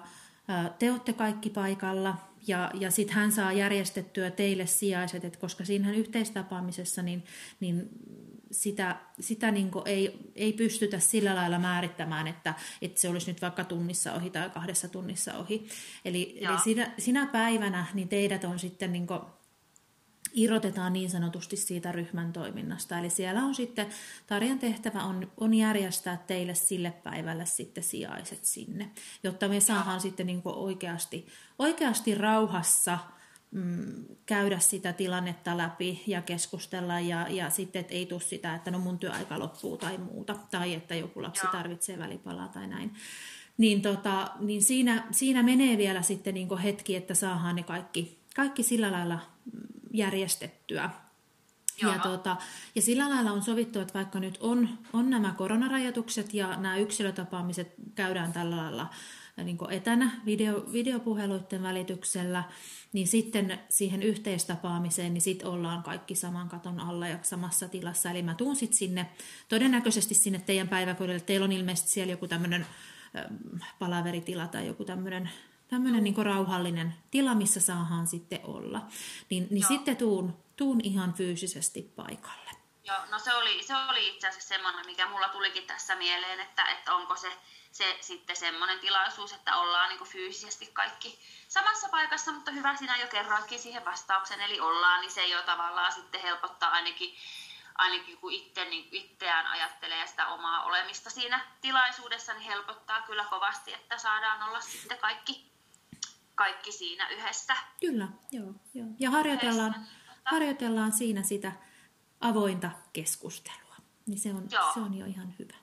te 0.80 0.91
olette 0.91 1.14
kaikki 1.14 1.50
paikalla 1.50 2.18
ja, 2.48 2.72
ja 2.74 2.91
sitten 2.91 3.16
hän 3.16 3.32
saa 3.32 3.54
järjestettyä 3.54 4.32
teille 4.32 4.66
sijaiset, 4.66 5.26
että 5.26 5.39
koska 5.39 5.66
siinähän 5.66 5.95
yhteistapaamisessa 5.95 7.02
niin, 7.02 7.24
niin 7.60 7.89
sitä, 8.52 8.95
sitä 9.20 9.52
niin 9.52 9.72
ei, 9.86 10.32
ei 10.36 10.54
pystytä 10.54 11.00
sillä 11.00 11.36
lailla 11.36 11.60
määrittämään, 11.60 12.28
että, 12.28 12.54
että 12.82 13.02
se 13.02 13.10
olisi 13.10 13.32
nyt 13.32 13.41
vaikka 13.41 13.64
tunnissa 13.64 14.14
ohi 14.14 14.30
tai 14.30 14.50
kahdessa 14.50 14.88
tunnissa 14.88 15.38
ohi. 15.38 15.68
Eli, 16.06 16.38
eli 16.41 16.60
sinä, 16.64 16.91
sinä 16.98 17.26
päivänä 17.26 17.86
niin 17.93 18.10
teidät 18.10 18.43
on 18.43 18.60
sitten 18.60 18.91
niin 18.91 19.08
irrotetaan 20.38 20.93
niin 20.93 21.09
sanotusti 21.09 21.57
siitä 21.57 21.91
ryhmän 21.91 22.33
toiminnasta. 22.33 22.99
Eli 22.99 23.09
siellä 23.09 23.43
on 23.43 23.55
sitten, 23.55 23.88
Tarjan 24.27 24.59
tehtävä 24.59 25.03
on, 25.03 25.31
on 25.38 25.53
järjestää 25.53 26.23
teille 26.27 26.55
sille 26.55 26.91
päivälle 27.03 27.45
sitten 27.45 27.83
sijaiset 27.83 28.45
sinne, 28.45 28.91
jotta 29.23 29.47
me 29.47 29.59
saadaan 29.59 30.01
sitten 30.01 30.27
niin 30.27 30.41
oikeasti, 30.45 31.27
oikeasti 31.59 32.15
rauhassa 32.15 32.97
mm, 33.51 34.05
käydä 34.25 34.59
sitä 34.59 34.93
tilannetta 34.93 35.57
läpi 35.57 36.03
ja 36.07 36.21
keskustella 36.21 36.99
ja, 36.99 37.27
ja 37.29 37.49
sitten, 37.49 37.79
että 37.79 37.93
ei 37.93 38.05
tule 38.05 38.21
sitä, 38.21 38.55
että 38.55 38.71
no 38.71 38.79
mun 38.79 38.99
työaika 38.99 39.39
loppuu 39.39 39.77
tai 39.77 39.97
muuta, 39.97 40.35
tai 40.51 40.73
että 40.73 40.95
joku 40.95 41.21
lapsi 41.21 41.45
Joo. 41.45 41.51
tarvitsee 41.51 41.99
välipalaa 41.99 42.47
tai 42.47 42.67
näin. 42.67 42.93
Niin, 43.57 43.81
tota, 43.81 44.31
niin 44.39 44.63
siinä, 44.63 45.07
siinä 45.11 45.43
menee 45.43 45.77
vielä 45.77 46.01
sitten 46.01 46.33
niin 46.33 46.57
hetki, 46.57 46.95
että 46.95 47.13
saadaan 47.13 47.55
ne 47.55 47.63
kaikki, 47.63 48.17
kaikki 48.38 48.63
sillä 48.63 48.91
lailla 48.91 49.19
järjestettyä. 49.93 50.89
Ja, 51.81 51.99
tuota, 51.99 52.38
ja 52.75 52.81
sillä 52.81 53.09
lailla 53.09 53.31
on 53.31 53.43
sovittu, 53.43 53.79
että 53.79 53.93
vaikka 53.93 54.19
nyt 54.19 54.38
on, 54.39 54.69
on 54.93 55.09
nämä 55.09 55.33
koronarajoitukset 55.38 56.33
ja 56.33 56.47
nämä 56.47 56.77
yksilötapaamiset 56.77 57.73
käydään 57.95 58.33
tällä 58.33 58.57
lailla 58.57 58.89
niin 59.43 59.57
etänä 59.69 60.11
video, 60.25 60.65
videopuheluiden 60.71 61.63
välityksellä, 61.63 62.43
niin 62.93 63.07
sitten 63.07 63.59
siihen 63.69 64.03
yhteistapaamiseen, 64.03 65.13
niin 65.13 65.21
sitten 65.21 65.47
ollaan 65.47 65.83
kaikki 65.83 66.15
saman 66.15 66.49
katon 66.49 66.79
alla 66.79 67.07
ja 67.07 67.19
samassa 67.21 67.67
tilassa. 67.67 68.11
Eli 68.11 68.21
mä 68.21 68.35
tuun 68.35 68.55
sitten 68.55 68.77
sinne, 68.77 69.09
todennäköisesti 69.49 70.13
sinne 70.13 70.39
teidän 70.45 70.67
päiväkodille. 70.67 71.19
Teillä 71.19 71.43
on 71.43 71.51
ilmeisesti 71.51 71.89
siellä 71.89 72.11
joku 72.11 72.27
tämmöinen 72.27 72.65
palaveritila 73.79 74.47
tai 74.47 74.67
joku 74.67 74.85
tämmöinen 74.85 75.29
tämmöinen 75.68 76.03
niin 76.03 76.26
rauhallinen 76.26 76.95
tila, 77.11 77.36
missä 77.36 77.59
saahan 77.59 78.07
sitten 78.07 78.39
olla. 78.43 78.82
Niin, 79.30 79.47
niin 79.51 79.68
sitten 79.68 79.97
tuun, 79.97 80.43
tuun 80.55 80.82
ihan 80.84 81.13
fyysisesti 81.13 81.82
paikalle. 81.95 82.51
Joo, 82.84 83.05
no 83.11 83.20
se 83.20 83.34
oli, 83.34 83.63
se 83.63 83.76
oli 83.76 84.07
itse 84.07 84.28
asiassa 84.28 84.47
semmoinen, 84.47 84.86
mikä 84.86 85.07
mulla 85.07 85.30
tulikin 85.30 85.68
tässä 85.68 85.95
mieleen, 85.95 86.39
että, 86.39 86.65
että 86.65 86.93
onko 86.95 87.15
se, 87.15 87.32
se 87.72 87.97
sitten 88.01 88.36
semmoinen 88.36 88.80
tilaisuus, 88.80 89.34
että 89.34 89.57
ollaan 89.57 89.89
niin 89.89 90.07
fyysisesti 90.07 90.70
kaikki 90.74 91.20
samassa 91.47 91.89
paikassa, 91.89 92.32
mutta 92.32 92.51
hyvä 92.51 92.76
sinä 92.76 92.97
jo 92.97 93.07
kerroitkin 93.07 93.59
siihen 93.59 93.86
vastauksen, 93.86 94.41
eli 94.41 94.59
ollaan, 94.59 95.01
niin 95.01 95.11
se 95.11 95.28
jo 95.28 95.41
tavallaan 95.41 95.93
sitten 95.93 96.22
helpottaa 96.22 96.70
ainakin, 96.70 97.15
ainakin 97.76 98.18
kun 98.18 98.32
itse, 98.32 98.65
niin 98.65 98.88
itseään 98.91 99.47
ajattelee 99.47 100.07
sitä 100.07 100.28
omaa 100.28 100.63
olemista 100.63 101.09
siinä 101.09 101.45
tilaisuudessa, 101.61 102.34
niin 102.34 102.51
helpottaa 102.51 103.01
kyllä 103.01 103.26
kovasti, 103.26 103.74
että 103.74 103.97
saadaan 103.97 104.43
olla 104.43 104.61
sitten 104.61 104.97
kaikki, 104.97 105.51
kaikki 106.38 106.71
siinä 106.71 107.09
yhdessä. 107.09 107.53
Kyllä, 107.81 108.07
joo. 108.31 108.53
joo. 108.73 108.88
Ja 108.99 109.11
harjoitellaan, 109.11 109.75
harjoitellaan 110.23 110.91
siinä 110.91 111.23
sitä 111.23 111.51
avointa 112.19 112.71
keskustelua. 112.93 113.75
Niin 114.05 114.19
se 114.19 114.33
on, 114.33 114.49
se 114.73 114.79
on 114.79 114.93
jo 114.93 115.05
ihan 115.05 115.35
hyvä. 115.39 115.55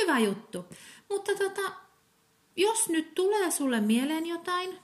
Hyvä 0.00 0.18
juttu. 0.18 0.64
Mutta 1.08 1.32
tota, 1.34 1.72
jos 2.56 2.88
nyt 2.88 3.14
tulee 3.14 3.50
sulle 3.50 3.80
mieleen 3.80 4.26
jotain 4.26 4.78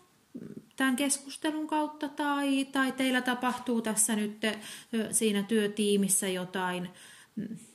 tämän 0.76 0.96
keskustelun 0.96 1.66
kautta 1.66 2.08
tai, 2.08 2.64
tai 2.64 2.92
teillä 2.92 3.20
tapahtuu 3.20 3.82
tässä 3.82 4.16
nyt 4.16 4.40
siinä 5.10 5.42
työtiimissä 5.42 6.28
jotain, 6.28 6.90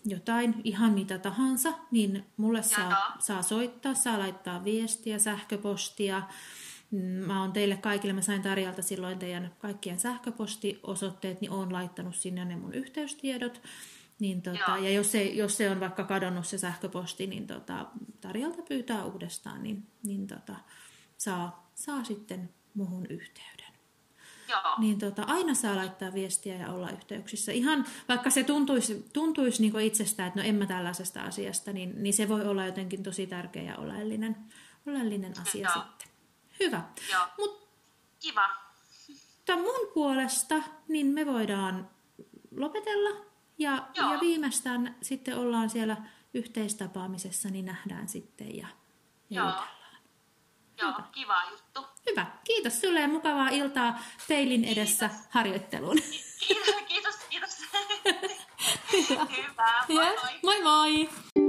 jotain 0.06 0.62
ihan 0.64 0.92
mitä 0.92 1.18
tahansa, 1.18 1.74
niin 1.92 2.26
mulle 2.38 2.64
saa, 2.64 3.18
saa 3.20 3.42
soittaa, 3.42 3.94
saa 3.94 4.20
laittaa 4.20 4.64
viestiä, 4.64 5.20
sähköpostia. 5.20 6.24
Mm, 6.92 7.00
mä 7.00 7.42
oon 7.42 7.54
teille 7.54 7.78
kaikille, 7.78 8.14
mä 8.14 8.22
sain 8.22 8.42
Tarjalta 8.42 8.82
silloin 8.82 9.20
teidän 9.20 9.56
kaikkien 9.60 10.00
sähköpostiosoitteet, 10.00 11.42
niin 11.42 11.52
oon 11.52 11.74
laittanut 11.74 12.16
sinne 12.16 12.46
ne 12.46 12.56
mun 12.56 12.74
yhteystiedot. 12.74 13.62
Niin 14.20 14.42
tota, 14.42 14.78
ja 14.78 14.90
jos 14.90 15.12
se, 15.12 15.24
jos 15.24 15.58
se 15.58 15.70
on 15.70 15.80
vaikka 15.80 16.04
kadonnut 16.04 16.48
se 16.48 16.58
sähköposti, 16.58 17.28
niin 17.28 17.48
tota, 17.48 17.86
Tarjalta 18.22 18.62
pyytää 18.62 19.06
uudestaan, 19.06 19.64
niin, 19.64 19.88
niin 20.04 20.28
tota, 20.28 20.56
saa, 21.18 21.72
saa 21.76 22.04
sitten 22.04 22.50
muhun 22.74 23.06
yhteyden. 23.10 23.70
Joo. 24.50 24.76
Niin 24.78 25.00
tota, 25.00 25.24
aina 25.24 25.54
saa 25.54 25.76
laittaa 25.76 26.14
viestiä 26.14 26.56
ja 26.56 26.72
olla 26.74 26.90
yhteyksissä. 26.90 27.52
Ihan 27.52 27.86
vaikka 28.10 28.30
se 28.30 28.44
tuntuisi, 28.44 29.06
tuntuisi 29.14 29.62
niin 29.62 29.80
itsestä, 29.80 30.26
että 30.26 30.40
no 30.40 30.46
en 30.48 30.56
mä 30.56 30.66
tällaisesta 30.66 31.22
asiasta, 31.22 31.74
niin, 31.74 32.04
niin 32.04 32.14
se 32.14 32.30
voi 32.30 32.46
olla 32.46 32.66
jotenkin 32.66 33.04
tosi 33.04 33.28
tärkeä 33.28 33.64
ja 33.64 33.78
oleellinen, 33.78 34.36
oleellinen 34.88 35.34
asia 35.42 35.70
Joo. 35.70 35.84
sitten. 35.84 36.09
Hyvä. 36.60 36.82
Joo. 37.12 37.22
Mut, 37.38 37.70
Kiva. 38.20 38.50
Mutta 39.38 39.56
mun 39.56 39.92
puolesta 39.94 40.56
niin 40.88 41.08
me 41.08 41.26
voidaan 41.26 41.90
lopetella 42.58 43.26
ja, 43.58 43.88
ja 43.96 44.18
viimeistään 44.22 44.96
sitten 45.02 45.38
ollaan 45.38 45.70
siellä 45.70 45.98
yhteistapaamisessa, 46.34 47.50
niin 47.50 47.66
nähdään 47.66 48.08
sitten 48.08 48.58
ja, 48.58 48.68
Joo. 49.30 49.54
Joo, 50.82 50.92
Hyvä. 50.92 51.04
kiva 51.12 51.44
juttu. 51.52 51.86
Hyvä. 52.10 52.26
Kiitos 52.44 52.82
sulle 52.82 53.00
ja 53.00 53.08
mukavaa 53.08 53.50
iltaa 53.50 54.00
peilin 54.28 54.66
edessä 54.66 55.08
kiitos. 55.10 55.28
harjoitteluun. 55.30 55.98
Kiitos, 56.48 56.76
kiitos. 56.88 57.16
kiitos. 57.30 57.58
Hyvä. 59.10 59.28
Hyvä. 59.90 60.04
Moi, 60.04 60.16
moi. 60.44 60.62
moi, 60.62 60.62
moi. 60.62 61.49